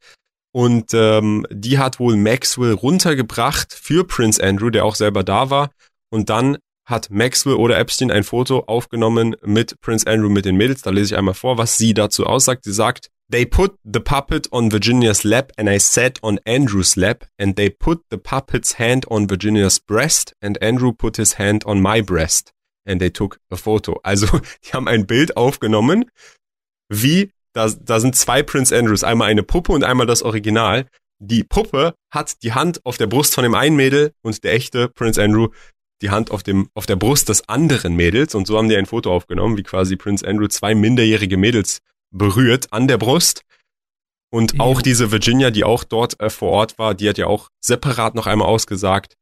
Und 0.51 0.93
ähm, 0.93 1.45
die 1.51 1.77
hat 1.77 1.99
wohl 1.99 2.15
Maxwell 2.15 2.73
runtergebracht 2.73 3.73
für 3.73 4.05
Prince 4.05 4.43
Andrew, 4.43 4.69
der 4.69 4.85
auch 4.85 4.95
selber 4.95 5.23
da 5.23 5.49
war. 5.49 5.71
Und 6.09 6.29
dann 6.29 6.57
hat 6.85 7.11
Maxwell 7.11 7.55
oder 7.55 7.77
Epstein 7.77 8.09
ein 8.09 8.23
Foto 8.23 8.61
aufgenommen 8.61 9.35
mit 9.43 9.79
Prince 9.81 10.07
Andrew 10.07 10.29
mit 10.29 10.45
den 10.45 10.55
Mädels. 10.55 10.81
Da 10.81 10.89
lese 10.89 11.13
ich 11.13 11.17
einmal 11.17 11.35
vor, 11.35 11.57
was 11.59 11.77
sie 11.77 11.93
dazu 11.93 12.25
aussagt. 12.25 12.63
Sie 12.63 12.73
sagt, 12.73 13.09
They 13.31 13.45
put 13.45 13.75
the 13.85 14.01
puppet 14.01 14.47
on 14.51 14.71
Virginia's 14.71 15.23
lap 15.23 15.51
and 15.55 15.69
I 15.69 15.77
sat 15.77 16.17
on 16.23 16.39
Andrew's 16.47 16.95
lap 16.95 17.25
and 17.37 17.55
they 17.55 17.69
put 17.69 18.01
the 18.09 18.17
puppet's 18.17 18.73
hand 18.73 19.05
on 19.11 19.27
Virginia's 19.27 19.77
breast 19.77 20.33
and 20.41 20.57
Andrew 20.63 20.93
put 20.93 21.17
his 21.17 21.33
hand 21.33 21.63
on 21.65 21.79
my 21.79 22.01
breast 22.01 22.51
and 22.87 22.99
they 22.99 23.11
took 23.11 23.39
a 23.51 23.55
photo. 23.55 23.99
Also, 24.03 24.39
die 24.63 24.73
haben 24.73 24.87
ein 24.87 25.05
Bild 25.05 25.37
aufgenommen, 25.37 26.05
wie, 26.91 27.31
da, 27.53 27.69
da 27.69 27.99
sind 27.99 28.15
zwei 28.15 28.41
Prince 28.41 28.75
Andrews, 28.75 29.03
einmal 29.03 29.29
eine 29.29 29.43
Puppe 29.43 29.73
und 29.73 29.83
einmal 29.83 30.07
das 30.07 30.23
Original. 30.23 30.87
Die 31.19 31.43
Puppe 31.43 31.93
hat 32.11 32.41
die 32.41 32.53
Hand 32.53 32.83
auf 32.83 32.97
der 32.97 33.07
Brust 33.07 33.35
von 33.35 33.43
dem 33.43 33.53
einen 33.53 33.75
Mädel 33.75 34.11
und 34.23 34.43
der 34.43 34.53
echte 34.53 34.89
Prince 34.89 35.21
Andrew 35.21 35.49
die 36.01 36.09
Hand 36.09 36.31
auf 36.31 36.41
dem, 36.41 36.69
auf 36.73 36.87
der 36.87 36.95
Brust 36.95 37.29
des 37.29 37.47
anderen 37.47 37.95
Mädels 37.95 38.33
und 38.33 38.47
so 38.47 38.57
haben 38.57 38.69
die 38.69 38.77
ein 38.77 38.85
Foto 38.85 39.13
aufgenommen, 39.13 39.57
wie 39.57 39.63
quasi 39.63 39.97
Prince 39.97 40.25
Andrew 40.25 40.47
zwei 40.47 40.73
minderjährige 40.73 41.37
Mädels 41.37 41.79
berührt 42.11 42.71
an 42.71 42.87
der 42.87 42.97
Brust. 42.97 43.43
Und 44.31 44.53
Jo. 44.53 44.59
auch 44.63 44.81
diese 44.81 45.11
Virginia, 45.11 45.49
die 45.49 45.63
auch 45.63 45.83
dort 45.83 46.19
äh, 46.19 46.29
vor 46.29 46.51
Ort 46.51 46.77
war, 46.77 46.93
die 46.93 47.09
hat 47.09 47.17
ja 47.17 47.27
auch 47.27 47.49
separat 47.61 48.13
noch 48.13 48.27
einmal 48.27 48.47
ausgesagt, 48.47 49.15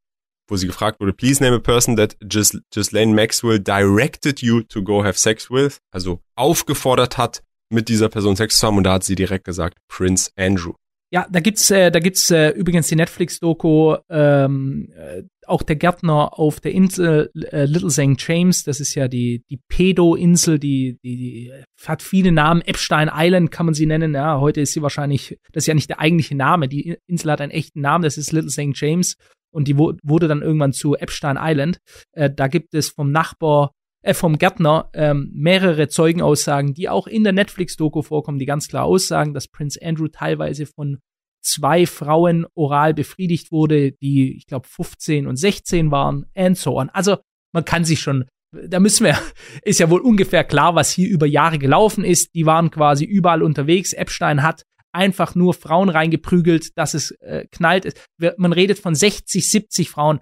wo 0.50 0.58
sie 0.58 0.67
gefragt 0.67 1.00
wurde, 1.00 1.13
please 1.13 1.41
name 1.41 1.56
a 1.56 1.60
person 1.60 1.95
that 1.95 2.17
Gis 2.19 2.60
Ghislaine 2.73 3.13
Maxwell 3.13 3.60
directed 3.60 4.41
you 4.41 4.62
to 4.63 4.82
go 4.84 5.04
have 5.04 5.17
sex 5.17 5.50
with, 5.50 5.80
also 5.91 6.19
aufgefordert 6.36 7.17
hat, 7.17 7.41
mit 7.69 7.89
dieser 7.89 8.10
Person 8.10 8.36
Sex 8.36 8.60
zu 8.60 8.67
haben. 8.67 8.78
Und 8.78 8.84
da 8.84 8.93
hat 8.93 9.04
sie 9.04 9.15
direkt 9.15 9.45
gesagt, 9.45 9.78
Prince 9.88 10.32
Andrew. 10.38 10.73
Ja, 11.09 11.25
da 11.31 11.39
gibt's, 11.39 11.71
äh, 11.71 11.89
da 11.89 11.99
gibt's 11.99 12.29
äh, 12.31 12.49
übrigens 12.49 12.87
die 12.87 12.97
Netflix-Doku, 12.97 13.95
ähm, 14.09 14.89
äh, 14.93 15.23
auch 15.45 15.63
der 15.63 15.77
Gärtner 15.77 16.37
auf 16.37 16.59
der 16.59 16.73
Insel 16.73 17.31
äh, 17.33 17.63
Little 17.63 17.89
St. 17.89 18.15
James. 18.17 18.63
Das 18.63 18.81
ist 18.81 18.93
ja 18.95 19.07
die 19.07 19.43
die 19.49 19.59
Pedo-Insel, 19.69 20.59
die, 20.59 20.97
die 21.01 21.17
die 21.17 21.53
hat 21.85 22.01
viele 22.01 22.33
Namen. 22.33 22.61
Epstein 22.61 23.09
Island 23.13 23.51
kann 23.51 23.65
man 23.65 23.73
sie 23.73 23.85
nennen. 23.85 24.13
Ja, 24.13 24.41
heute 24.41 24.59
ist 24.59 24.73
sie 24.73 24.81
wahrscheinlich, 24.81 25.39
das 25.53 25.63
ist 25.63 25.67
ja 25.67 25.73
nicht 25.73 25.89
der 25.89 25.99
eigentliche 25.99 26.35
Name. 26.35 26.67
Die 26.67 26.97
Insel 27.07 27.31
hat 27.31 27.39
einen 27.39 27.53
echten 27.53 27.79
Namen. 27.79 28.03
Das 28.03 28.17
ist 28.17 28.33
Little 28.33 28.49
St. 28.49 28.73
James 28.73 29.15
und 29.51 29.69
die 29.69 29.77
wurde 29.77 30.27
dann 30.27 30.41
irgendwann 30.41 30.73
zu 30.73 30.95
Epstein 30.95 31.37
Island. 31.39 31.79
Äh, 32.12 32.29
da 32.29 32.47
gibt 32.47 32.73
es 32.73 32.89
vom 32.89 33.12
Nachbar 33.12 33.71
äh, 34.08 34.13
vom 34.13 34.37
Gärtner 34.37 34.89
ähm, 34.93 35.29
mehrere 35.33 35.89
Zeugenaussagen, 35.89 36.73
die 36.73 36.87
auch 36.87 37.08
in 37.08 37.25
der 37.25 37.33
Netflix-Doku 37.33 38.01
vorkommen, 38.01 38.39
die 38.39 38.45
ganz 38.45 38.69
klar 38.69 38.85
aussagen, 38.85 39.33
dass 39.33 39.49
Prince 39.49 39.79
Andrew 39.83 40.08
teilweise 40.08 40.65
von 40.65 40.99
zwei 41.41 41.85
Frauen 41.85 42.45
oral 42.53 42.93
befriedigt 42.93 43.51
wurde, 43.51 43.91
die, 43.91 44.37
ich 44.37 44.45
glaube, 44.45 44.65
15 44.65 45.27
und 45.27 45.35
16 45.35 45.91
waren, 45.91 46.25
and 46.35 46.58
so 46.58 46.79
on. 46.79 46.89
Also 46.89 47.17
man 47.53 47.65
kann 47.65 47.83
sich 47.83 47.99
schon, 47.99 48.25
da 48.53 48.79
müssen 48.79 49.03
wir, 49.03 49.19
ist 49.63 49.81
ja 49.81 49.89
wohl 49.89 50.01
ungefähr 50.01 50.45
klar, 50.45 50.73
was 50.73 50.89
hier 50.89 51.10
über 51.10 51.25
Jahre 51.25 51.60
gelaufen 51.60 52.05
ist. 52.05 52.33
Die 52.33 52.45
waren 52.45 52.71
quasi 52.71 53.03
überall 53.03 53.43
unterwegs. 53.43 53.91
Epstein 53.91 54.41
hat 54.41 54.63
einfach 54.93 55.35
nur 55.35 55.53
Frauen 55.53 55.89
reingeprügelt, 55.89 56.77
dass 56.77 56.93
es 56.93 57.12
äh, 57.19 57.45
knallt. 57.51 57.93
Man 58.37 58.53
redet 58.53 58.79
von 58.79 58.95
60, 58.95 59.51
70 59.51 59.89
Frauen 59.89 60.21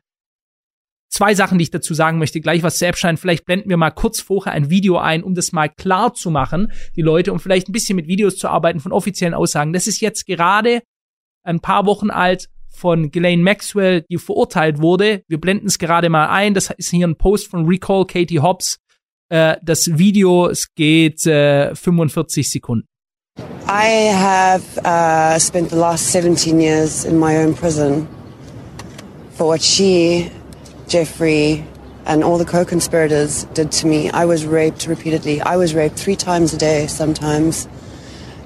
zwei 1.16 1.34
Sachen, 1.34 1.58
die 1.58 1.64
ich 1.64 1.72
dazu 1.72 1.94
sagen 1.94 2.20
möchte. 2.20 2.42
Gleich 2.42 2.62
was 2.62 2.78
zu 2.78 2.86
Epstein. 2.86 3.18
Vielleicht 3.18 3.46
blenden 3.46 3.70
wir 3.70 3.78
mal 3.78 3.92
kurz 3.92 4.20
vorher 4.20 4.54
ein 4.54 4.70
Video 4.70 4.98
ein, 4.98 5.24
um 5.24 5.34
das 5.34 5.54
mal 5.54 5.70
klar 5.70 6.14
zu 6.14 6.30
machen, 6.30 6.72
die 6.96 7.02
Leute, 7.02 7.32
um 7.32 7.40
vielleicht 7.40 7.70
ein 7.70 7.72
bisschen 7.72 7.96
mit 7.96 8.08
Videos 8.08 8.36
zu 8.36 8.50
arbeiten 8.50 8.82
von 8.82 8.92
offiziellen 8.92 9.34
Aussagen. 9.34 9.72
Das 9.72 9.88
ist 9.88 10.02
jetzt 10.02 10.26
gerade 10.26 10.82
ein 11.44 11.62
paar 11.62 11.86
Wochen 11.86 12.10
alt 12.10 12.50
von 12.70 13.12
Ghislaine 13.12 13.42
Maxwell, 13.42 14.04
die 14.10 14.18
verurteilt 14.18 14.82
wurde. 14.82 15.24
Wir 15.30 15.40
blenden 15.40 15.68
es 15.68 15.80
gerade 15.80 16.10
mal 16.10 16.28
ein. 16.28 16.54
Das 16.54 16.70
ist 16.72 16.90
hier 16.90 17.08
ein 17.08 17.16
Post 17.16 17.48
von 17.48 17.66
Recall 17.66 18.06
Katie 18.06 18.42
Hobbs. 18.42 18.78
Äh, 19.30 19.56
das 19.64 19.98
Video, 19.98 20.50
es 20.50 20.74
geht 20.76 21.26
äh, 21.26 21.74
45 21.74 22.52
Sekunden. 22.52 22.88
I 23.68 24.12
have 24.14 24.64
uh, 24.86 25.40
spent 25.40 25.70
the 25.70 25.78
last 25.78 26.12
17 26.12 26.60
years 26.60 27.06
in 27.06 27.18
my 27.18 27.38
own 27.38 27.54
prison 27.54 28.08
for 29.38 29.48
what 29.48 29.62
she 29.62 30.30
Jeffrey, 30.88 31.66
and 32.06 32.24
all 32.24 32.38
the 32.38 32.46
co 32.46 32.64
conspirators 32.64 33.46
did 33.46 33.72
to 33.74 33.88
me. 33.88 34.10
I 34.12 34.26
was 34.26 34.46
raped 34.46 34.88
repeatedly. 34.88 35.42
I 35.42 35.58
was 35.58 35.74
raped 35.74 35.98
three 35.98 36.16
times 36.16 36.54
a 36.54 36.58
day 36.58 36.88
sometimes. 36.88 37.68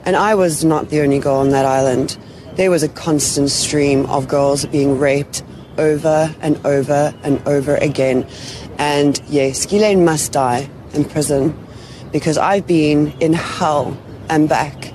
And 0.05 0.15
I 0.15 0.35
was 0.35 0.63
not 0.63 0.89
the 0.89 1.01
only 1.01 1.19
girl 1.19 1.35
on 1.35 1.49
that 1.49 1.65
island. 1.65 2.17
There 2.55 2.71
was 2.71 2.83
a 2.83 2.89
constant 2.89 3.49
stream 3.49 4.05
of 4.07 4.27
girls 4.27 4.65
being 4.65 4.97
raped 4.97 5.43
over 5.77 6.33
and 6.41 6.57
over 6.65 7.13
and 7.23 7.45
over 7.47 7.75
again. 7.75 8.25
And 8.77 9.21
yes, 9.27 9.65
Ghislaine 9.65 10.05
must 10.05 10.31
die 10.31 10.69
in 10.93 11.05
prison 11.05 11.57
because 12.11 12.37
I've 12.37 12.65
been 12.65 13.13
in 13.19 13.33
hell 13.33 13.97
and 14.29 14.47
back 14.47 14.93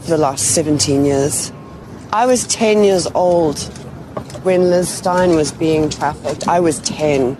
for 0.00 0.08
the 0.08 0.18
last 0.18 0.54
17 0.54 1.04
years. 1.04 1.52
I 2.12 2.26
was 2.26 2.46
10 2.46 2.82
years 2.82 3.06
old 3.08 3.58
when 4.44 4.70
Liz 4.70 4.98
Stein 4.98 5.36
was 5.36 5.52
being 5.52 5.90
trafficked. 5.90 6.46
I 6.48 6.60
was 6.60 6.80
10. 6.80 7.36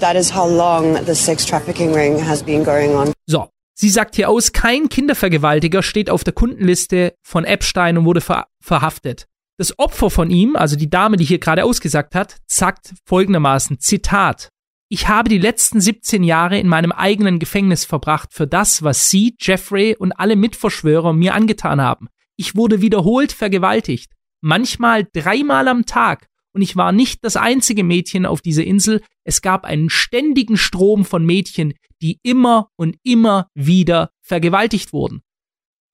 That 0.00 0.16
is 0.16 0.34
how 0.34 0.46
long 0.46 1.04
the 1.04 1.14
sex 1.14 1.44
trafficking 1.44 1.94
ring 1.94 2.18
has 2.18 2.42
been 2.42 2.64
going 2.64 2.94
on. 2.94 3.12
So. 3.26 3.48
Sie 3.76 3.88
sagt 3.88 4.14
hier 4.14 4.30
aus, 4.30 4.52
kein 4.52 4.88
Kindervergewaltiger 4.88 5.82
steht 5.82 6.08
auf 6.08 6.22
der 6.22 6.32
Kundenliste 6.32 7.14
von 7.22 7.44
Epstein 7.44 7.98
und 7.98 8.04
wurde 8.04 8.20
ver 8.20 8.46
verhaftet. 8.60 9.26
Das 9.58 9.78
Opfer 9.80 10.10
von 10.10 10.30
ihm, 10.30 10.54
also 10.54 10.76
die 10.76 10.88
Dame, 10.88 11.16
die 11.16 11.24
hier 11.24 11.38
gerade 11.40 11.64
ausgesagt 11.64 12.14
hat, 12.14 12.36
sagt 12.46 12.94
folgendermaßen, 13.04 13.80
Zitat, 13.80 14.48
ich 14.88 15.08
habe 15.08 15.28
die 15.28 15.38
letzten 15.38 15.80
17 15.80 16.22
Jahre 16.22 16.58
in 16.58 16.68
meinem 16.68 16.92
eigenen 16.92 17.40
Gefängnis 17.40 17.84
verbracht 17.84 18.32
für 18.32 18.46
das, 18.46 18.84
was 18.84 19.10
Sie, 19.10 19.34
Jeffrey 19.40 19.96
und 19.98 20.12
alle 20.12 20.36
Mitverschwörer 20.36 21.12
mir 21.12 21.34
angetan 21.34 21.80
haben. 21.80 22.08
Ich 22.36 22.54
wurde 22.54 22.80
wiederholt 22.80 23.32
vergewaltigt 23.32 24.13
manchmal 24.44 25.08
dreimal 25.12 25.66
am 25.68 25.86
Tag. 25.86 26.28
Und 26.52 26.62
ich 26.62 26.76
war 26.76 26.92
nicht 26.92 27.24
das 27.24 27.36
einzige 27.36 27.82
Mädchen 27.82 28.26
auf 28.26 28.42
dieser 28.42 28.62
Insel. 28.62 29.00
Es 29.24 29.42
gab 29.42 29.64
einen 29.64 29.90
ständigen 29.90 30.56
Strom 30.56 31.04
von 31.04 31.24
Mädchen, 31.24 31.74
die 32.00 32.20
immer 32.22 32.68
und 32.76 32.96
immer 33.02 33.48
wieder 33.54 34.10
vergewaltigt 34.20 34.92
wurden. 34.92 35.22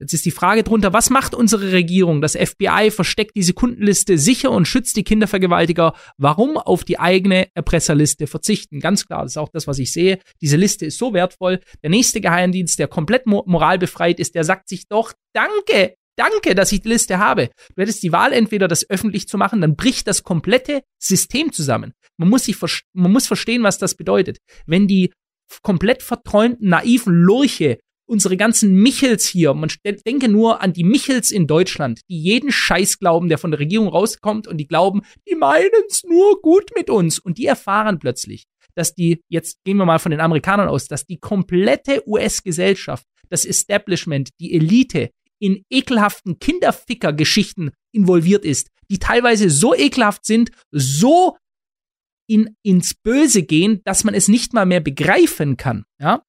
Jetzt 0.00 0.14
ist 0.14 0.24
die 0.24 0.30
Frage 0.30 0.62
drunter, 0.62 0.94
was 0.94 1.10
macht 1.10 1.34
unsere 1.34 1.72
Regierung? 1.72 2.22
Das 2.22 2.34
FBI 2.34 2.90
versteckt 2.90 3.36
diese 3.36 3.52
Kundenliste 3.52 4.16
sicher 4.16 4.50
und 4.50 4.66
schützt 4.66 4.96
die 4.96 5.04
Kindervergewaltiger. 5.04 5.92
Warum 6.16 6.56
auf 6.56 6.84
die 6.84 6.98
eigene 6.98 7.48
Erpresserliste 7.54 8.26
verzichten? 8.26 8.80
Ganz 8.80 9.06
klar, 9.06 9.22
das 9.22 9.32
ist 9.32 9.36
auch 9.36 9.50
das, 9.50 9.66
was 9.66 9.78
ich 9.78 9.92
sehe. 9.92 10.18
Diese 10.40 10.56
Liste 10.56 10.86
ist 10.86 10.96
so 10.96 11.12
wertvoll. 11.12 11.60
Der 11.82 11.90
nächste 11.90 12.22
Geheimdienst, 12.22 12.78
der 12.78 12.88
komplett 12.88 13.26
moralbefreit 13.26 14.18
ist, 14.18 14.34
der 14.34 14.44
sagt 14.44 14.70
sich 14.70 14.88
doch, 14.88 15.12
danke, 15.34 15.96
danke, 16.20 16.54
dass 16.54 16.72
ich 16.72 16.82
die 16.82 16.88
Liste 16.88 17.18
habe. 17.18 17.50
Du 17.74 17.82
hättest 17.82 18.02
die 18.02 18.12
Wahl 18.12 18.32
entweder 18.32 18.68
das 18.68 18.88
öffentlich 18.88 19.26
zu 19.26 19.38
machen, 19.38 19.60
dann 19.62 19.74
bricht 19.74 20.06
das 20.06 20.22
komplette 20.22 20.82
System 20.98 21.52
zusammen. 21.52 21.94
Man 22.18 22.28
muss 22.28 22.44
sich, 22.44 22.56
man 22.92 23.10
muss 23.10 23.26
verstehen, 23.26 23.62
was 23.62 23.78
das 23.78 23.94
bedeutet. 23.94 24.38
Wenn 24.66 24.86
die 24.86 25.12
komplett 25.62 26.02
verträumten, 26.02 26.68
naiven 26.68 27.14
Lurche 27.14 27.78
unsere 28.06 28.36
ganzen 28.36 28.74
Michels 28.74 29.26
hier, 29.26 29.54
man 29.54 29.70
denke 30.04 30.28
nur 30.28 30.60
an 30.60 30.72
die 30.72 30.82
Michels 30.82 31.30
in 31.30 31.46
Deutschland, 31.46 32.00
die 32.10 32.20
jeden 32.20 32.50
Scheiß 32.50 32.98
glauben, 32.98 33.28
der 33.28 33.38
von 33.38 33.52
der 33.52 33.60
Regierung 33.60 33.86
rauskommt 33.86 34.48
und 34.48 34.58
die 34.58 34.66
glauben, 34.66 35.02
die 35.28 35.36
meinen's 35.36 36.02
nur 36.02 36.40
gut 36.42 36.70
mit 36.74 36.90
uns 36.90 37.20
und 37.20 37.38
die 37.38 37.46
erfahren 37.46 38.00
plötzlich, 38.00 38.46
dass 38.74 38.94
die, 38.94 39.22
jetzt 39.28 39.62
gehen 39.64 39.76
wir 39.76 39.86
mal 39.86 40.00
von 40.00 40.10
den 40.10 40.20
Amerikanern 40.20 40.68
aus, 40.68 40.88
dass 40.88 41.06
die 41.06 41.18
komplette 41.18 42.02
US-Gesellschaft, 42.06 43.06
das 43.28 43.44
Establishment, 43.44 44.30
die 44.40 44.54
Elite, 44.54 45.10
in 45.40 45.64
ekelhaften 45.70 46.38
Kinderficker-Geschichten 46.38 47.72
involviert 47.92 48.44
ist, 48.44 48.68
die 48.90 48.98
teilweise 48.98 49.50
so 49.50 49.74
ekelhaft 49.74 50.24
sind, 50.24 50.50
so 50.70 51.36
in, 52.28 52.56
ins 52.62 52.94
Böse 52.94 53.42
gehen, 53.42 53.80
dass 53.84 54.04
man 54.04 54.14
es 54.14 54.28
nicht 54.28 54.52
mal 54.52 54.66
mehr 54.66 54.80
begreifen 54.80 55.56
kann, 55.56 55.84
ja. 55.98 56.22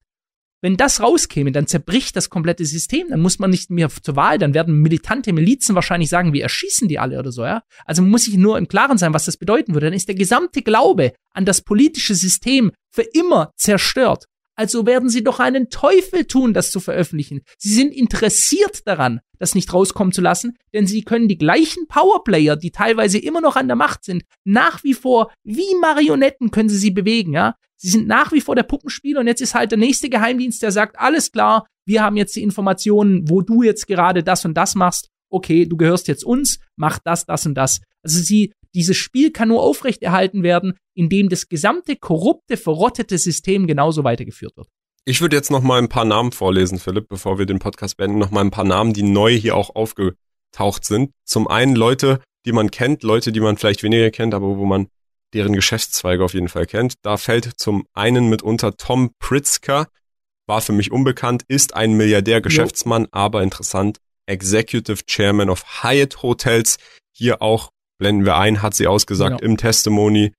Wenn 0.64 0.76
das 0.76 1.00
rauskäme, 1.00 1.50
dann 1.50 1.66
zerbricht 1.66 2.14
das 2.14 2.30
komplette 2.30 2.64
System, 2.64 3.08
dann 3.10 3.20
muss 3.20 3.40
man 3.40 3.50
nicht 3.50 3.70
mehr 3.70 3.88
zur 3.88 4.14
Wahl, 4.14 4.38
dann 4.38 4.54
werden 4.54 4.80
militante 4.80 5.32
Milizen 5.32 5.74
wahrscheinlich 5.74 6.08
sagen, 6.08 6.32
wir 6.32 6.44
erschießen 6.44 6.86
die 6.86 7.00
alle 7.00 7.18
oder 7.18 7.32
so, 7.32 7.44
ja. 7.44 7.64
Also 7.84 8.02
muss 8.02 8.24
sich 8.24 8.36
nur 8.36 8.58
im 8.58 8.68
Klaren 8.68 8.96
sein, 8.96 9.12
was 9.12 9.24
das 9.24 9.36
bedeuten 9.36 9.74
würde. 9.74 9.86
Dann 9.86 9.94
ist 9.94 10.06
der 10.06 10.14
gesamte 10.14 10.62
Glaube 10.62 11.14
an 11.32 11.44
das 11.44 11.62
politische 11.62 12.14
System 12.14 12.70
für 12.92 13.02
immer 13.02 13.50
zerstört. 13.56 14.26
Also 14.54 14.86
werden 14.86 15.08
sie 15.08 15.24
doch 15.24 15.40
einen 15.40 15.70
Teufel 15.70 16.26
tun, 16.26 16.52
das 16.52 16.70
zu 16.70 16.80
veröffentlichen. 16.80 17.40
Sie 17.58 17.72
sind 17.72 17.92
interessiert 17.94 18.86
daran, 18.86 19.20
das 19.38 19.54
nicht 19.54 19.72
rauskommen 19.72 20.12
zu 20.12 20.20
lassen, 20.20 20.56
denn 20.74 20.86
sie 20.86 21.02
können 21.02 21.28
die 21.28 21.38
gleichen 21.38 21.86
Powerplayer, 21.88 22.56
die 22.56 22.70
teilweise 22.70 23.18
immer 23.18 23.40
noch 23.40 23.56
an 23.56 23.66
der 23.66 23.76
Macht 23.76 24.04
sind, 24.04 24.24
nach 24.44 24.84
wie 24.84 24.94
vor 24.94 25.32
wie 25.42 25.74
Marionetten 25.80 26.50
können 26.50 26.68
sie 26.68 26.76
sie 26.76 26.90
bewegen, 26.90 27.32
ja. 27.32 27.56
Sie 27.76 27.88
sind 27.88 28.06
nach 28.06 28.30
wie 28.30 28.40
vor 28.40 28.54
der 28.54 28.62
Puppenspieler 28.62 29.20
und 29.20 29.26
jetzt 29.26 29.40
ist 29.40 29.54
halt 29.54 29.72
der 29.72 29.78
nächste 29.78 30.08
Geheimdienst, 30.08 30.62
der 30.62 30.70
sagt, 30.70 31.00
alles 31.00 31.32
klar, 31.32 31.66
wir 31.84 32.02
haben 32.02 32.16
jetzt 32.16 32.36
die 32.36 32.42
Informationen, 32.42 33.28
wo 33.28 33.42
du 33.42 33.62
jetzt 33.62 33.88
gerade 33.88 34.22
das 34.22 34.44
und 34.44 34.54
das 34.54 34.74
machst. 34.74 35.08
Okay, 35.30 35.66
du 35.66 35.76
gehörst 35.76 36.06
jetzt 36.08 36.24
uns, 36.24 36.60
mach 36.76 36.98
das, 36.98 37.24
das 37.26 37.46
und 37.46 37.54
das. 37.54 37.80
Also 38.02 38.20
sie 38.20 38.52
dieses 38.74 38.96
Spiel 38.96 39.32
kann 39.32 39.48
nur 39.48 39.62
aufrechterhalten 39.62 40.42
werden, 40.42 40.74
indem 40.94 41.28
das 41.28 41.48
gesamte 41.48 41.96
korrupte, 41.96 42.56
verrottete 42.56 43.18
System 43.18 43.66
genauso 43.66 44.04
weitergeführt 44.04 44.56
wird. 44.56 44.68
Ich 45.04 45.20
würde 45.20 45.36
jetzt 45.36 45.50
noch 45.50 45.62
mal 45.62 45.78
ein 45.78 45.88
paar 45.88 46.04
Namen 46.04 46.32
vorlesen, 46.32 46.78
Philipp, 46.78 47.08
bevor 47.08 47.38
wir 47.38 47.46
den 47.46 47.58
Podcast 47.58 47.96
beenden. 47.96 48.18
Noch 48.18 48.30
mal 48.30 48.40
ein 48.40 48.52
paar 48.52 48.64
Namen, 48.64 48.92
die 48.92 49.02
neu 49.02 49.32
hier 49.32 49.56
auch 49.56 49.74
aufgetaucht 49.74 50.84
sind. 50.84 51.10
Zum 51.24 51.48
einen 51.48 51.74
Leute, 51.74 52.20
die 52.46 52.52
man 52.52 52.70
kennt, 52.70 53.02
Leute, 53.02 53.32
die 53.32 53.40
man 53.40 53.56
vielleicht 53.56 53.82
weniger 53.82 54.10
kennt, 54.10 54.32
aber 54.32 54.56
wo 54.58 54.64
man 54.64 54.86
deren 55.34 55.54
Geschäftszweige 55.54 56.24
auf 56.24 56.34
jeden 56.34 56.48
Fall 56.48 56.66
kennt. 56.66 56.94
Da 57.02 57.16
fällt 57.16 57.44
zum 57.56 57.84
einen 57.94 58.28
mitunter 58.28 58.76
Tom 58.76 59.10
Pritzker, 59.18 59.88
war 60.46 60.60
für 60.60 60.72
mich 60.72 60.92
unbekannt, 60.92 61.42
ist 61.48 61.74
ein 61.74 61.94
Milliardär, 61.94 62.40
Geschäftsmann, 62.40 63.04
jo. 63.04 63.08
aber 63.12 63.42
interessant, 63.42 63.98
Executive 64.26 65.04
Chairman 65.06 65.50
of 65.50 65.82
Hyatt 65.82 66.22
Hotels, 66.22 66.76
hier 67.12 67.42
auch 67.42 67.70
blenden 68.02 68.26
wir 68.26 68.36
ein, 68.36 68.62
hat 68.62 68.74
sie 68.74 68.88
ausgesagt 68.88 69.38
genau. 69.38 69.52
im 69.52 69.56
Testimony. 69.56 70.34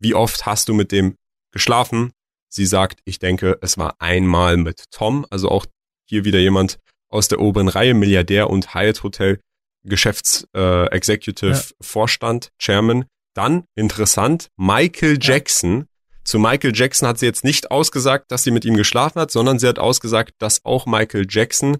Wie 0.00 0.14
oft 0.14 0.44
hast 0.44 0.68
du 0.68 0.74
mit 0.74 0.90
dem 0.90 1.14
geschlafen? 1.52 2.10
Sie 2.48 2.66
sagt, 2.66 2.98
ich 3.04 3.20
denke, 3.20 3.58
es 3.60 3.78
war 3.78 3.94
einmal 4.00 4.56
mit 4.56 4.90
Tom, 4.90 5.24
also 5.30 5.48
auch 5.48 5.66
hier 6.08 6.24
wieder 6.24 6.40
jemand 6.40 6.80
aus 7.08 7.28
der 7.28 7.40
oberen 7.40 7.68
Reihe, 7.68 7.94
Milliardär 7.94 8.50
und 8.50 8.74
Hyatt 8.74 9.04
Hotel 9.04 9.38
Geschäfts 9.84 10.48
äh, 10.52 10.86
Executive 10.86 11.52
ja. 11.52 11.62
Vorstand, 11.80 12.50
Chairman. 12.58 13.04
Dann 13.34 13.66
interessant, 13.76 14.48
Michael 14.56 15.18
Jackson. 15.20 15.78
Ja. 15.78 15.84
Zu 16.24 16.40
Michael 16.40 16.72
Jackson 16.74 17.06
hat 17.06 17.20
sie 17.20 17.26
jetzt 17.26 17.44
nicht 17.44 17.70
ausgesagt, 17.70 18.32
dass 18.32 18.42
sie 18.42 18.50
mit 18.50 18.64
ihm 18.64 18.76
geschlafen 18.76 19.20
hat, 19.20 19.30
sondern 19.30 19.60
sie 19.60 19.68
hat 19.68 19.78
ausgesagt, 19.78 20.32
dass 20.38 20.64
auch 20.64 20.86
Michael 20.86 21.26
Jackson 21.28 21.76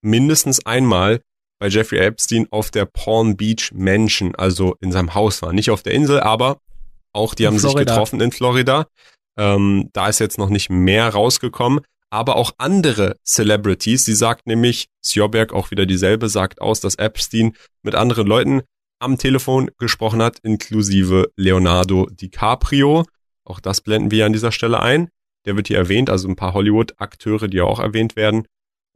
mindestens 0.00 0.64
einmal 0.64 1.20
bei 1.64 1.70
Jeffrey 1.70 1.98
Epstein 1.98 2.46
auf 2.50 2.70
der 2.70 2.84
Palm 2.84 3.38
Beach 3.38 3.72
Mansion, 3.72 4.34
also 4.34 4.76
in 4.82 4.92
seinem 4.92 5.14
Haus 5.14 5.40
war. 5.40 5.54
Nicht 5.54 5.70
auf 5.70 5.82
der 5.82 5.94
Insel, 5.94 6.20
aber 6.20 6.58
auch 7.14 7.34
die 7.34 7.44
in 7.44 7.46
haben 7.46 7.58
Florida. 7.58 7.78
sich 7.78 7.86
getroffen 7.86 8.20
in 8.20 8.32
Florida. 8.32 8.86
Ähm, 9.38 9.88
da 9.94 10.10
ist 10.10 10.18
jetzt 10.18 10.36
noch 10.36 10.50
nicht 10.50 10.68
mehr 10.68 11.08
rausgekommen. 11.08 11.80
Aber 12.10 12.36
auch 12.36 12.52
andere 12.58 13.16
Celebrities, 13.24 14.04
sie 14.04 14.12
sagt 14.12 14.46
nämlich, 14.46 14.88
Sjobberg 15.02 15.54
auch 15.54 15.70
wieder 15.70 15.86
dieselbe, 15.86 16.28
sagt 16.28 16.60
aus, 16.60 16.80
dass 16.80 16.96
Epstein 16.96 17.54
mit 17.82 17.94
anderen 17.94 18.26
Leuten 18.26 18.60
am 18.98 19.16
Telefon 19.16 19.70
gesprochen 19.78 20.20
hat, 20.20 20.40
inklusive 20.42 21.32
Leonardo 21.36 22.10
DiCaprio. 22.10 23.06
Auch 23.46 23.60
das 23.60 23.80
blenden 23.80 24.10
wir 24.10 24.26
an 24.26 24.34
dieser 24.34 24.52
Stelle 24.52 24.80
ein. 24.80 25.08
Der 25.46 25.56
wird 25.56 25.68
hier 25.68 25.78
erwähnt, 25.78 26.10
also 26.10 26.28
ein 26.28 26.36
paar 26.36 26.52
Hollywood-Akteure, 26.52 27.48
die 27.48 27.62
auch 27.62 27.80
erwähnt 27.80 28.16
werden. 28.16 28.46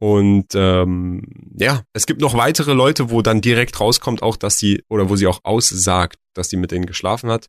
Und 0.01 0.47
ähm, 0.55 1.23
ja, 1.57 1.83
es 1.91 2.05
gibt 2.05 2.21
noch 2.21 2.33
weitere 2.33 2.73
Leute, 2.73 3.11
wo 3.11 3.21
dann 3.21 3.41
direkt 3.41 3.79
rauskommt, 3.79 4.23
auch 4.23 4.37
dass 4.37 4.57
sie, 4.57 4.83
oder 4.87 5.09
wo 5.09 5.17
sie 5.17 5.27
auch 5.27 5.41
aussagt, 5.43 6.19
dass 6.33 6.49
sie 6.49 6.57
mit 6.57 6.71
denen 6.71 6.85
geschlafen 6.85 7.29
hat. 7.29 7.47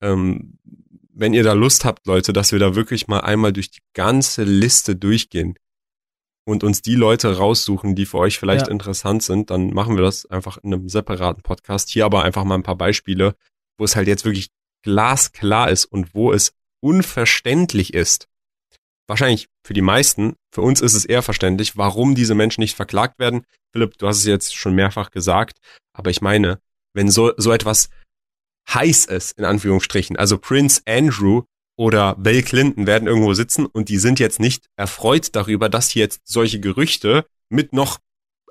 Ähm, 0.00 0.58
wenn 1.12 1.34
ihr 1.34 1.42
da 1.42 1.54
Lust 1.54 1.84
habt, 1.84 2.06
Leute, 2.06 2.32
dass 2.32 2.52
wir 2.52 2.60
da 2.60 2.76
wirklich 2.76 3.08
mal 3.08 3.20
einmal 3.20 3.52
durch 3.52 3.72
die 3.72 3.82
ganze 3.94 4.44
Liste 4.44 4.94
durchgehen 4.94 5.58
und 6.46 6.62
uns 6.62 6.80
die 6.80 6.94
Leute 6.94 7.36
raussuchen, 7.36 7.96
die 7.96 8.06
für 8.06 8.18
euch 8.18 8.38
vielleicht 8.38 8.68
ja. 8.68 8.72
interessant 8.72 9.24
sind, 9.24 9.50
dann 9.50 9.70
machen 9.70 9.96
wir 9.96 10.04
das 10.04 10.24
einfach 10.26 10.58
in 10.58 10.72
einem 10.72 10.88
separaten 10.88 11.42
Podcast. 11.42 11.90
Hier 11.90 12.04
aber 12.04 12.22
einfach 12.22 12.44
mal 12.44 12.54
ein 12.54 12.62
paar 12.62 12.78
Beispiele, 12.78 13.34
wo 13.76 13.84
es 13.84 13.96
halt 13.96 14.06
jetzt 14.06 14.24
wirklich 14.24 14.50
glasklar 14.84 15.68
ist 15.70 15.84
und 15.84 16.14
wo 16.14 16.32
es 16.32 16.52
unverständlich 16.80 17.92
ist. 17.92 18.28
Wahrscheinlich 19.08 19.48
für 19.66 19.72
die 19.72 19.82
meisten, 19.82 20.34
für 20.52 20.60
uns 20.60 20.80
ist 20.80 20.94
es 20.94 21.04
eher 21.04 21.22
verständlich, 21.22 21.76
warum 21.76 22.14
diese 22.14 22.34
Menschen 22.34 22.60
nicht 22.60 22.76
verklagt 22.76 23.18
werden. 23.18 23.44
Philipp, 23.72 23.96
du 23.98 24.06
hast 24.06 24.18
es 24.18 24.26
jetzt 24.26 24.54
schon 24.54 24.74
mehrfach 24.74 25.10
gesagt, 25.10 25.58
aber 25.92 26.10
ich 26.10 26.20
meine, 26.20 26.60
wenn 26.94 27.10
so, 27.10 27.32
so 27.36 27.50
etwas 27.52 27.88
heiß 28.72 29.06
ist, 29.06 29.38
in 29.38 29.44
Anführungsstrichen. 29.44 30.16
Also 30.16 30.36
Prince 30.38 30.82
Andrew 30.86 31.42
oder 31.76 32.16
Bill 32.16 32.42
Clinton 32.42 32.86
werden 32.86 33.08
irgendwo 33.08 33.32
sitzen 33.32 33.64
und 33.64 33.88
die 33.88 33.98
sind 33.98 34.18
jetzt 34.18 34.40
nicht 34.40 34.66
erfreut 34.76 35.34
darüber, 35.34 35.68
dass 35.68 35.88
hier 35.88 36.02
jetzt 36.02 36.20
solche 36.24 36.60
Gerüchte 36.60 37.24
mit 37.48 37.72
noch 37.72 37.98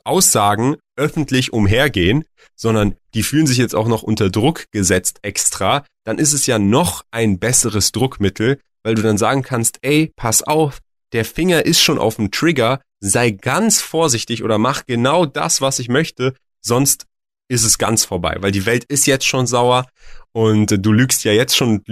Aussagen 0.06 0.78
öffentlich 0.96 1.54
umhergehen, 1.54 2.24
sondern 2.56 2.96
die 3.14 3.24
fühlen 3.24 3.46
sich 3.46 3.58
jetzt 3.58 3.76
auch 3.76 3.88
noch 3.88 4.02
unter 4.02 4.30
Druck 4.30 4.66
gesetzt 4.72 5.20
extra, 5.22 5.86
dann 6.06 6.18
ist 6.18 6.34
es 6.34 6.46
ja 6.46 6.58
noch 6.58 7.04
ein 7.12 7.38
besseres 7.38 7.92
Druckmittel, 7.92 8.60
weil 8.84 8.96
du 8.96 9.02
dann 9.02 9.18
sagen 9.18 9.44
kannst, 9.44 9.80
ey, 9.82 10.12
pass 10.16 10.44
auf, 10.44 10.80
der 11.14 11.26
Finger 11.26 11.66
ist 11.66 11.82
schon 11.82 12.00
auf 12.00 12.16
dem 12.16 12.32
Trigger, 12.32 12.82
sei 13.00 13.32
ganz 13.32 13.82
vorsichtig 13.82 14.44
oder 14.44 14.58
mach 14.58 14.86
genau 14.86 15.26
das, 15.26 15.62
was 15.62 15.80
ich 15.80 15.90
möchte, 15.90 16.36
sonst 16.62 17.06
ist 17.50 17.64
es 17.64 17.78
ganz 17.78 18.04
vorbei, 18.04 18.38
weil 18.40 18.52
die 18.52 18.66
Welt 18.66 18.84
ist 18.86 19.06
jetzt 19.06 19.26
schon 19.26 19.48
sauer 19.48 19.88
und 20.34 20.86
du 20.86 20.92
lügst 20.92 21.24
ja 21.24 21.32
jetzt 21.32 21.56
schon, 21.56 21.84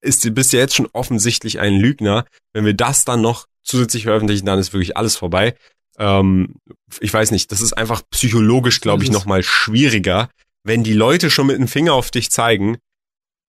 ist, 0.00 0.34
bist 0.34 0.52
ja 0.52 0.60
jetzt 0.60 0.76
schon 0.76 0.88
offensichtlich 0.92 1.58
ein 1.58 1.74
Lügner. 1.74 2.24
Wenn 2.52 2.64
wir 2.64 2.74
das 2.74 3.04
dann 3.04 3.20
noch 3.20 3.46
zusätzlich 3.64 4.04
veröffentlichen, 4.04 4.46
dann 4.46 4.58
ist 4.58 4.72
wirklich 4.72 4.96
alles 4.96 5.16
vorbei. 5.16 5.56
Ähm, 5.98 6.54
ich 7.00 7.12
weiß 7.12 7.32
nicht, 7.32 7.50
das 7.52 7.60
ist 7.60 7.72
einfach 7.72 8.02
psychologisch, 8.10 8.80
glaube 8.80 9.04
ich, 9.04 9.10
nochmal 9.10 9.42
schwieriger, 9.42 10.30
wenn 10.64 10.84
die 10.84 10.94
Leute 10.94 11.30
schon 11.30 11.48
mit 11.48 11.58
dem 11.58 11.68
Finger 11.68 11.94
auf 11.94 12.10
dich 12.10 12.30
zeigen, 12.30 12.78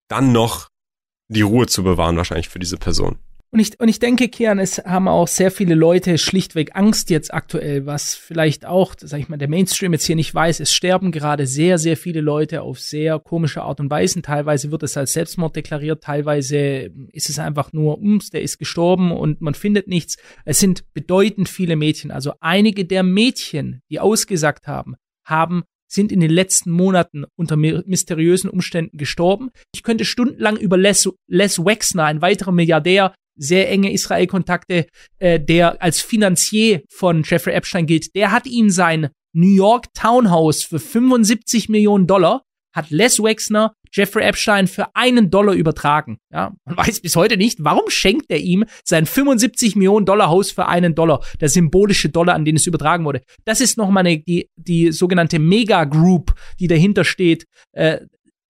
dann 0.08 0.32
noch 0.32 0.70
die 1.32 1.42
Ruhe 1.42 1.68
zu 1.68 1.84
bewahren 1.84 2.18
wahrscheinlich 2.18 2.50
für 2.50 2.60
diese 2.60 2.78
Person. 2.78 3.18
Und 3.54 3.60
ich, 3.60 3.78
und 3.82 3.90
ich 3.90 4.00
denke, 4.00 4.30
Kian, 4.30 4.60
es 4.60 4.78
haben 4.78 5.10
auch 5.10 5.28
sehr 5.28 5.52
viele 5.52 5.76
Leute 5.76 6.18
schlichtweg 6.18 6.74
Angst 6.74 7.10
jetzt 7.10 7.34
aktuell, 7.34 7.86
was 7.86 8.16
vielleicht 8.16 8.66
auch, 8.66 8.96
sag 8.98 9.20
ich 9.20 9.28
mal, 9.28 9.36
der 9.36 9.50
Mainstream 9.50 9.92
jetzt 9.92 10.06
hier 10.06 10.16
nicht 10.16 10.34
weiß. 10.34 10.62
Es 10.62 10.72
sterben 10.72 11.12
gerade 11.12 11.46
sehr, 11.46 11.78
sehr 11.78 11.98
viele 11.98 12.22
Leute 12.22 12.62
auf 12.62 12.80
sehr 12.80 13.20
komische 13.20 13.64
Art 13.64 13.82
und 13.82 13.90
Weise. 13.90 14.22
Teilweise 14.22 14.72
wird 14.72 14.84
es 14.84 14.96
als 14.96 15.12
Selbstmord 15.12 15.58
deklariert, 15.58 16.02
teilweise 16.02 16.92
ist 17.12 17.30
es 17.30 17.40
einfach 17.40 17.74
nur, 17.74 18.00
ums, 18.00 18.30
der 18.30 18.42
ist 18.42 18.58
gestorben 18.58 19.12
und 19.12 19.42
man 19.42 19.54
findet 19.54 19.90
nichts. 19.90 20.16
Es 20.46 20.62
sind 20.62 20.86
bedeutend 20.94 21.50
viele 21.50 21.76
Mädchen. 21.76 22.12
Also 22.12 22.32
einige 22.40 22.86
der 22.86 23.04
Mädchen, 23.04 23.82
die 23.90 24.00
ausgesagt 24.00 24.68
haben, 24.68 24.96
haben 25.26 25.64
sind 25.92 26.12
in 26.12 26.20
den 26.20 26.32
letzten 26.32 26.72
Monaten 26.72 27.26
unter 27.36 27.58
mysteriösen 27.58 28.50
Umständen 28.50 28.98
gestorben. 28.98 29.50
Ich 29.74 29.84
könnte 29.84 30.06
stundenlang 30.06 30.58
über 30.58 30.78
Les, 30.78 31.10
Les 31.28 31.60
Wexner, 31.60 32.06
ein 32.06 32.22
weiterer 32.22 32.52
Milliardär, 32.52 33.14
sehr 33.36 33.70
enge 33.70 33.92
Israel-Kontakte, 33.92 34.88
äh, 35.20 35.40
der 35.40 35.82
als 35.82 36.02
Finanzier 36.02 36.84
von 36.90 37.24
Jeffrey 37.24 37.54
Epstein 37.54 37.86
gilt, 37.86 38.16
der 38.16 38.32
hat 38.32 38.46
ihm 38.46 38.70
sein 38.70 39.10
New 39.34 39.56
York 39.56 39.94
Townhouse 39.94 40.64
für 40.64 40.80
75 40.80 41.70
Millionen 41.70 42.08
Dollar, 42.08 42.44
hat 42.74 42.90
Les 42.90 43.22
Wexner 43.22 43.74
Jeffrey 43.94 44.24
Epstein 44.24 44.68
für 44.68 44.96
einen 44.96 45.30
Dollar 45.30 45.54
übertragen. 45.54 46.18
Ja, 46.32 46.54
man 46.66 46.78
weiß 46.78 47.02
bis 47.02 47.16
heute 47.16 47.38
nicht, 47.38 47.64
warum 47.64 47.90
schenkt 47.90 48.26
er 48.30 48.40
ihm 48.40 48.66
sein 48.84 49.06
75 49.06 49.76
Millionen 49.76 50.06
Dollar 50.06 50.30
Haus 50.30 50.52
für 50.52 50.68
einen 50.68 50.96
Dollar, 50.96 51.24
der 51.40 51.50
symbolische 51.50 52.10
Dollar, 52.10 52.36
an 52.36 52.46
den 52.46 52.56
es 52.56 52.68
übertragen 52.68 53.06
wurde. 53.06 53.22
Das 53.46 53.62
ist 53.62 53.78
nochmal 53.78 54.04
die, 54.04 54.50
die 54.56 54.92
sogenannte 54.92 55.40
Mega 55.40 55.84
Group, 55.84 56.34
die 56.60 56.68
dahinter 56.68 57.04
steht. 57.04 57.46
Äh, 57.74 58.00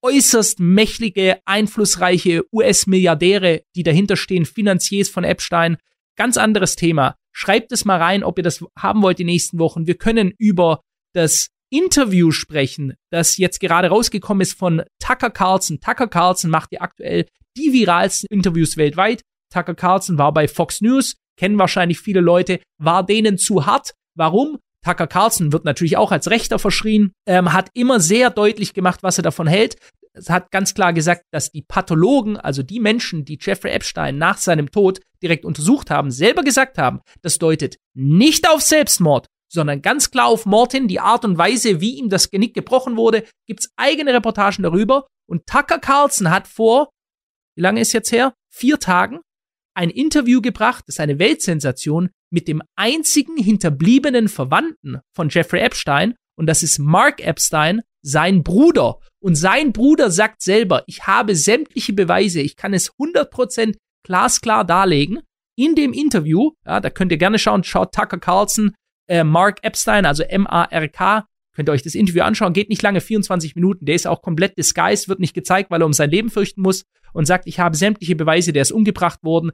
äußerst 0.02 0.58
mächtige, 0.60 1.38
einflussreiche 1.44 2.42
US-Milliardäre, 2.52 3.62
die 3.76 3.82
dahinter 3.84 4.16
stehen, 4.16 4.44
Finanziers 4.44 5.08
von 5.08 5.24
Epstein. 5.24 5.76
Ganz 6.16 6.36
anderes 6.36 6.76
Thema. 6.76 7.14
Schreibt 7.32 7.72
es 7.72 7.84
mal 7.84 7.98
rein, 7.98 8.24
ob 8.24 8.38
ihr 8.38 8.44
das 8.44 8.64
haben 8.76 9.02
wollt 9.02 9.18
die 9.18 9.24
nächsten 9.24 9.58
Wochen. 9.58 9.86
Wir 9.86 9.96
können 9.96 10.32
über 10.38 10.80
das 11.14 11.48
Interview 11.72 12.30
sprechen, 12.30 12.94
das 13.10 13.38
jetzt 13.38 13.58
gerade 13.58 13.88
rausgekommen 13.88 14.42
ist 14.42 14.58
von 14.58 14.82
Tucker 14.98 15.30
Carlson. 15.30 15.80
Tucker 15.80 16.06
Carlson 16.06 16.50
macht 16.50 16.70
ja 16.72 16.82
aktuell 16.82 17.26
die 17.56 17.72
viralsten 17.72 18.28
Interviews 18.30 18.76
weltweit. 18.76 19.22
Tucker 19.52 19.74
Carlson 19.74 20.18
war 20.18 20.32
bei 20.32 20.48
Fox 20.48 20.82
News, 20.82 21.16
kennen 21.36 21.58
wahrscheinlich 21.58 21.98
viele 21.98 22.20
Leute, 22.20 22.60
war 22.78 23.04
denen 23.04 23.38
zu 23.38 23.66
hart. 23.66 23.92
Warum? 24.14 24.58
Tucker 24.84 25.06
Carlson 25.06 25.52
wird 25.52 25.64
natürlich 25.64 25.96
auch 25.96 26.12
als 26.12 26.28
Rechter 26.28 26.58
verschrien, 26.58 27.12
ähm, 27.26 27.52
hat 27.52 27.70
immer 27.72 28.00
sehr 28.00 28.30
deutlich 28.30 28.74
gemacht, 28.74 29.02
was 29.02 29.18
er 29.18 29.22
davon 29.22 29.46
hält. 29.46 29.76
Es 30.12 30.28
hat 30.28 30.50
ganz 30.50 30.74
klar 30.74 30.92
gesagt, 30.92 31.22
dass 31.30 31.50
die 31.50 31.62
Pathologen, 31.62 32.36
also 32.36 32.62
die 32.62 32.80
Menschen, 32.80 33.24
die 33.24 33.38
Jeffrey 33.40 33.72
Epstein 33.72 34.18
nach 34.18 34.36
seinem 34.36 34.70
Tod 34.70 35.00
direkt 35.22 35.46
untersucht 35.46 35.88
haben, 35.90 36.10
selber 36.10 36.42
gesagt 36.42 36.76
haben, 36.76 37.00
das 37.22 37.38
deutet 37.38 37.78
nicht 37.94 38.46
auf 38.48 38.60
Selbstmord, 38.60 39.26
sondern 39.52 39.82
ganz 39.82 40.10
klar 40.10 40.26
auf 40.26 40.46
Mord 40.46 40.72
hin. 40.72 40.88
Die 40.88 41.00
Art 41.00 41.24
und 41.24 41.38
Weise, 41.38 41.80
wie 41.80 41.96
ihm 41.96 42.08
das 42.08 42.30
Genick 42.30 42.54
gebrochen 42.54 42.96
wurde, 42.96 43.24
gibt's 43.46 43.70
eigene 43.76 44.14
Reportagen 44.14 44.62
darüber. 44.62 45.06
Und 45.28 45.46
Tucker 45.46 45.78
Carlson 45.78 46.30
hat 46.30 46.48
vor, 46.48 46.90
wie 47.56 47.62
lange 47.62 47.80
ist 47.80 47.92
jetzt 47.92 48.12
her? 48.12 48.34
Vier 48.50 48.78
Tagen 48.78 49.20
ein 49.74 49.90
Interview 49.90 50.40
gebracht, 50.40 50.84
das 50.86 50.96
ist 50.96 51.00
eine 51.00 51.18
Weltsensation, 51.18 52.10
mit 52.30 52.48
dem 52.48 52.62
einzigen 52.76 53.36
hinterbliebenen 53.36 54.28
Verwandten 54.28 55.00
von 55.14 55.28
Jeffrey 55.28 55.60
Epstein 55.60 56.14
und 56.38 56.46
das 56.46 56.62
ist 56.62 56.78
Mark 56.78 57.20
Epstein, 57.20 57.82
sein 58.02 58.42
Bruder. 58.42 58.98
Und 59.22 59.36
sein 59.36 59.72
Bruder 59.72 60.10
sagt 60.10 60.42
selber, 60.42 60.82
ich 60.86 61.06
habe 61.06 61.36
sämtliche 61.36 61.92
Beweise, 61.92 62.40
ich 62.40 62.56
kann 62.56 62.74
es 62.74 62.92
100% 62.94 63.76
glasklar 64.04 64.64
darlegen. 64.64 65.20
In 65.56 65.74
dem 65.74 65.92
Interview, 65.92 66.52
ja, 66.66 66.80
da 66.80 66.90
könnt 66.90 67.12
ihr 67.12 67.18
gerne 67.18 67.38
schauen, 67.38 67.62
schaut 67.62 67.92
Tucker 67.94 68.18
Carlson, 68.18 68.74
äh, 69.08 69.24
Mark 69.24 69.58
Epstein, 69.62 70.06
also 70.06 70.22
M-A-R-K, 70.22 71.26
könnt 71.54 71.68
ihr 71.68 71.72
euch 71.72 71.82
das 71.82 71.94
Interview 71.94 72.22
anschauen, 72.22 72.52
geht 72.52 72.70
nicht 72.70 72.82
lange, 72.82 73.00
24 73.00 73.54
Minuten, 73.54 73.84
der 73.84 73.94
ist 73.94 74.06
auch 74.06 74.22
komplett 74.22 74.56
disguised, 74.56 75.08
wird 75.08 75.20
nicht 75.20 75.34
gezeigt, 75.34 75.70
weil 75.70 75.82
er 75.82 75.86
um 75.86 75.92
sein 75.92 76.10
Leben 76.10 76.30
fürchten 76.30 76.62
muss 76.62 76.84
und 77.12 77.26
sagt, 77.26 77.46
ich 77.46 77.60
habe 77.60 77.76
sämtliche 77.76 78.16
Beweise, 78.16 78.52
der 78.52 78.62
ist 78.62 78.72
umgebracht 78.72 79.22
worden, 79.22 79.52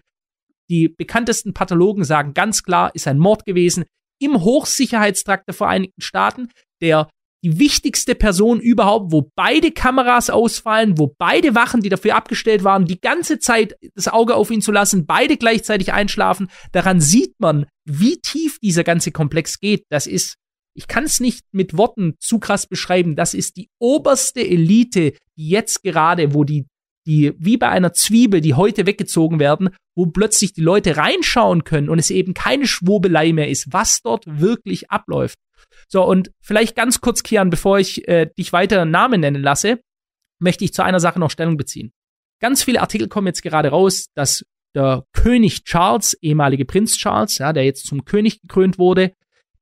die 0.71 0.89
bekanntesten 0.89 1.55
Pathologen 1.55 2.05
sagen 2.05 2.35
ganz 2.35 2.63
klar, 2.63 2.95
ist 2.95 3.09
ein 3.09 3.19
Mord 3.19 3.45
gewesen. 3.47 3.85
Im 4.21 4.43
Hochsicherheitstrakt 4.43 5.49
der 5.49 5.55
Vereinigten 5.55 6.03
Staaten, 6.03 6.49
der 6.81 7.09
die 7.45 7.59
wichtigste 7.59 8.15
Person 8.15 8.61
überhaupt, 8.61 9.13
wo 9.13 9.31
beide 9.35 9.71
Kameras 9.71 10.29
ausfallen, 10.29 10.99
wo 10.99 11.15
beide 11.19 11.55
Wachen, 11.55 11.81
die 11.81 11.89
dafür 11.89 12.17
abgestellt 12.17 12.65
waren, 12.65 12.85
die 12.85 13.01
ganze 13.01 13.39
Zeit 13.39 13.77
das 13.95 14.09
Auge 14.09 14.35
auf 14.35 14.51
ihn 14.51 14.61
zu 14.61 14.73
lassen, 14.73 15.07
beide 15.07 15.37
gleichzeitig 15.37 15.93
einschlafen. 15.93 16.49
Daran 16.73 17.01
sieht 17.01 17.39
man, 17.39 17.67
wie 17.85 18.19
tief 18.21 18.59
dieser 18.59 18.85
ganze 18.85 19.13
Komplex 19.13 19.61
geht. 19.61 19.85
Das 19.89 20.07
ist, 20.07 20.35
ich 20.75 20.89
kann 20.89 21.05
es 21.05 21.21
nicht 21.21 21.45
mit 21.53 21.77
Worten 21.77 22.15
zu 22.19 22.41
krass 22.41 22.67
beschreiben. 22.67 23.15
Das 23.15 23.35
ist 23.35 23.57
die 23.57 23.71
oberste 23.79 24.41
Elite, 24.41 25.13
die 25.37 25.49
jetzt 25.49 25.83
gerade, 25.83 26.35
wo 26.35 26.45
die 26.45 26.67
die 27.07 27.33
wie 27.39 27.57
bei 27.57 27.71
einer 27.71 27.95
Zwiebel, 27.95 28.43
die 28.43 28.53
heute 28.53 28.85
weggezogen 28.85 29.41
werden, 29.41 29.71
wo 29.97 30.07
plötzlich 30.07 30.53
die 30.53 30.61
Leute 30.61 30.99
reinschauen 30.99 31.65
können 31.65 31.89
und 31.89 31.99
es 31.99 32.11
eben 32.11 32.35
keine 32.35 32.67
Schwurbelei 32.67 33.33
mehr 33.33 33.49
ist, 33.49 33.73
was 33.73 34.03
dort 34.03 34.25
wirklich 34.27 34.91
abläuft. 34.91 35.39
So, 35.89 36.05
und 36.05 36.31
vielleicht 36.41 36.77
ganz 36.77 37.01
kurz, 37.01 37.23
Kian, 37.23 37.51
bevor 37.51 37.79
ich 37.79 38.07
äh, 38.09 38.31
dich 38.39 38.53
weiter 38.53 38.85
Namen 38.85 39.21
nennen 39.21 39.43
lasse, 39.43 39.81
möchte 40.39 40.65
ich 40.65 40.73
zu 40.73 40.83
einer 40.85 41.01
Sache 41.01 41.19
noch 41.19 41.31
Stellung 41.31 41.57
beziehen. 41.57 41.93
Ganz 42.41 42.63
viele 42.63 42.81
Artikel 42.81 43.09
kommen 43.09 43.27
jetzt 43.27 43.43
gerade 43.43 43.71
raus, 43.71 44.09
dass 44.15 44.45
der 44.75 45.05
König 45.13 45.65
Charles, 45.65 46.15
ehemalige 46.21 46.65
Prinz 46.65 46.97
Charles, 46.97 47.39
ja, 47.39 47.53
der 47.53 47.65
jetzt 47.65 47.87
zum 47.87 48.05
König 48.05 48.41
gekrönt 48.43 48.79
wurde, 48.79 49.13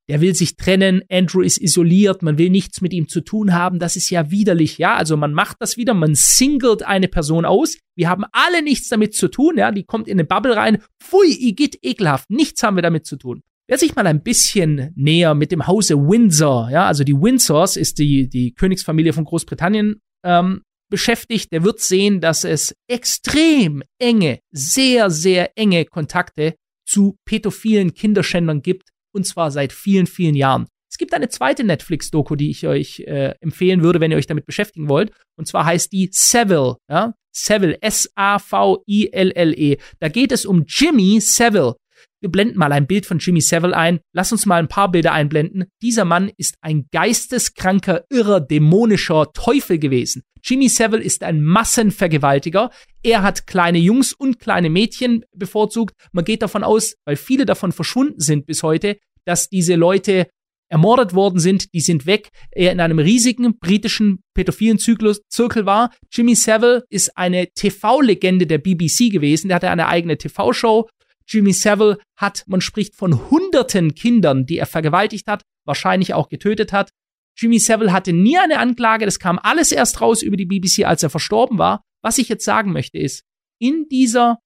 der 0.08 0.20
will 0.20 0.34
sich 0.34 0.56
trennen, 0.56 1.02
Andrew 1.10 1.40
ist 1.40 1.58
isoliert, 1.58 2.22
man 2.22 2.38
will 2.38 2.50
nichts 2.50 2.80
mit 2.80 2.92
ihm 2.92 3.08
zu 3.08 3.22
tun 3.22 3.54
haben, 3.54 3.78
das 3.78 3.96
ist 3.96 4.10
ja 4.10 4.30
widerlich, 4.30 4.78
ja, 4.78 4.94
also 4.94 5.16
man 5.16 5.32
macht 5.32 5.56
das 5.60 5.76
wieder, 5.76 5.94
man 5.94 6.14
singelt 6.14 6.84
eine 6.84 7.08
Person 7.08 7.44
aus, 7.44 7.76
wir 7.96 8.08
haben 8.08 8.24
alle 8.32 8.62
nichts 8.62 8.88
damit 8.88 9.14
zu 9.14 9.28
tun, 9.28 9.56
ja, 9.58 9.72
die 9.72 9.84
kommt 9.84 10.06
in 10.06 10.14
eine 10.14 10.24
Bubble 10.24 10.56
rein, 10.56 10.82
pfui, 11.02 11.32
Igitt, 11.32 11.78
ekelhaft, 11.82 12.30
nichts 12.30 12.62
haben 12.62 12.76
wir 12.76 12.82
damit 12.82 13.06
zu 13.06 13.16
tun. 13.16 13.42
Wer 13.68 13.78
sich 13.78 13.96
mal 13.96 14.06
ein 14.06 14.22
bisschen 14.22 14.92
näher 14.94 15.34
mit 15.34 15.50
dem 15.50 15.66
Hause 15.66 15.96
Windsor, 15.96 16.70
ja, 16.70 16.86
also 16.86 17.02
die 17.02 17.14
Windsors 17.14 17.76
ist 17.76 17.98
die, 17.98 18.28
die 18.28 18.54
Königsfamilie 18.54 19.12
von 19.12 19.24
Großbritannien, 19.24 20.00
ähm, 20.24 20.62
beschäftigt, 20.88 21.50
der 21.50 21.64
wird 21.64 21.80
sehen, 21.80 22.20
dass 22.20 22.44
es 22.44 22.76
extrem 22.88 23.82
enge, 23.98 24.38
sehr, 24.52 25.10
sehr 25.10 25.50
enge 25.58 25.84
Kontakte 25.84 26.54
zu 26.86 27.16
pädophilen 27.24 27.92
Kinderschändern 27.92 28.62
gibt, 28.62 28.90
und 29.12 29.26
zwar 29.26 29.50
seit 29.50 29.72
vielen, 29.72 30.06
vielen 30.06 30.36
Jahren. 30.36 30.68
Es 30.88 30.98
gibt 30.98 31.12
eine 31.12 31.28
zweite 31.28 31.64
Netflix-Doku, 31.64 32.36
die 32.36 32.50
ich 32.50 32.68
euch 32.68 33.00
äh, 33.00 33.34
empfehlen 33.40 33.82
würde, 33.82 33.98
wenn 33.98 34.12
ihr 34.12 34.16
euch 34.16 34.28
damit 34.28 34.46
beschäftigen 34.46 34.88
wollt. 34.88 35.10
Und 35.36 35.46
zwar 35.46 35.64
heißt 35.64 35.92
die 35.92 36.08
Savile, 36.12 36.76
ja? 36.88 37.14
Savile, 37.34 37.82
S-A-V-I-L-L-E. 37.82 39.76
Da 39.98 40.08
geht 40.08 40.32
es 40.32 40.46
um 40.46 40.64
Jimmy 40.66 41.20
Savile. 41.20 41.74
Wir 42.20 42.30
blenden 42.30 42.58
mal 42.58 42.72
ein 42.72 42.86
Bild 42.86 43.06
von 43.06 43.18
Jimmy 43.18 43.40
Savile 43.40 43.76
ein. 43.76 44.00
Lass 44.12 44.32
uns 44.32 44.46
mal 44.46 44.58
ein 44.58 44.68
paar 44.68 44.90
Bilder 44.90 45.12
einblenden. 45.12 45.64
Dieser 45.82 46.04
Mann 46.04 46.30
ist 46.36 46.56
ein 46.60 46.86
geisteskranker, 46.92 48.04
irrer, 48.10 48.40
dämonischer 48.40 49.32
Teufel 49.32 49.78
gewesen. 49.78 50.22
Jimmy 50.42 50.68
Savile 50.68 51.02
ist 51.02 51.22
ein 51.24 51.42
Massenvergewaltiger. 51.42 52.70
Er 53.02 53.22
hat 53.22 53.46
kleine 53.46 53.78
Jungs 53.78 54.12
und 54.12 54.38
kleine 54.38 54.70
Mädchen 54.70 55.24
bevorzugt. 55.34 55.94
Man 56.12 56.24
geht 56.24 56.42
davon 56.42 56.62
aus, 56.62 56.94
weil 57.04 57.16
viele 57.16 57.46
davon 57.46 57.72
verschwunden 57.72 58.20
sind 58.20 58.46
bis 58.46 58.62
heute, 58.62 58.96
dass 59.24 59.48
diese 59.48 59.74
Leute 59.74 60.28
ermordet 60.68 61.14
worden 61.14 61.38
sind, 61.38 61.72
die 61.74 61.80
sind 61.80 62.06
weg. 62.06 62.30
Er 62.50 62.72
in 62.72 62.80
einem 62.80 62.98
riesigen 62.98 63.58
britischen 63.58 64.22
pädophilen 64.34 64.78
Zyklus, 64.78 65.20
Zirkel 65.28 65.66
war. 65.66 65.90
Jimmy 66.12 66.34
Savile 66.34 66.84
ist 66.90 67.16
eine 67.16 67.48
TV-Legende 67.54 68.46
der 68.46 68.58
BBC 68.58 69.10
gewesen. 69.10 69.48
Der 69.48 69.56
hatte 69.56 69.70
eine 69.70 69.88
eigene 69.88 70.18
TV-Show. 70.18 70.88
Jimmy 71.28 71.52
Savile 71.52 71.98
hat, 72.16 72.44
man 72.46 72.60
spricht 72.60 72.94
von 72.94 73.30
hunderten 73.30 73.94
Kindern, 73.94 74.46
die 74.46 74.58
er 74.58 74.66
vergewaltigt 74.66 75.26
hat, 75.26 75.42
wahrscheinlich 75.64 76.14
auch 76.14 76.28
getötet 76.28 76.72
hat. 76.72 76.90
Jimmy 77.36 77.58
Savile 77.58 77.92
hatte 77.92 78.12
nie 78.12 78.38
eine 78.38 78.58
Anklage, 78.58 79.04
das 79.04 79.18
kam 79.18 79.38
alles 79.42 79.72
erst 79.72 80.00
raus 80.00 80.22
über 80.22 80.36
die 80.36 80.46
BBC, 80.46 80.84
als 80.84 81.02
er 81.02 81.10
verstorben 81.10 81.58
war. 81.58 81.82
Was 82.02 82.18
ich 82.18 82.28
jetzt 82.28 82.44
sagen 82.44 82.72
möchte 82.72 82.98
ist, 82.98 83.24
in 83.58 83.86
dieser 83.90 84.38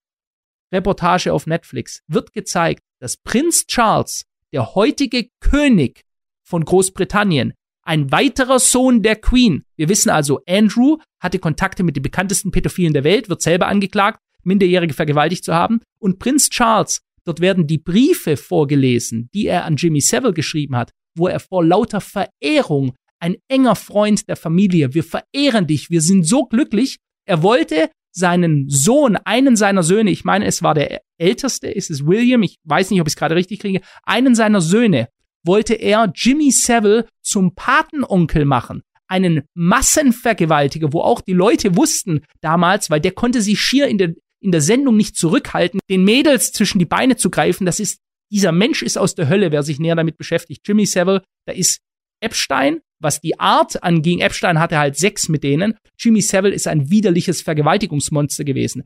Reportage 0.73 1.33
auf 1.33 1.47
Netflix 1.47 2.03
wird 2.07 2.33
gezeigt, 2.33 2.83
dass 3.01 3.17
Prinz 3.17 3.67
Charles, 3.67 4.25
der 4.53 4.75
heutige 4.75 5.29
König 5.41 6.03
von 6.43 6.65
Großbritannien, 6.65 7.55
ein 7.83 8.13
weiterer 8.13 8.59
Sohn 8.59 9.03
der 9.03 9.17
Queen. 9.17 9.65
Wir 9.77 9.89
wissen 9.89 10.11
also, 10.11 10.41
Andrew 10.49 10.99
hatte 11.19 11.39
Kontakte 11.39 11.83
mit 11.83 11.97
den 11.97 12.03
bekanntesten 12.03 12.51
Pädophilen 12.51 12.93
der 12.93 13.05
Welt, 13.05 13.29
wird 13.29 13.43
selber 13.43 13.69
angeklagt, 13.69 14.21
Minderjährige 14.43 14.95
vergewaltigt 14.95 15.45
zu 15.45 15.55
haben. 15.55 15.81
Und 15.99 16.19
Prinz 16.19 16.51
Charles, 16.51 17.01
dort 17.25 17.41
werden 17.41 17.67
die 17.67 17.79
Briefe 17.79 18.37
vorgelesen, 18.37 19.29
die 19.35 19.47
er 19.47 19.65
an 19.65 19.77
Jimmy 19.77 20.01
Savile 20.01 20.33
geschrieben 20.33 20.77
hat, 20.77 20.91
wo 21.17 21.29
er 21.29 21.41
vor 21.41 21.65
lauter 21.65 22.01
Verehrung, 22.01 22.95
ein 23.23 23.37
enger 23.49 23.77
Freund 23.77 24.29
der 24.29 24.37
Familie, 24.37 24.95
wir 24.95 25.05
verehren 25.05 25.67
dich, 25.67 25.91
wir 25.91 26.01
sind 26.01 26.27
so 26.27 26.47
glücklich. 26.47 26.97
Er 27.27 27.43
wollte 27.43 27.91
seinen 28.13 28.69
Sohn, 28.69 29.17
einen 29.17 29.57
seiner 29.57 29.83
Söhne, 29.83 30.11
ich 30.11 30.25
meine, 30.25 30.47
es 30.47 30.63
war 30.63 30.75
der 30.75 31.03
älteste, 31.19 31.69
ist 31.69 31.91
es 31.91 32.07
William, 32.07 32.43
ich 32.43 32.57
weiß 32.65 32.91
nicht, 32.91 33.01
ob 33.01 33.07
ich 33.07 33.13
es 33.13 33.17
gerade 33.17 33.37
richtig 33.37 33.61
kriege, 33.61 33.83
einen 34.05 34.35
seiner 34.35 34.61
Söhne 34.61 35.09
wollte 35.45 35.75
er 35.75 36.11
Jimmy 36.15 36.51
Savile 36.51 37.07
zum 37.23 37.55
Patenonkel 37.55 38.45
machen. 38.45 38.83
Einen 39.07 39.43
Massenvergewaltiger, 39.55 40.93
wo 40.93 41.01
auch 41.01 41.21
die 41.21 41.33
Leute 41.33 41.77
wussten 41.77 42.21
damals, 42.41 42.91
weil 42.91 43.01
der 43.01 43.13
konnte 43.13 43.43
sich 43.43 43.61
schier 43.61 43.89
in 43.89 43.99
der, 43.99 44.15
in 44.43 44.53
der 44.53 44.61
Sendung 44.61 44.97
nicht 44.97 45.17
zurückhalten, 45.17 45.81
den 45.89 46.05
Mädels 46.05 46.53
zwischen 46.53 46.79
die 46.79 46.87
Beine 46.87 47.17
zu 47.17 47.31
greifen. 47.31 47.67
Das 47.67 47.81
ist, 47.81 48.01
dieser 48.31 48.53
Mensch 48.53 48.83
ist 48.83 48.99
aus 48.99 49.15
der 49.15 49.29
Hölle, 49.29 49.53
wer 49.53 49.63
sich 49.63 49.79
näher 49.79 49.97
damit 49.97 50.17
beschäftigt. 50.17 50.67
Jimmy 50.67 50.87
Savile, 50.87 51.23
da 51.47 51.53
ist 51.53 51.81
Epstein, 52.21 52.81
was 53.01 53.21
die 53.21 53.39
Art 53.39 53.83
anging. 53.83 54.21
Epstein 54.21 54.59
hatte 54.59 54.79
halt 54.79 54.97
Sex 54.97 55.29
mit 55.29 55.43
denen. 55.43 55.75
Jimmy 55.99 56.21
Savile 56.21 56.55
ist 56.55 56.69
ein 56.69 56.91
widerliches 56.91 57.43
Vergewaltigungsmonster 57.43 58.45
gewesen. 58.45 58.85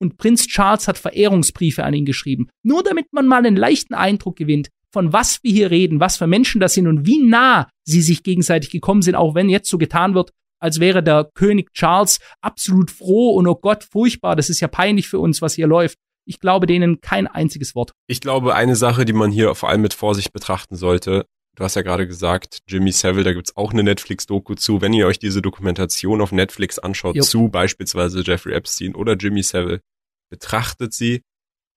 Und 0.00 0.16
Prinz 0.18 0.46
Charles 0.46 0.88
hat 0.88 0.98
Verehrungsbriefe 0.98 1.84
an 1.84 1.94
ihn 1.94 2.04
geschrieben. 2.04 2.48
Nur 2.62 2.82
damit 2.82 3.06
man 3.12 3.26
mal 3.26 3.38
einen 3.38 3.56
leichten 3.56 3.94
Eindruck 3.94 4.36
gewinnt, 4.36 4.68
von 4.92 5.12
was 5.12 5.42
wir 5.42 5.52
hier 5.52 5.70
reden, 5.70 6.00
was 6.00 6.16
für 6.16 6.26
Menschen 6.26 6.60
das 6.60 6.74
sind 6.74 6.86
und 6.86 7.06
wie 7.06 7.18
nah 7.18 7.68
sie 7.84 8.02
sich 8.02 8.22
gegenseitig 8.22 8.70
gekommen 8.70 9.02
sind, 9.02 9.14
auch 9.14 9.34
wenn 9.34 9.48
jetzt 9.48 9.68
so 9.68 9.78
getan 9.78 10.14
wird, 10.14 10.30
als 10.64 10.80
wäre 10.80 11.02
der 11.02 11.30
König 11.34 11.74
Charles 11.74 12.20
absolut 12.40 12.90
froh 12.90 13.34
und 13.34 13.46
oh 13.46 13.54
Gott, 13.54 13.84
furchtbar, 13.84 14.34
das 14.34 14.48
ist 14.48 14.60
ja 14.60 14.68
peinlich 14.68 15.08
für 15.08 15.18
uns, 15.18 15.42
was 15.42 15.52
hier 15.52 15.66
läuft. 15.66 15.98
Ich 16.26 16.40
glaube 16.40 16.66
denen 16.66 17.02
kein 17.02 17.26
einziges 17.26 17.74
Wort. 17.74 17.92
Ich 18.06 18.22
glaube, 18.22 18.54
eine 18.54 18.74
Sache, 18.74 19.04
die 19.04 19.12
man 19.12 19.30
hier 19.30 19.54
vor 19.54 19.68
allem 19.68 19.82
mit 19.82 19.92
Vorsicht 19.92 20.32
betrachten 20.32 20.76
sollte, 20.76 21.26
du 21.54 21.64
hast 21.64 21.76
ja 21.76 21.82
gerade 21.82 22.06
gesagt, 22.06 22.60
Jimmy 22.66 22.92
Savile, 22.92 23.24
da 23.24 23.34
gibt's 23.34 23.54
auch 23.58 23.74
eine 23.74 23.82
Netflix-Doku 23.82 24.54
zu. 24.54 24.80
Wenn 24.80 24.94
ihr 24.94 25.06
euch 25.06 25.18
diese 25.18 25.42
Dokumentation 25.42 26.22
auf 26.22 26.32
Netflix 26.32 26.78
anschaut, 26.78 27.16
jo. 27.16 27.22
zu 27.22 27.48
beispielsweise 27.50 28.22
Jeffrey 28.22 28.54
Epstein 28.54 28.94
oder 28.94 29.16
Jimmy 29.16 29.42
Savile, 29.42 29.82
betrachtet 30.30 30.94
sie 30.94 31.20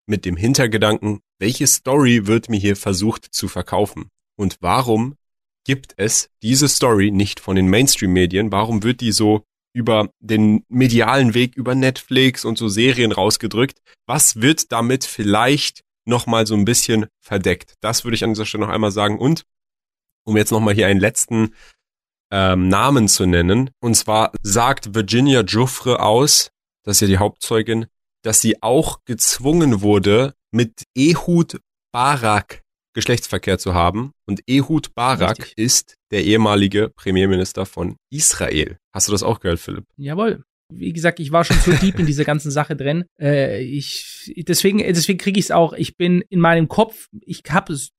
mit 0.06 0.24
dem 0.24 0.38
Hintergedanken, 0.38 1.20
welche 1.40 1.68
Story 1.68 2.26
wird 2.26 2.48
mir 2.48 2.58
hier 2.58 2.78
versucht 2.78 3.26
zu 3.32 3.50
verkaufen? 3.50 4.10
Und 4.38 4.56
warum 4.62 5.18
gibt 5.68 5.94
es 5.98 6.30
diese 6.42 6.70
Story 6.70 7.12
nicht 7.12 7.42
von 7.42 7.58
den 7.58 7.68
Mainstream-Medien? 7.68 8.52
Warum 8.52 8.84
wird 8.84 9.02
die 9.02 9.12
so 9.12 9.44
über 9.74 10.10
den 10.20 10.66
medialen 10.70 11.34
Weg, 11.34 11.56
über 11.56 11.76
Netflix 11.76 12.46
und 12.46 12.58
so 12.58 12.70
Serien 12.70 13.12
rausgedrückt? 13.12 13.80
Was 14.08 14.42
wird 14.42 14.72
damit 14.72 15.04
vielleicht 15.04 15.84
nochmal 16.06 16.48
so 16.48 16.56
ein 16.56 16.64
bisschen 16.64 17.08
verdeckt? 17.22 17.76
Das 17.82 18.06
würde 18.06 18.16
ich 18.16 18.24
an 18.24 18.32
dieser 18.32 18.46
Stelle 18.46 18.66
noch 18.66 18.74
einmal 18.74 18.92
sagen. 18.92 19.20
Und 19.20 19.44
um 20.26 20.38
jetzt 20.38 20.52
nochmal 20.52 20.74
hier 20.74 20.88
einen 20.88 21.02
letzten 21.02 21.54
ähm, 22.32 22.70
Namen 22.70 23.10
zu 23.10 23.26
nennen, 23.26 23.70
und 23.82 23.96
zwar 23.96 24.32
sagt 24.42 24.96
Virginia 24.96 25.42
Joffre 25.42 26.00
aus, 26.00 26.50
das 26.84 26.98
ist 26.98 27.02
ja 27.02 27.08
die 27.08 27.18
Hauptzeugin, 27.18 27.88
dass 28.24 28.40
sie 28.40 28.64
auch 28.64 29.00
gezwungen 29.04 29.82
wurde, 29.82 30.34
mit 30.52 30.84
Ehud 30.96 31.60
Barak 31.92 32.64
Geschlechtsverkehr 32.98 33.60
zu 33.60 33.76
haben. 33.76 34.12
Und 34.26 34.42
Ehud 34.48 34.96
Barak 34.96 35.38
Richtig. 35.38 35.54
ist 35.56 35.96
der 36.10 36.26
ehemalige 36.26 36.90
Premierminister 36.90 37.68
von 37.68 37.96
Israel. 38.12 38.78
Hast 38.92 39.08
du 39.08 39.12
das 39.12 39.22
auch 39.22 39.40
gehört, 39.40 39.60
Philipp? 39.60 39.86
Jawohl. 39.98 40.44
Wie 40.74 40.92
gesagt, 40.94 41.20
ich 41.20 41.32
war 41.32 41.44
schon 41.44 41.60
zu 41.60 41.72
deep 41.72 42.00
in 42.00 42.08
dieser 42.08 42.26
ganzen 42.26 42.50
Sache 42.50 42.76
drin. 42.76 43.06
Äh, 43.22 43.62
ich 43.62 44.34
deswegen 44.48 44.80
deswegen 44.80 45.20
kriege 45.20 45.40
ich 45.40 45.46
es 45.46 45.52
auch. 45.52 45.74
Ich 45.74 45.96
bin 45.96 46.24
in 46.30 46.40
meinem 46.40 46.68
Kopf. 46.68 47.06
Ich 47.22 47.44
habe 47.48 47.74
es 47.74 47.92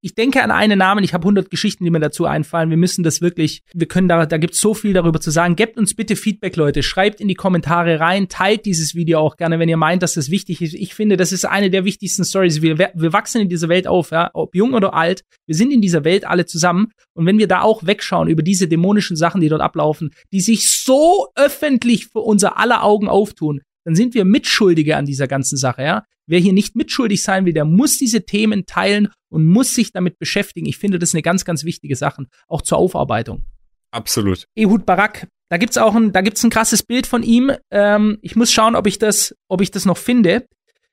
ich 0.00 0.14
denke 0.14 0.42
an 0.42 0.50
einen 0.50 0.78
Namen, 0.78 1.04
ich 1.04 1.14
habe 1.14 1.22
100 1.22 1.50
Geschichten, 1.50 1.84
die 1.84 1.90
mir 1.90 2.00
dazu 2.00 2.24
einfallen. 2.24 2.70
Wir 2.70 2.76
müssen 2.76 3.02
das 3.02 3.20
wirklich, 3.20 3.62
wir 3.72 3.86
können 3.86 4.08
da, 4.08 4.26
da 4.26 4.38
gibt's 4.38 4.60
so 4.60 4.74
viel 4.74 4.92
darüber 4.92 5.20
zu 5.20 5.30
sagen. 5.30 5.56
Gebt 5.56 5.78
uns 5.78 5.94
bitte 5.94 6.16
Feedback, 6.16 6.56
Leute. 6.56 6.82
Schreibt 6.82 7.20
in 7.20 7.28
die 7.28 7.34
Kommentare 7.34 8.00
rein, 8.00 8.28
teilt 8.28 8.66
dieses 8.66 8.94
Video 8.94 9.20
auch 9.20 9.36
gerne, 9.36 9.58
wenn 9.58 9.68
ihr 9.68 9.76
meint, 9.76 10.02
dass 10.02 10.14
das 10.14 10.30
wichtig 10.30 10.60
ist. 10.62 10.74
Ich 10.74 10.94
finde, 10.94 11.16
das 11.16 11.32
ist 11.32 11.44
eine 11.44 11.70
der 11.70 11.84
wichtigsten 11.84 12.24
Stories. 12.24 12.62
Wir, 12.62 12.78
wir 12.78 13.12
wachsen 13.12 13.40
in 13.42 13.48
dieser 13.48 13.68
Welt 13.68 13.86
auf, 13.86 14.10
ja, 14.10 14.30
ob 14.34 14.54
jung 14.54 14.74
oder 14.74 14.94
alt. 14.94 15.22
Wir 15.46 15.54
sind 15.54 15.70
in 15.70 15.80
dieser 15.80 16.04
Welt 16.04 16.26
alle 16.26 16.46
zusammen. 16.46 16.92
Und 17.14 17.26
wenn 17.26 17.38
wir 17.38 17.48
da 17.48 17.62
auch 17.62 17.86
wegschauen 17.86 18.28
über 18.28 18.42
diese 18.42 18.68
dämonischen 18.68 19.16
Sachen, 19.16 19.40
die 19.40 19.48
dort 19.48 19.62
ablaufen, 19.62 20.10
die 20.32 20.40
sich 20.40 20.70
so 20.70 21.28
öffentlich 21.34 22.06
für 22.06 22.20
unser 22.20 22.58
aller 22.58 22.82
Augen 22.82 23.08
auftun, 23.08 23.60
dann 23.84 23.94
sind 23.94 24.14
wir 24.14 24.24
Mitschuldige 24.24 24.96
an 24.96 25.06
dieser 25.06 25.28
ganzen 25.28 25.56
Sache, 25.56 25.82
ja. 25.82 26.04
Wer 26.26 26.38
hier 26.38 26.52
nicht 26.52 26.76
mitschuldig 26.76 27.22
sein 27.22 27.46
will, 27.46 27.52
der 27.52 27.64
muss 27.64 27.98
diese 27.98 28.24
Themen 28.24 28.64
teilen 28.64 29.08
und 29.28 29.44
muss 29.44 29.74
sich 29.74 29.92
damit 29.92 30.18
beschäftigen. 30.18 30.66
Ich 30.66 30.78
finde 30.78 30.98
das 30.98 31.10
ist 31.10 31.14
eine 31.14 31.22
ganz, 31.22 31.44
ganz 31.44 31.64
wichtige 31.64 31.96
Sache, 31.96 32.26
auch 32.46 32.62
zur 32.62 32.78
Aufarbeitung. 32.78 33.44
Absolut. 33.90 34.46
Ehud 34.54 34.86
Barak, 34.86 35.26
da 35.48 35.58
gibt's 35.58 35.76
auch 35.76 35.94
ein, 35.94 36.12
da 36.12 36.20
gibt's 36.22 36.42
ein 36.44 36.50
krasses 36.50 36.82
Bild 36.82 37.06
von 37.06 37.22
ihm. 37.22 37.52
Ähm, 37.70 38.18
ich 38.22 38.36
muss 38.36 38.52
schauen, 38.52 38.76
ob 38.76 38.86
ich 38.86 38.98
das, 38.98 39.34
ob 39.48 39.60
ich 39.60 39.70
das 39.70 39.84
noch 39.84 39.98
finde. 39.98 40.46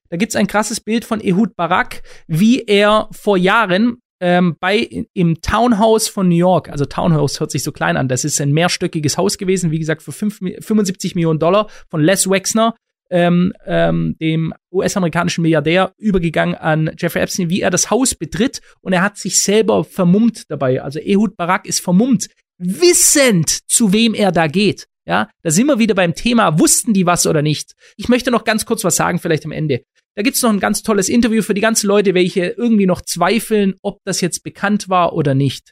Da 0.09 0.17
gibt's 0.17 0.35
ein 0.35 0.47
krasses 0.47 0.81
Bild 0.81 1.05
von 1.05 1.21
Ehud 1.21 1.55
Barak, 1.55 2.01
wie 2.27 2.63
er 2.63 3.07
vor 3.11 3.37
Jahren 3.37 3.99
ähm, 4.19 4.57
bei 4.59 5.05
im 5.13 5.41
Townhouse 5.41 6.07
von 6.07 6.27
New 6.27 6.35
York, 6.35 6.69
also 6.69 6.85
Townhouse 6.85 7.39
hört 7.39 7.51
sich 7.51 7.63
so 7.63 7.71
klein 7.71 7.97
an, 7.97 8.07
das 8.07 8.25
ist 8.25 8.39
ein 8.41 8.51
mehrstöckiges 8.51 9.17
Haus 9.17 9.37
gewesen, 9.37 9.71
wie 9.71 9.79
gesagt, 9.79 10.01
für 10.01 10.11
5, 10.11 10.39
75 10.59 11.15
Millionen 11.15 11.39
Dollar 11.39 11.69
von 11.89 12.01
Les 12.01 12.29
Wexner, 12.29 12.75
ähm, 13.09 13.53
ähm, 13.65 14.15
dem 14.19 14.53
US-amerikanischen 14.71 15.41
Milliardär, 15.41 15.93
übergegangen 15.97 16.55
an 16.55 16.91
Jeffrey 16.97 17.21
Epstein, 17.21 17.49
wie 17.49 17.61
er 17.61 17.71
das 17.71 17.89
Haus 17.89 18.13
betritt 18.13 18.61
und 18.81 18.93
er 18.93 19.01
hat 19.01 19.17
sich 19.17 19.39
selber 19.39 19.83
vermummt 19.83 20.49
dabei. 20.49 20.81
Also 20.81 20.99
Ehud 20.99 21.35
Barak 21.35 21.65
ist 21.65 21.81
vermummt, 21.81 22.27
wissend, 22.57 23.49
zu 23.49 23.93
wem 23.93 24.13
er 24.13 24.31
da 24.31 24.47
geht. 24.47 24.87
Ja, 25.05 25.27
da 25.41 25.49
sind 25.49 25.65
wir 25.65 25.79
wieder 25.79 25.95
beim 25.95 26.13
Thema, 26.13 26.59
wussten 26.59 26.93
die 26.93 27.07
was 27.07 27.25
oder 27.25 27.41
nicht? 27.41 27.73
Ich 27.97 28.09
möchte 28.09 28.29
noch 28.29 28.43
ganz 28.43 28.67
kurz 28.67 28.83
was 28.83 28.95
sagen, 28.95 29.17
vielleicht 29.17 29.43
am 29.43 29.51
Ende. 29.51 29.81
Da 30.19 30.23
gibt's 30.23 30.41
noch 30.41 30.49
ein 30.49 30.59
ganz 30.59 30.83
tolles 30.83 31.07
Interview 31.07 31.41
für 31.41 31.53
die 31.53 31.61
ganzen 31.61 31.87
Leute, 31.87 32.13
welche 32.13 32.47
irgendwie 32.47 32.85
noch 32.85 32.99
zweifeln, 32.99 33.75
ob 33.81 34.03
das 34.03 34.19
jetzt 34.19 34.43
bekannt 34.43 34.89
war 34.89 35.13
oder 35.13 35.33
nicht. 35.33 35.71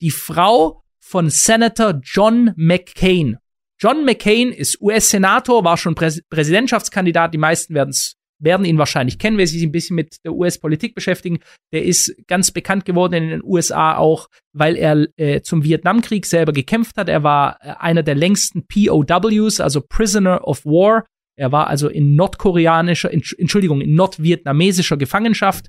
Die 0.00 0.10
Frau 0.10 0.82
von 0.98 1.30
Senator 1.30 2.00
John 2.02 2.52
McCain. 2.56 3.36
John 3.78 4.04
McCain 4.04 4.50
ist 4.50 4.80
US-Senator, 4.80 5.62
war 5.62 5.76
schon 5.76 5.94
Präs 5.94 6.20
Präsidentschaftskandidat. 6.28 7.32
Die 7.32 7.38
meisten 7.38 7.76
werden 7.76 8.64
ihn 8.64 8.76
wahrscheinlich 8.76 9.20
kennen, 9.20 9.38
wer 9.38 9.46
sich 9.46 9.62
ein 9.62 9.70
bisschen 9.70 9.94
mit 9.94 10.16
der 10.24 10.32
US-Politik 10.32 10.96
beschäftigen. 10.96 11.38
Der 11.72 11.84
ist 11.84 12.12
ganz 12.26 12.50
bekannt 12.50 12.86
geworden 12.86 13.14
in 13.14 13.28
den 13.28 13.44
USA 13.44 13.96
auch, 13.96 14.26
weil 14.52 14.74
er 14.74 15.06
äh, 15.16 15.42
zum 15.42 15.62
Vietnamkrieg 15.62 16.26
selber 16.26 16.52
gekämpft 16.52 16.96
hat. 16.96 17.08
Er 17.08 17.22
war 17.22 17.58
äh, 17.60 17.74
einer 17.78 18.02
der 18.02 18.16
längsten 18.16 18.66
POWs, 18.66 19.60
also 19.60 19.80
Prisoner 19.80 20.42
of 20.42 20.64
War. 20.64 21.04
Er 21.36 21.52
war 21.52 21.66
also 21.68 21.88
in 21.88 22.14
nordkoreanischer, 22.14 23.12
Entschuldigung, 23.12 23.80
in 23.80 23.94
nordvietnamesischer 23.94 24.96
Gefangenschaft 24.96 25.68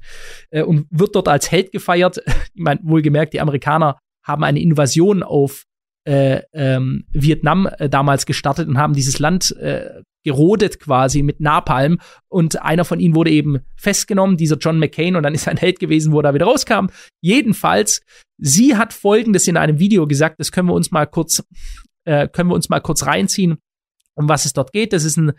äh, 0.49 0.63
und 0.63 0.87
wird 0.89 1.15
dort 1.15 1.27
als 1.27 1.51
Held 1.51 1.71
gefeiert. 1.71 2.21
Ich 2.57 2.63
meine, 2.63 2.79
wohlgemerkt, 2.81 3.33
die 3.33 3.39
Amerikaner 3.39 3.99
haben 4.23 4.43
eine 4.43 4.59
Invasion 4.59 5.21
auf 5.21 5.63
äh, 6.07 6.41
ähm, 6.53 7.05
Vietnam 7.11 7.69
äh, 7.77 7.87
damals 7.87 8.25
gestartet 8.25 8.67
und 8.67 8.79
haben 8.79 8.93
dieses 8.93 9.19
Land 9.19 9.55
äh, 9.57 10.01
gerodet 10.23 10.79
quasi 10.79 11.21
mit 11.21 11.39
Napalm 11.39 11.99
und 12.27 12.61
einer 12.61 12.83
von 12.83 12.99
ihnen 12.99 13.13
wurde 13.13 13.29
eben 13.29 13.59
festgenommen, 13.75 14.37
dieser 14.37 14.57
John 14.57 14.79
McCain 14.79 15.15
und 15.15 15.23
dann 15.23 15.35
ist 15.35 15.47
er 15.47 15.51
ein 15.51 15.57
Held 15.57 15.79
gewesen, 15.79 16.11
wo 16.11 16.19
er 16.19 16.23
da 16.23 16.33
wieder 16.33 16.45
rauskam. 16.45 16.87
Jedenfalls, 17.21 18.01
sie 18.37 18.75
hat 18.75 18.91
folgendes 18.93 19.47
in 19.47 19.55
einem 19.55 19.79
Video 19.79 20.07
gesagt, 20.07 20.39
das 20.39 20.51
können 20.51 20.69
wir 20.69 20.73
uns 20.73 20.91
mal 20.91 21.05
kurz 21.05 21.43
äh, 22.05 22.27
können 22.27 22.49
wir 22.49 22.55
uns 22.55 22.69
mal 22.69 22.79
kurz 22.79 23.05
reinziehen, 23.05 23.57
um 24.15 24.29
was 24.29 24.45
es 24.45 24.53
dort 24.53 24.71
geht. 24.71 24.93
Das 24.93 25.03
ist 25.03 25.17
ein 25.17 25.33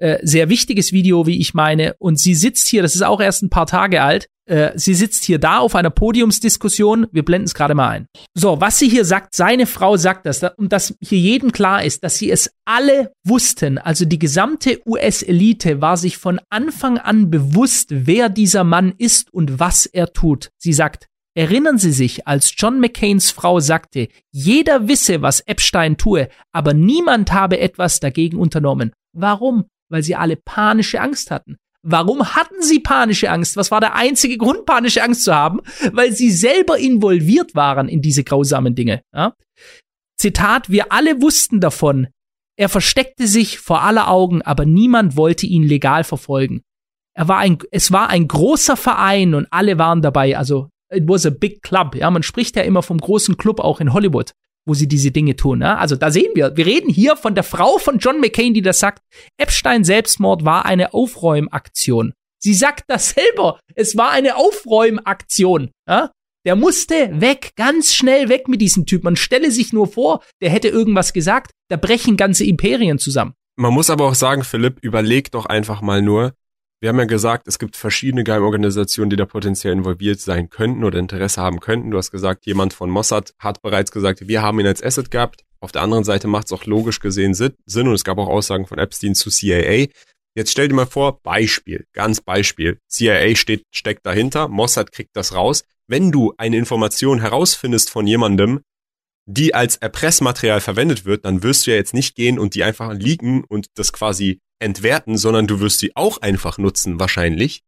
äh, 0.00 0.18
sehr 0.22 0.48
wichtiges 0.48 0.92
Video, 0.92 1.26
wie 1.26 1.38
ich 1.40 1.54
meine. 1.54 1.94
Und 1.98 2.18
sie 2.18 2.34
sitzt 2.34 2.66
hier, 2.68 2.82
das 2.82 2.94
ist 2.94 3.02
auch 3.02 3.20
erst 3.20 3.42
ein 3.42 3.50
paar 3.50 3.66
Tage 3.66 4.02
alt. 4.02 4.28
Äh, 4.46 4.72
sie 4.74 4.94
sitzt 4.94 5.24
hier 5.24 5.38
da 5.38 5.58
auf 5.58 5.74
einer 5.74 5.90
Podiumsdiskussion. 5.90 7.06
Wir 7.12 7.24
blenden 7.24 7.46
es 7.46 7.54
gerade 7.54 7.74
mal 7.74 7.88
ein. 7.88 8.06
So, 8.34 8.60
was 8.60 8.78
sie 8.78 8.88
hier 8.88 9.04
sagt, 9.04 9.34
seine 9.34 9.66
Frau 9.66 9.96
sagt 9.96 10.26
das, 10.26 10.42
und 10.56 10.72
dass 10.72 10.94
hier 11.00 11.18
jedem 11.18 11.52
klar 11.52 11.84
ist, 11.84 12.02
dass 12.02 12.16
sie 12.16 12.30
es 12.30 12.50
alle 12.64 13.12
wussten. 13.24 13.78
Also 13.78 14.06
die 14.06 14.18
gesamte 14.18 14.80
US-Elite 14.86 15.80
war 15.80 15.96
sich 15.96 16.16
von 16.16 16.40
Anfang 16.48 16.98
an 16.98 17.30
bewusst, 17.30 17.88
wer 17.90 18.28
dieser 18.28 18.64
Mann 18.64 18.94
ist 18.96 19.32
und 19.32 19.60
was 19.60 19.86
er 19.86 20.12
tut. 20.12 20.50
Sie 20.58 20.72
sagt, 20.72 21.06
Erinnern 21.36 21.78
Sie 21.78 21.92
sich, 21.92 22.26
als 22.26 22.52
John 22.56 22.80
McCains 22.80 23.30
Frau 23.30 23.60
sagte, 23.60 24.08
jeder 24.32 24.88
wisse, 24.88 25.22
was 25.22 25.40
Epstein 25.40 25.96
tue, 25.96 26.28
aber 26.50 26.74
niemand 26.74 27.30
habe 27.32 27.60
etwas 27.60 28.00
dagegen 28.00 28.36
unternommen. 28.36 28.92
Warum? 29.12 29.66
Weil 29.90 30.02
sie 30.02 30.16
alle 30.16 30.36
panische 30.36 31.00
Angst 31.00 31.30
hatten. 31.30 31.56
Warum 31.82 32.34
hatten 32.34 32.62
sie 32.62 32.80
panische 32.80 33.30
Angst? 33.30 33.56
Was 33.56 33.70
war 33.70 33.80
der 33.80 33.94
einzige 33.94 34.36
Grund, 34.36 34.66
panische 34.66 35.02
Angst 35.02 35.24
zu 35.24 35.34
haben? 35.34 35.60
Weil 35.92 36.12
sie 36.12 36.30
selber 36.30 36.78
involviert 36.78 37.54
waren 37.54 37.88
in 37.88 38.02
diese 38.02 38.22
grausamen 38.22 38.74
Dinge. 38.74 39.02
Ja? 39.14 39.34
Zitat, 40.18 40.68
wir 40.68 40.92
alle 40.92 41.22
wussten 41.22 41.60
davon. 41.60 42.08
Er 42.58 42.68
versteckte 42.68 43.26
sich 43.26 43.58
vor 43.58 43.82
aller 43.82 44.08
Augen, 44.08 44.42
aber 44.42 44.66
niemand 44.66 45.16
wollte 45.16 45.46
ihn 45.46 45.62
legal 45.62 46.04
verfolgen. 46.04 46.60
Er 47.16 47.28
war 47.28 47.38
ein, 47.38 47.58
es 47.70 47.90
war 47.90 48.10
ein 48.10 48.28
großer 48.28 48.76
Verein 48.76 49.34
und 49.34 49.46
alle 49.50 49.78
waren 49.78 50.02
dabei. 50.02 50.36
Also, 50.36 50.68
it 50.92 51.08
was 51.08 51.24
a 51.24 51.30
big 51.30 51.62
club. 51.62 51.94
Ja, 51.94 52.10
man 52.10 52.22
spricht 52.22 52.56
ja 52.56 52.62
immer 52.62 52.82
vom 52.82 52.98
großen 52.98 53.38
Club 53.38 53.60
auch 53.60 53.80
in 53.80 53.94
Hollywood 53.94 54.32
wo 54.66 54.74
sie 54.74 54.88
diese 54.88 55.10
Dinge 55.10 55.36
tun. 55.36 55.60
Ne? 55.60 55.78
Also 55.78 55.96
da 55.96 56.10
sehen 56.10 56.32
wir, 56.34 56.56
wir 56.56 56.66
reden 56.66 56.90
hier 56.90 57.16
von 57.16 57.34
der 57.34 57.44
Frau 57.44 57.78
von 57.78 57.98
John 57.98 58.20
McCain, 58.20 58.54
die 58.54 58.62
das 58.62 58.80
sagt, 58.80 59.02
Epstein 59.38 59.84
Selbstmord 59.84 60.44
war 60.44 60.64
eine 60.64 60.94
Aufräumaktion. 60.94 62.12
Sie 62.42 62.54
sagt 62.54 62.84
das 62.88 63.10
selber. 63.10 63.60
Es 63.74 63.96
war 63.96 64.10
eine 64.10 64.36
Aufräumaktion. 64.36 65.70
Ja? 65.88 66.10
Der 66.46 66.56
musste 66.56 67.20
weg, 67.20 67.52
ganz 67.56 67.94
schnell 67.94 68.28
weg 68.28 68.48
mit 68.48 68.60
diesem 68.60 68.86
Typ. 68.86 69.04
Man 69.04 69.16
stelle 69.16 69.50
sich 69.50 69.72
nur 69.72 69.86
vor, 69.86 70.22
der 70.40 70.50
hätte 70.50 70.68
irgendwas 70.68 71.12
gesagt, 71.12 71.52
da 71.68 71.76
brechen 71.76 72.16
ganze 72.16 72.44
Imperien 72.44 72.98
zusammen. 72.98 73.34
Man 73.56 73.74
muss 73.74 73.90
aber 73.90 74.06
auch 74.06 74.14
sagen, 74.14 74.42
Philipp, 74.42 74.78
überleg 74.80 75.30
doch 75.32 75.44
einfach 75.44 75.82
mal 75.82 76.00
nur, 76.00 76.32
wir 76.80 76.88
haben 76.88 76.98
ja 76.98 77.04
gesagt, 77.04 77.46
es 77.46 77.58
gibt 77.58 77.76
verschiedene 77.76 78.24
Geheimorganisationen, 78.24 79.10
die 79.10 79.16
da 79.16 79.26
potenziell 79.26 79.74
involviert 79.74 80.18
sein 80.18 80.48
könnten 80.48 80.82
oder 80.82 80.98
Interesse 80.98 81.42
haben 81.42 81.60
könnten. 81.60 81.90
Du 81.90 81.98
hast 81.98 82.10
gesagt, 82.10 82.46
jemand 82.46 82.72
von 82.72 82.88
Mossad 82.88 83.34
hat 83.38 83.60
bereits 83.60 83.92
gesagt, 83.92 84.26
wir 84.26 84.40
haben 84.40 84.60
ihn 84.60 84.66
als 84.66 84.82
Asset 84.82 85.10
gehabt. 85.10 85.44
Auf 85.60 85.72
der 85.72 85.82
anderen 85.82 86.04
Seite 86.04 86.26
macht 86.26 86.46
es 86.46 86.52
auch 86.52 86.64
logisch 86.64 87.00
gesehen 87.00 87.34
Sinn 87.34 87.54
und 87.88 87.92
es 87.92 88.04
gab 88.04 88.16
auch 88.16 88.28
Aussagen 88.28 88.66
von 88.66 88.78
Epstein 88.78 89.14
zu 89.14 89.28
CIA. 89.28 89.88
Jetzt 90.34 90.52
stell 90.52 90.68
dir 90.68 90.74
mal 90.74 90.86
vor, 90.86 91.20
Beispiel, 91.22 91.86
ganz 91.92 92.22
Beispiel. 92.22 92.78
CIA 92.88 93.36
steht, 93.36 93.64
steckt 93.70 94.06
dahinter, 94.06 94.48
Mossad 94.48 94.90
kriegt 94.90 95.14
das 95.14 95.34
raus. 95.34 95.64
Wenn 95.86 96.10
du 96.12 96.32
eine 96.38 96.56
Information 96.56 97.20
herausfindest 97.20 97.90
von 97.90 98.06
jemandem, 98.06 98.60
die 99.26 99.54
als 99.54 99.76
Erpressmaterial 99.76 100.60
verwendet 100.60 101.04
wird, 101.04 101.24
dann 101.24 101.42
wirst 101.42 101.66
du 101.66 101.70
ja 101.70 101.76
jetzt 101.76 101.94
nicht 101.94 102.16
gehen 102.16 102.38
und 102.38 102.54
die 102.54 102.64
einfach 102.64 102.92
leaken 102.92 103.44
und 103.44 103.66
das 103.74 103.92
quasi 103.92 104.40
entwerten, 104.58 105.16
sondern 105.16 105.46
du 105.46 105.60
wirst 105.60 105.78
sie 105.78 105.96
auch 105.96 106.18
einfach 106.18 106.58
nutzen, 106.58 107.00
wahrscheinlich. 107.00 107.62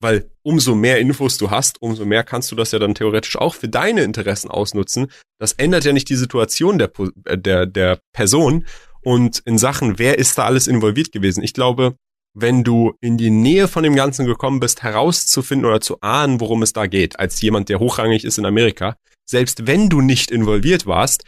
Weil 0.00 0.30
umso 0.42 0.76
mehr 0.76 1.00
Infos 1.00 1.38
du 1.38 1.50
hast, 1.50 1.82
umso 1.82 2.04
mehr 2.04 2.22
kannst 2.22 2.52
du 2.52 2.56
das 2.56 2.70
ja 2.70 2.78
dann 2.78 2.94
theoretisch 2.94 3.36
auch 3.36 3.54
für 3.54 3.68
deine 3.68 4.02
Interessen 4.02 4.48
ausnutzen. 4.48 5.10
Das 5.40 5.54
ändert 5.54 5.84
ja 5.84 5.92
nicht 5.92 6.08
die 6.08 6.14
Situation 6.14 6.78
der, 6.78 6.92
äh, 7.24 7.36
der, 7.36 7.66
der 7.66 7.98
Person. 8.12 8.64
Und 9.02 9.40
in 9.40 9.58
Sachen, 9.58 9.98
wer 9.98 10.18
ist 10.18 10.38
da 10.38 10.44
alles 10.44 10.68
involviert 10.68 11.10
gewesen? 11.10 11.42
Ich 11.42 11.52
glaube, 11.52 11.96
wenn 12.34 12.62
du 12.62 12.94
in 13.00 13.16
die 13.18 13.30
Nähe 13.30 13.66
von 13.66 13.82
dem 13.82 13.96
Ganzen 13.96 14.26
gekommen 14.26 14.60
bist, 14.60 14.82
herauszufinden 14.82 15.66
oder 15.66 15.80
zu 15.80 16.00
ahnen, 16.00 16.40
worum 16.40 16.62
es 16.62 16.72
da 16.72 16.86
geht, 16.86 17.18
als 17.18 17.40
jemand, 17.40 17.68
der 17.68 17.80
hochrangig 17.80 18.24
ist 18.24 18.38
in 18.38 18.46
Amerika, 18.46 18.96
selbst 19.28 19.66
wenn 19.66 19.88
du 19.88 20.00
nicht 20.00 20.30
involviert 20.30 20.86
warst, 20.86 21.24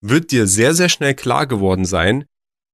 wird 0.00 0.30
dir 0.30 0.46
sehr, 0.46 0.74
sehr 0.74 0.88
schnell 0.88 1.14
klar 1.14 1.46
geworden 1.46 1.84
sein, 1.84 2.24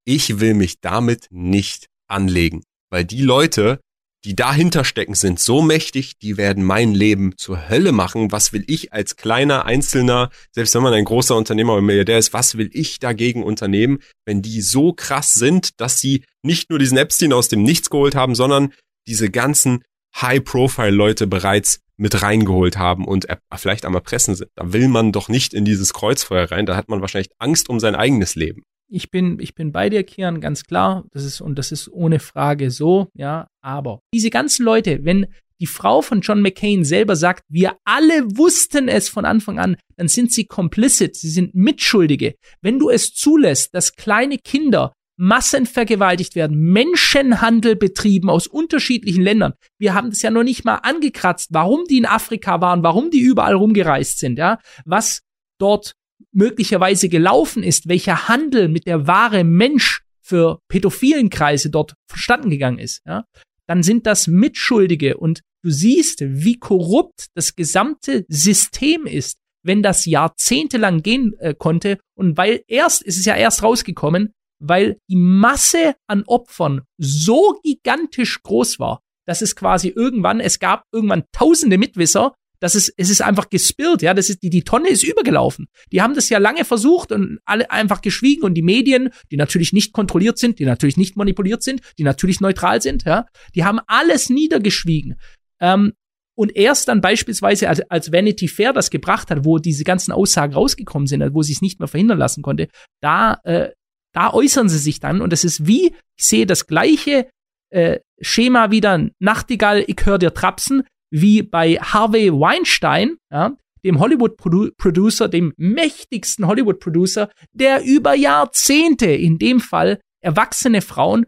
ich 0.05 0.41
will 0.41 0.55
mich 0.55 0.81
damit 0.81 1.27
nicht 1.31 1.89
anlegen. 2.09 2.63
Weil 2.91 3.05
die 3.05 3.23
Leute, 3.23 3.81
die 4.25 4.37
dahinter 4.37 4.85
stecken, 4.85 5.15
sind 5.15 5.41
so 5.41 5.63
mächtig, 5.63 6.19
die 6.19 6.37
werden 6.37 6.65
mein 6.65 6.95
Leben 6.95 7.35
zur 7.37 7.69
Hölle 7.69 7.93
machen. 7.93 8.33
Was 8.33 8.53
will 8.53 8.65
ich 8.67 8.93
als 8.93 9.17
kleiner 9.17 9.65
Einzelner, 9.65 10.31
selbst 10.53 10.75
wenn 10.75 10.83
man 10.83 10.95
ein 10.95 11.05
großer 11.05 11.37
Unternehmer 11.37 11.75
oder 11.75 11.83
Milliardär 11.83 12.19
ist, 12.19 12.33
was 12.33 12.57
will 12.57 12.71
ich 12.73 12.99
dagegen 12.99 13.43
unternehmen, 13.43 14.01
wenn 14.25 14.43
die 14.43 14.63
so 14.63 14.93
krass 14.93 15.35
sind, 15.35 15.81
dass 15.81 16.01
sie 16.01 16.25
nicht 16.43 16.71
nur 16.71 16.79
diesen 16.79 16.99
Epstein 16.99 17.33
aus 17.33 17.49
dem 17.49 17.63
Nichts 17.63 17.91
geholt 17.91 18.15
haben, 18.15 18.35
sondern 18.35 18.73
diese 19.07 19.31
ganzen 19.31 19.83
High-Profile-Leute 20.21 21.27
bereits 21.27 21.81
mit 21.97 22.23
reingeholt 22.23 22.77
haben 22.77 23.07
und 23.07 23.27
vielleicht 23.55 23.85
am 23.85 23.95
Erpressen 23.95 24.35
sind. 24.35 24.51
Da 24.55 24.73
will 24.73 24.89
man 24.89 25.13
doch 25.13 25.29
nicht 25.29 25.55
in 25.55 25.65
dieses 25.65 25.93
Kreuzfeuer 25.93 26.51
rein, 26.51 26.67
da 26.67 26.77
hat 26.77 26.89
man 26.89 27.01
wahrscheinlich 27.01 27.31
Angst 27.39 27.69
um 27.69 27.81
sein 27.81 27.95
eigenes 27.95 28.35
Leben 28.35 28.63
ich 28.95 29.11
bin, 29.11 29.39
ich 29.41 29.55
bin 29.55 29.73
bei 29.73 29.91
dir, 29.91 30.05
Kian, 30.05 30.41
ganz 30.41 30.65
klar. 30.65 31.05
Das 31.11 31.25
ist, 31.25 31.41
und 31.41 31.59
das 31.59 31.73
ist 31.73 31.89
ohne 31.89 32.21
Frage 32.21 32.71
so, 32.71 33.09
ja. 33.15 33.49
Aber 33.61 34.01
diese 34.15 34.31
ganzen 34.31 34.65
Leute, 34.65 35.05
wenn 35.05 35.27
die 35.61 35.67
Frau 35.67 36.03
von 36.03 36.21
John 36.21 36.43
McCain 36.43 36.85
selber 36.85 37.17
sagt, 37.17 37.43
wir 37.49 37.77
alle 37.85 38.25
wussten 38.37 38.89
es 38.89 39.09
von 39.09 39.25
Anfang 39.25 39.59
an, 39.59 39.77
dann 39.97 40.09
sind 40.09 40.33
sie 40.33 40.47
complicit, 40.47 41.17
sie 41.17 41.31
sind 41.31 41.55
Mitschuldige. 41.55 42.35
Wenn 42.61 42.79
du 42.79 42.91
es 42.91 43.15
zulässt, 43.15 43.75
dass 43.75 43.97
kleine 43.97 44.39
Kinder 44.39 44.93
massenvergewaltigt 45.17 46.35
werden, 46.35 46.59
Menschenhandel 46.59 47.77
betrieben 47.77 48.31
aus 48.31 48.47
unterschiedlichen 48.47 49.23
Ländern. 49.23 49.55
Wir 49.79 49.95
haben 49.95 50.11
das 50.11 50.23
ja 50.23 50.31
noch 50.31 50.43
nicht 50.43 50.65
mal 50.65 50.77
angekratzt, 50.77 51.51
warum 51.53 51.85
die 51.89 51.99
in 51.99 52.07
Afrika 52.07 52.61
waren, 52.61 52.83
warum 52.83 53.11
die 53.11 53.21
überall 53.21 53.55
rumgereist 53.55 54.19
sind, 54.19 54.39
ja, 54.39 54.59
was 54.85 55.23
dort 55.59 55.95
möglicherweise 56.33 57.09
gelaufen 57.09 57.63
ist, 57.63 57.89
welcher 57.89 58.29
Handel 58.29 58.69
mit 58.69 58.87
der 58.87 59.07
Ware 59.07 59.45
Mensch 59.45 60.03
für 60.21 60.59
pädophilen 60.69 61.31
Kreise 61.31 61.71
dort 61.71 61.95
verstanden 62.09 62.51
gegangen 62.51 62.79
ist, 62.79 63.03
ja, 63.07 63.25
dann 63.67 63.83
sind 63.83 64.07
das 64.07 64.27
Mitschuldige 64.27 65.17
und 65.17 65.41
du 65.63 65.71
siehst, 65.71 66.23
wie 66.23 66.59
korrupt 66.59 67.27
das 67.35 67.55
gesamte 67.55 68.25
System 68.29 69.07
ist, 69.07 69.39
wenn 69.63 69.83
das 69.83 70.05
jahrzehntelang 70.05 71.03
gehen 71.03 71.33
äh, 71.39 71.55
konnte. 71.55 71.99
Und 72.15 72.37
weil 72.37 72.63
erst, 72.69 73.03
ist 73.03 73.19
es 73.19 73.25
ja 73.25 73.35
erst 73.35 73.63
rausgekommen, 73.63 74.35
weil 74.61 74.99
die 75.09 75.17
Masse 75.17 75.95
an 76.07 76.25
Opfern 76.27 76.83
so 76.99 77.59
gigantisch 77.63 78.43
groß 78.43 78.79
war, 78.79 79.01
dass 79.27 79.43
es 79.43 79.57
quasi 79.57 79.89
irgendwann, 79.89 80.41
es 80.41 80.59
gab 80.59 80.85
irgendwann 80.93 81.25
tausende 81.33 81.79
Mitwisser, 81.79 82.35
das 82.61 82.75
ist, 82.75 82.95
es 82.97 83.11
ist 83.11 83.21
einfach 83.21 83.51
gespillt, 83.51 84.01
ja, 84.01 84.15
das 84.15 84.31
ist, 84.31 84.43
die, 84.43 84.49
die 84.49 84.63
Tonne 84.63 84.89
ist 84.89 85.03
übergelaufen. 85.03 85.67
Die 85.93 86.01
haben 86.01 86.15
das 86.15 86.31
ja 86.31 86.39
lange 86.39 86.65
versucht 86.65 87.13
und 87.13 87.39
alle 87.45 87.71
einfach 87.71 88.01
geschwiegen 88.01 88.43
und 88.43 88.55
die 88.55 88.63
Medien, 88.63 89.11
die 89.31 89.37
natürlich 89.37 89.73
nicht 89.73 89.93
kontrolliert 89.93 90.39
sind, 90.39 90.59
die 90.59 90.65
natürlich 90.65 90.97
nicht 90.97 91.17
manipuliert 91.17 91.63
sind, 91.63 91.83
die 91.99 92.05
natürlich 92.05 92.41
neutral 92.41 92.81
sind, 92.81 93.05
ja, 93.05 93.27
die 93.55 93.65
haben 93.65 93.81
alles 93.87 94.31
niedergeschwiegen. 94.31 95.17
Ähm, 95.61 95.93
und 96.37 96.57
erst 96.57 96.89
dann 96.89 97.01
beispielsweise, 97.01 97.69
als, 97.69 97.81
als 97.91 98.13
Vanity 98.13 98.49
Fair 98.49 98.73
das 98.73 98.91
gebracht 98.91 99.31
hat, 99.31 99.45
wo 99.45 99.59
diese 99.59 99.85
ganzen 99.85 100.13
Aussagen 100.13 100.55
rausgekommen 100.55 101.07
sind, 101.07 101.23
wo 101.35 101.43
sie 101.43 101.53
es 101.53 101.63
nicht 101.63 101.79
mehr 101.79 101.89
verhindern 101.89 102.19
lassen 102.19 102.43
konnte, 102.43 102.69
da, 103.01 103.41
äh, 103.45 103.71
da 104.15 104.33
äußern 104.33 104.69
sie 104.69 104.79
sich 104.79 105.01
dann 105.01 105.21
und 105.21 105.33
das 105.33 105.45
ist 105.45 105.67
wie, 105.67 105.95
ich 106.17 106.25
sehe 106.25 106.47
das 106.47 106.67
gleiche 106.67 107.29
äh, 107.71 107.99
Schema 108.21 108.71
wieder 108.71 109.09
Nachtigall, 109.19 109.85
ich 109.87 109.99
hör 110.05 110.19
dir 110.19 110.33
trapsen, 110.33 110.85
wie 111.11 111.43
bei 111.43 111.75
Harvey 111.75 112.33
Weinstein, 112.33 113.17
ja, 113.31 113.57
dem 113.85 114.01
Hollywood-Producer, 114.01 115.29
dem 115.29 115.53
mächtigsten 115.57 116.47
Hollywood-Producer, 116.47 117.29
der 117.53 117.85
über 117.85 118.15
Jahrzehnte 118.15 119.07
in 119.07 119.39
dem 119.39 119.61
Fall 119.61 120.01
erwachsene 120.23 120.81
Frauen 120.81 121.27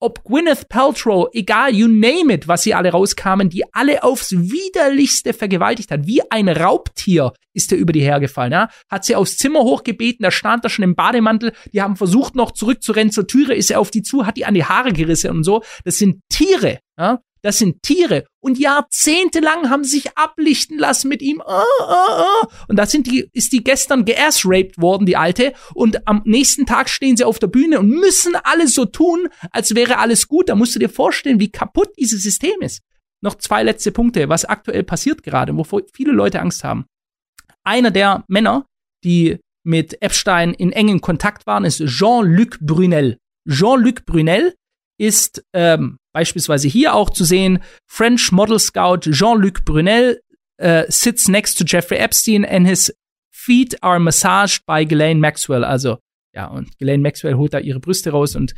ob 0.00 0.24
Gwyneth 0.24 0.68
Paltrow, 0.68 1.28
egal, 1.32 1.74
you 1.74 1.88
name 1.88 2.32
it, 2.32 2.46
was 2.48 2.62
sie 2.62 2.74
alle 2.74 2.90
rauskamen, 2.90 3.48
die 3.48 3.64
alle 3.72 4.02
aufs 4.02 4.32
widerlichste 4.32 5.32
vergewaltigt 5.32 5.90
hat. 5.90 6.06
Wie 6.06 6.22
ein 6.30 6.48
Raubtier 6.48 7.32
ist 7.54 7.72
er 7.72 7.78
über 7.78 7.92
die 7.92 8.02
hergefallen, 8.02 8.52
ja. 8.52 8.68
Hat 8.90 9.04
sie 9.04 9.16
aufs 9.16 9.36
Zimmer 9.36 9.60
hochgebeten, 9.60 10.22
da 10.22 10.30
stand 10.30 10.64
er 10.64 10.70
schon 10.70 10.84
im 10.84 10.94
Bademantel, 10.94 11.52
die 11.72 11.80
haben 11.80 11.96
versucht 11.96 12.34
noch 12.34 12.52
zurückzurennen 12.52 13.12
zur 13.12 13.26
Türe, 13.26 13.54
ist 13.54 13.70
er 13.70 13.80
auf 13.80 13.90
die 13.90 14.02
zu, 14.02 14.26
hat 14.26 14.36
die 14.36 14.44
an 14.44 14.54
die 14.54 14.64
Haare 14.64 14.92
gerissen 14.92 15.30
und 15.30 15.44
so. 15.44 15.62
Das 15.84 15.96
sind 15.96 16.20
Tiere, 16.28 16.78
ja. 16.98 17.20
Das 17.46 17.58
sind 17.58 17.80
Tiere. 17.80 18.24
Und 18.40 18.58
jahrzehntelang 18.58 19.70
haben 19.70 19.84
sie 19.84 19.98
sich 19.98 20.18
ablichten 20.18 20.80
lassen 20.80 21.08
mit 21.08 21.22
ihm. 21.22 21.40
Ah, 21.42 21.62
ah, 21.78 22.24
ah. 22.42 22.48
Und 22.66 22.76
da 22.76 22.86
sind 22.86 23.06
die, 23.06 23.30
ist 23.32 23.52
die 23.52 23.62
gestern 23.62 24.04
geassraped 24.04 24.78
worden, 24.78 25.06
die 25.06 25.16
Alte. 25.16 25.52
Und 25.72 26.08
am 26.08 26.22
nächsten 26.24 26.66
Tag 26.66 26.88
stehen 26.88 27.16
sie 27.16 27.22
auf 27.22 27.38
der 27.38 27.46
Bühne 27.46 27.78
und 27.78 27.88
müssen 27.88 28.34
alles 28.34 28.74
so 28.74 28.84
tun, 28.84 29.28
als 29.52 29.76
wäre 29.76 29.98
alles 29.98 30.26
gut. 30.26 30.48
Da 30.48 30.56
musst 30.56 30.74
du 30.74 30.80
dir 30.80 30.88
vorstellen, 30.88 31.38
wie 31.38 31.52
kaputt 31.52 31.90
dieses 31.96 32.20
System 32.20 32.60
ist. 32.62 32.82
Noch 33.20 33.36
zwei 33.36 33.62
letzte 33.62 33.92
Punkte, 33.92 34.28
was 34.28 34.44
aktuell 34.44 34.82
passiert 34.82 35.22
gerade, 35.22 35.56
wovor 35.56 35.82
viele 35.94 36.10
Leute 36.10 36.40
Angst 36.40 36.64
haben. 36.64 36.86
Einer 37.62 37.92
der 37.92 38.24
Männer, 38.26 38.66
die 39.04 39.38
mit 39.62 40.02
Epstein 40.02 40.52
in 40.52 40.72
engem 40.72 41.00
Kontakt 41.00 41.46
waren, 41.46 41.64
ist 41.64 41.78
Jean-Luc 41.78 42.58
Brunel. 42.58 43.18
Jean-Luc 43.48 44.04
Brunel 44.04 44.56
ist 44.98 45.44
ähm, 45.52 45.98
beispielsweise 46.16 46.66
hier 46.66 46.94
auch 46.94 47.10
zu 47.10 47.24
sehen, 47.24 47.62
French 47.84 48.32
Model 48.32 48.58
Scout 48.58 49.00
Jean-Luc 49.10 49.66
Brunel 49.66 50.22
uh, 50.62 50.84
sits 50.88 51.28
next 51.28 51.58
to 51.58 51.64
Jeffrey 51.66 51.98
Epstein 51.98 52.42
and 52.42 52.66
his 52.66 52.90
feet 53.30 53.76
are 53.82 54.00
massaged 54.00 54.64
by 54.64 54.86
Ghislaine 54.86 55.20
Maxwell. 55.20 55.62
Also, 55.62 55.98
ja, 56.34 56.46
und 56.46 56.78
Ghislaine 56.78 57.02
Maxwell 57.02 57.34
holt 57.34 57.52
da 57.52 57.58
ihre 57.58 57.80
Brüste 57.80 58.12
raus 58.12 58.34
und 58.34 58.54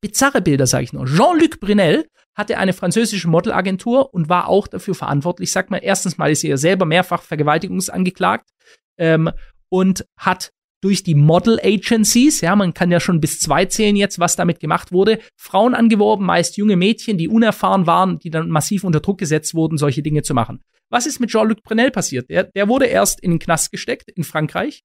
bizarre 0.00 0.42
Bilder, 0.42 0.66
sage 0.66 0.82
ich 0.82 0.92
nur. 0.92 1.06
Jean-Luc 1.06 1.60
Brunel 1.60 2.08
hatte 2.34 2.58
eine 2.58 2.72
französische 2.72 3.28
Modelagentur 3.28 4.12
und 4.12 4.28
war 4.28 4.48
auch 4.48 4.66
dafür 4.66 4.96
verantwortlich. 4.96 5.52
Sagt 5.52 5.70
mal, 5.70 5.78
erstens 5.80 6.18
mal 6.18 6.32
ist 6.32 6.42
er 6.42 6.58
selber 6.58 6.84
mehrfach 6.84 7.22
vergewaltigungsangeklagt 7.22 8.50
ähm, 8.98 9.30
und 9.68 10.04
hat 10.18 10.50
durch 10.82 11.02
die 11.02 11.14
Model 11.14 11.58
Agencies, 11.62 12.40
ja, 12.40 12.54
man 12.56 12.74
kann 12.74 12.90
ja 12.90 13.00
schon 13.00 13.20
bis 13.20 13.38
zwei 13.38 13.64
zählen 13.64 13.96
jetzt, 13.96 14.18
was 14.18 14.36
damit 14.36 14.60
gemacht 14.60 14.92
wurde, 14.92 15.20
Frauen 15.36 15.74
angeworben, 15.74 16.26
meist 16.26 16.56
junge 16.56 16.76
Mädchen, 16.76 17.16
die 17.16 17.28
unerfahren 17.28 17.86
waren, 17.86 18.18
die 18.18 18.30
dann 18.30 18.50
massiv 18.50 18.84
unter 18.84 19.00
Druck 19.00 19.18
gesetzt 19.18 19.54
wurden, 19.54 19.78
solche 19.78 20.02
Dinge 20.02 20.22
zu 20.22 20.34
machen. 20.34 20.60
Was 20.90 21.06
ist 21.06 21.20
mit 21.20 21.30
Jean-Luc 21.30 21.62
Brunel 21.62 21.90
passiert? 21.90 22.28
Der, 22.28 22.44
der 22.44 22.68
wurde 22.68 22.86
erst 22.86 23.20
in 23.20 23.30
den 23.30 23.38
Knast 23.38 23.70
gesteckt 23.70 24.10
in 24.10 24.24
Frankreich. 24.24 24.82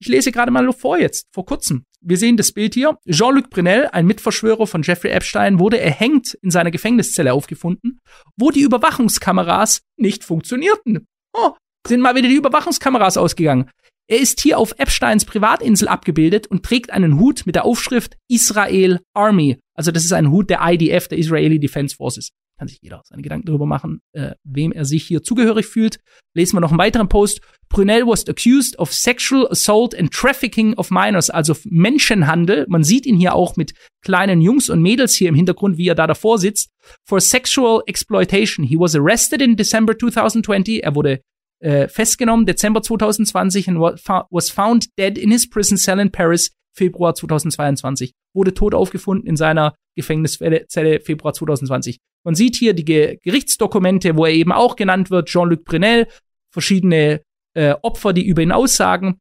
Ich 0.00 0.08
lese 0.08 0.32
gerade 0.32 0.50
mal 0.50 0.72
vor 0.72 0.98
jetzt, 0.98 1.28
vor 1.32 1.46
kurzem. 1.46 1.84
Wir 2.00 2.16
sehen 2.16 2.36
das 2.36 2.52
Bild 2.52 2.74
hier. 2.74 2.98
Jean-Luc 3.08 3.50
Brunel, 3.50 3.88
ein 3.92 4.06
Mitverschwörer 4.06 4.66
von 4.66 4.82
Jeffrey 4.82 5.10
Epstein, 5.10 5.58
wurde 5.58 5.78
erhängt 5.78 6.34
in 6.42 6.50
seiner 6.50 6.70
Gefängniszelle 6.70 7.32
aufgefunden, 7.32 8.00
wo 8.36 8.50
die 8.50 8.62
Überwachungskameras 8.62 9.82
nicht 9.96 10.24
funktionierten. 10.24 11.06
Oh, 11.32 11.52
sind 11.86 12.00
mal 12.00 12.14
wieder 12.14 12.28
die 12.28 12.34
Überwachungskameras 12.34 13.16
ausgegangen. 13.16 13.70
Er 14.06 14.20
ist 14.20 14.40
hier 14.40 14.58
auf 14.58 14.74
Epsteins 14.78 15.24
Privatinsel 15.24 15.88
abgebildet 15.88 16.46
und 16.46 16.62
trägt 16.62 16.90
einen 16.90 17.18
Hut 17.18 17.46
mit 17.46 17.54
der 17.54 17.64
Aufschrift 17.64 18.16
Israel 18.28 19.00
Army. 19.14 19.58
Also 19.74 19.90
das 19.92 20.04
ist 20.04 20.12
ein 20.12 20.30
Hut 20.30 20.50
der 20.50 20.60
IDF, 20.62 21.08
der 21.08 21.18
Israeli 21.18 21.58
Defense 21.58 21.96
Forces. 21.96 22.30
Kann 22.58 22.68
sich 22.68 22.78
jeder 22.82 23.02
seine 23.04 23.22
Gedanken 23.22 23.46
darüber 23.46 23.66
machen, 23.66 24.00
äh, 24.12 24.32
wem 24.44 24.70
er 24.70 24.84
sich 24.84 25.04
hier 25.04 25.22
zugehörig 25.22 25.66
fühlt. 25.66 25.98
Lesen 26.34 26.54
wir 26.54 26.60
noch 26.60 26.70
einen 26.70 26.78
weiteren 26.78 27.08
Post. 27.08 27.40
Brunel 27.68 28.06
was 28.06 28.28
accused 28.28 28.78
of 28.78 28.92
sexual 28.92 29.48
assault 29.50 29.98
and 29.98 30.12
trafficking 30.12 30.74
of 30.74 30.90
minors, 30.90 31.30
also 31.30 31.56
Menschenhandel. 31.64 32.66
Man 32.68 32.84
sieht 32.84 33.06
ihn 33.06 33.16
hier 33.16 33.34
auch 33.34 33.56
mit 33.56 33.72
kleinen 34.02 34.40
Jungs 34.40 34.70
und 34.70 34.82
Mädels 34.82 35.14
hier 35.14 35.30
im 35.30 35.34
Hintergrund, 35.34 35.78
wie 35.78 35.88
er 35.88 35.96
da 35.96 36.06
davor 36.06 36.38
sitzt. 36.38 36.70
For 37.04 37.20
sexual 37.20 37.82
exploitation. 37.86 38.64
He 38.64 38.78
was 38.78 38.94
arrested 38.94 39.40
in 39.42 39.56
December 39.56 39.98
2020. 39.98 40.84
Er 40.84 40.94
wurde 40.94 41.22
äh, 41.64 41.88
festgenommen, 41.88 42.44
Dezember 42.44 42.82
2020 42.82 43.68
und 43.68 43.80
was 43.80 44.50
found 44.50 44.86
dead 44.98 45.16
in 45.16 45.30
his 45.30 45.48
prison 45.48 45.78
cell 45.78 45.98
in 45.98 46.12
Paris, 46.12 46.52
Februar 46.76 47.14
2022. 47.14 48.12
Wurde 48.34 48.52
tot 48.52 48.74
aufgefunden 48.74 49.26
in 49.26 49.36
seiner 49.36 49.74
Gefängniszelle 49.96 51.00
Februar 51.00 51.32
2020. 51.32 51.98
Man 52.24 52.34
sieht 52.34 52.56
hier 52.56 52.74
die 52.74 52.84
Ge 52.84 53.18
Gerichtsdokumente, 53.22 54.16
wo 54.16 54.26
er 54.26 54.32
eben 54.32 54.52
auch 54.52 54.76
genannt 54.76 55.10
wird, 55.10 55.28
Jean-Luc 55.28 55.64
Brunel, 55.64 56.06
verschiedene 56.52 57.22
äh, 57.54 57.74
Opfer, 57.82 58.12
die 58.12 58.26
über 58.26 58.42
ihn 58.42 58.52
aussagen. 58.52 59.20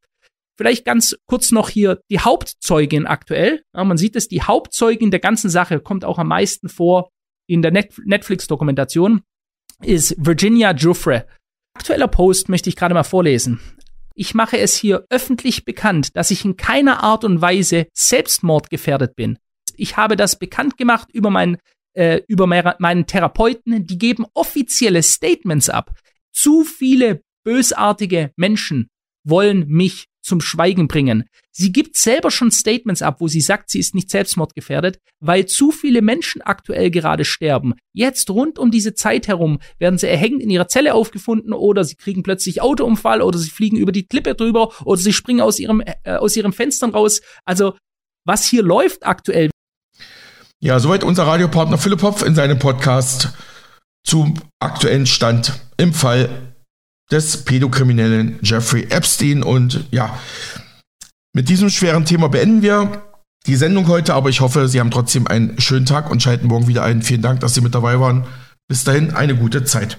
Vielleicht 0.58 0.84
ganz 0.84 1.16
kurz 1.26 1.52
noch 1.52 1.70
hier 1.70 2.02
die 2.12 2.20
Hauptzeugin 2.20 3.08
aktuell. 3.08 3.64
Ja, 3.74 3.84
man 3.86 3.98
sieht 3.98 4.16
es, 4.18 4.28
die 4.28 4.42
Hauptzeugin 4.42 5.12
der 5.12 5.20
ganzen 5.20 5.50
Sache 5.50 5.80
kommt 5.80 6.04
auch 6.04 6.20
am 6.20 6.28
meisten 6.28 6.68
vor 6.68 7.10
in 7.48 7.62
der 7.62 7.72
Net 7.72 7.94
Netflix-Dokumentation, 8.04 9.22
ist 9.82 10.16
Virginia 10.18 10.74
Giuffre 10.74 11.26
aktueller 11.74 12.08
Post 12.08 12.50
möchte 12.50 12.70
ich 12.70 12.76
gerade 12.76 12.94
mal 12.94 13.04
vorlesen. 13.04 13.60
Ich 14.16 14.36
mache 14.36 14.60
es 14.60 14.76
hier 14.76 15.06
öffentlich 15.10 15.66
bekannt, 15.66 16.16
dass 16.16 16.32
ich 16.32 16.46
in 16.46 16.56
keiner 16.56 17.04
Art 17.04 17.24
und 17.24 17.42
Weise 17.42 17.88
selbstmordgefährdet 17.94 19.16
bin. 19.16 19.40
Ich 19.76 19.98
habe 19.98 20.16
das 20.16 20.38
bekannt 20.38 20.78
gemacht 20.78 21.10
über, 21.12 21.32
mein, 21.32 21.58
äh, 21.94 22.22
über 22.28 22.46
meinen 22.46 23.08
Therapeuten. 23.08 23.88
Die 23.88 23.98
geben 23.98 24.26
offizielle 24.36 25.02
Statements 25.02 25.70
ab. 25.70 25.92
Zu 26.32 26.64
viele 26.64 27.24
bösartige 27.44 28.32
Menschen 28.36 28.90
wollen 29.24 29.68
mich 29.68 30.06
zum 30.22 30.42
Schweigen 30.42 30.88
bringen. 30.88 31.26
Sie 31.56 31.72
gibt 31.72 31.96
selber 31.98 32.32
schon 32.32 32.50
Statements 32.52 33.04
ab, 33.04 33.18
wo 33.20 33.28
sie 33.28 33.42
sagt, 33.42 33.70
sie 33.70 33.80
ist 33.80 33.94
nicht 33.94 34.10
selbstmordgefährdet, 34.10 35.00
weil 35.20 35.46
zu 35.46 35.72
viele 35.72 36.02
Menschen 36.02 36.42
aktuell 36.42 36.90
gerade 36.90 37.26
sterben. 37.26 37.76
Jetzt 37.94 38.32
rund 38.32 38.58
um 38.58 38.72
diese 38.72 38.96
Zeit 38.96 39.28
herum 39.28 39.60
werden 39.78 40.00
sie 40.00 40.08
erhängt 40.08 40.42
in 40.42 40.50
ihrer 40.50 40.68
Zelle 40.68 40.96
aufgefunden 40.96 41.54
oder 41.54 41.84
sie 41.84 41.96
kriegen 41.96 42.24
plötzlich 42.24 42.62
Autounfall 42.62 43.22
oder 43.22 43.38
sie 43.38 43.52
fliegen 43.52 43.78
über 43.78 43.92
die 43.92 44.08
Klippe 44.08 44.34
drüber 44.34 44.74
oder 44.84 45.00
sie 45.00 45.14
springen 45.14 45.42
aus 45.42 45.60
ihrem 45.60 45.82
äh, 45.82 46.16
aus 46.16 46.36
ihren 46.36 46.54
Fenstern 46.54 46.90
raus. 46.90 47.22
Also 47.46 47.76
was 48.26 48.46
hier 48.46 48.64
läuft 48.64 49.06
aktuell. 49.06 49.52
Ja, 50.60 50.80
soweit 50.80 51.04
unser 51.04 51.28
Radiopartner 51.28 51.78
Philipp 51.78 52.02
Hopf 52.02 52.24
in 52.24 52.36
seinem 52.36 52.58
Podcast 52.58 53.34
zum 54.04 54.36
aktuellen 54.60 55.06
Stand 55.06 55.54
im 55.78 55.94
Fall 55.94 56.54
des 57.12 57.44
Pädokriminellen 57.46 58.40
Jeffrey 58.42 58.88
Epstein. 58.90 59.44
Und 59.44 59.86
ja, 59.92 60.18
mit 61.34 61.50
diesem 61.50 61.70
schweren 61.70 62.06
Thema 62.06 62.30
beenden 62.30 62.62
wir 62.62 63.04
die 63.46 63.56
Sendung 63.56 63.88
heute, 63.88 64.14
aber 64.14 64.30
ich 64.30 64.40
hoffe, 64.40 64.68
Sie 64.68 64.80
haben 64.80 64.92
trotzdem 64.92 65.28
einen 65.28 65.60
schönen 65.60 65.86
Tag 65.86 66.10
und 66.10 66.22
schalten 66.22 66.48
morgen 66.48 66.68
wieder 66.68 66.84
ein. 66.84 67.02
Vielen 67.02 67.22
Dank, 67.22 67.42
dass 67.42 67.54
Sie 67.56 67.62
mit 67.62 67.76
dabei 67.76 68.00
waren. 68.00 68.26
Bis 68.68 68.84
dahin 68.84 69.12
eine 69.12 69.36
gute 69.36 69.66
Zeit. 69.66 69.98